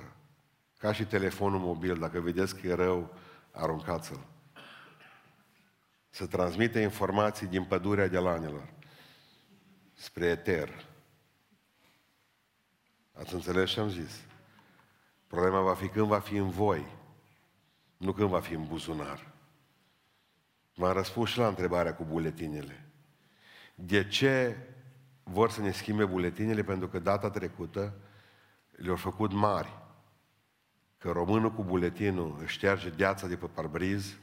ca 0.78 0.92
și 0.92 1.04
telefonul 1.04 1.60
mobil, 1.60 1.98
dacă 1.98 2.20
vedeți 2.20 2.60
că 2.60 2.66
e 2.66 2.74
rău, 2.74 3.14
aruncați-l. 3.50 4.26
Să 6.10 6.26
transmite 6.26 6.80
informații 6.80 7.46
din 7.46 7.64
pădurea 7.64 8.08
de 8.08 8.18
lanilor 8.18 8.68
spre 9.94 10.26
eter. 10.26 10.84
Ați 13.12 13.34
înțeles 13.34 13.70
ce 13.70 13.80
am 13.80 13.88
zis? 13.88 14.29
Problema 15.30 15.60
va 15.60 15.74
fi 15.74 15.88
când 15.88 16.06
va 16.06 16.18
fi 16.18 16.36
în 16.36 16.48
voi, 16.48 16.86
nu 17.96 18.12
când 18.12 18.28
va 18.28 18.40
fi 18.40 18.54
în 18.54 18.66
buzunar. 18.66 19.32
M-am 20.74 20.92
răspuns 20.92 21.30
și 21.30 21.38
la 21.38 21.46
întrebarea 21.46 21.94
cu 21.94 22.04
buletinele. 22.04 22.90
De 23.74 24.08
ce 24.08 24.56
vor 25.22 25.50
să 25.50 25.60
ne 25.60 25.70
schimbe 25.70 26.04
buletinele? 26.04 26.62
Pentru 26.62 26.88
că 26.88 26.98
data 26.98 27.30
trecută 27.30 27.94
le-au 28.70 28.96
făcut 28.96 29.32
mari. 29.32 29.78
Că 30.98 31.10
românul 31.10 31.52
cu 31.52 31.62
buletinul 31.62 32.38
își 32.42 32.54
șterge 32.54 32.88
deața 32.88 33.26
de 33.26 33.36
pe 33.36 33.46
parbriz, 33.46 34.16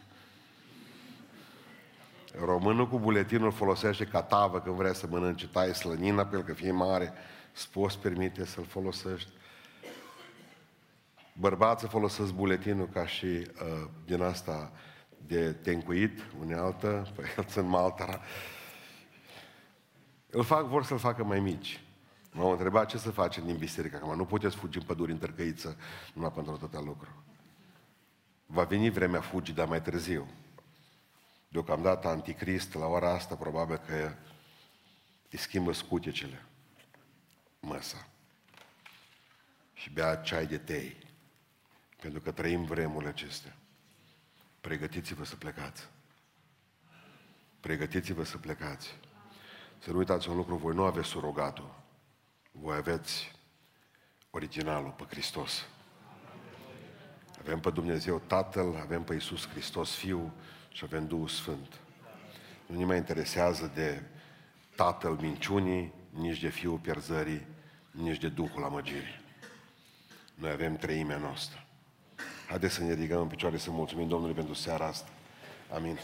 românul 2.39 2.87
cu 2.87 2.99
buletinul 2.99 3.51
folosește 3.51 4.05
ca 4.05 4.21
tavă 4.21 4.61
când 4.61 4.75
vrea 4.75 4.93
să 4.93 5.07
mănânce, 5.09 5.47
taie 5.47 5.73
slănina 5.73 6.25
pe 6.25 6.35
el 6.35 6.43
că 6.43 6.53
fie 6.53 6.71
mare, 6.71 7.13
îți 7.53 7.69
poți 7.69 7.99
permite 7.99 8.45
să-l 8.45 8.65
folosești. 8.65 9.31
Bărbații 11.39 11.87
folosesc 11.87 12.33
buletinul 12.33 12.87
ca 12.87 13.07
și 13.07 13.25
uh, 13.25 13.89
din 14.05 14.21
asta 14.21 14.71
de 15.27 15.51
tencuit, 15.51 16.19
unealtă, 16.39 17.11
pe 17.15 17.33
el 17.37 17.45
sunt 17.45 17.67
maltara. 17.67 18.21
Îl 20.29 20.43
fac, 20.43 20.65
vor 20.65 20.83
să-l 20.83 20.97
facă 20.97 21.23
mai 21.23 21.39
mici. 21.39 21.81
M-au 22.31 22.51
întrebat 22.51 22.87
ce 22.87 22.97
să 22.97 23.11
facem 23.11 23.45
din 23.45 23.57
biserică, 23.57 23.95
acum 23.95 24.15
nu 24.15 24.25
puteți 24.25 24.55
fugi 24.55 24.77
în 24.77 24.83
păduri 24.83 25.11
în 25.11 25.17
tărcăiță 25.17 25.77
numai 26.13 26.31
pentru 26.31 26.53
atâtea 26.53 26.79
lucruri. 26.79 27.11
Va 28.45 28.63
veni 28.63 28.89
vremea 28.89 29.21
fugii, 29.21 29.53
dar 29.53 29.67
mai 29.67 29.81
târziu. 29.81 30.27
Deocamdată 31.47 32.07
anticrist, 32.07 32.73
la 32.73 32.85
ora 32.85 33.13
asta, 33.13 33.35
probabil 33.35 33.77
că 33.77 34.13
îi 35.31 35.37
schimbă 35.37 35.71
scutecele, 35.71 36.45
măsa. 37.59 38.07
Și 39.73 39.89
bea 39.89 40.15
ceai 40.15 40.45
de 40.45 40.57
tei. 40.57 41.06
Pentru 42.01 42.19
că 42.19 42.31
trăim 42.31 42.63
vremurile 42.63 43.09
acestea. 43.09 43.55
Pregătiți-vă 44.61 45.25
să 45.25 45.35
plecați. 45.35 45.87
Pregătiți-vă 47.59 48.23
să 48.23 48.37
plecați. 48.37 48.95
Să 49.79 49.91
nu 49.91 49.97
uitați 49.97 50.29
un 50.29 50.35
lucru, 50.35 50.55
voi 50.55 50.75
nu 50.75 50.83
aveți 50.83 51.07
surogatul. 51.07 51.75
Voi 52.51 52.75
aveți 52.75 53.31
originalul 54.29 54.91
pe 54.91 55.03
Hristos. 55.09 55.65
Avem 57.39 57.59
pe 57.59 57.69
Dumnezeu 57.69 58.21
Tatăl, 58.27 58.75
avem 58.75 59.03
pe 59.03 59.13
Iisus 59.13 59.47
Hristos 59.47 59.95
Fiul 59.95 60.31
și 60.69 60.83
avem 60.83 61.07
Duhul 61.07 61.27
Sfânt. 61.27 61.79
Nu 62.65 62.77
ne 62.77 62.85
mai 62.85 62.97
interesează 62.97 63.71
de 63.73 64.03
Tatăl 64.75 65.11
minciunii, 65.11 65.93
nici 66.09 66.39
de 66.39 66.49
Fiul 66.49 66.77
pierzării, 66.77 67.47
nici 67.91 68.19
de 68.19 68.29
Duhul 68.29 68.63
amăgirii. 68.63 69.21
Noi 70.35 70.51
avem 70.51 70.75
treimea 70.75 71.17
noastră. 71.17 71.66
Haideți 72.47 72.73
să 72.73 72.83
ne 72.83 72.93
ridicăm 72.93 73.21
în 73.21 73.27
picioare 73.27 73.57
să 73.57 73.71
mulțumim 73.71 74.07
Domnului 74.07 74.35
pentru 74.35 74.53
seara 74.53 74.85
asta. 74.85 75.09
Amin. 75.73 75.97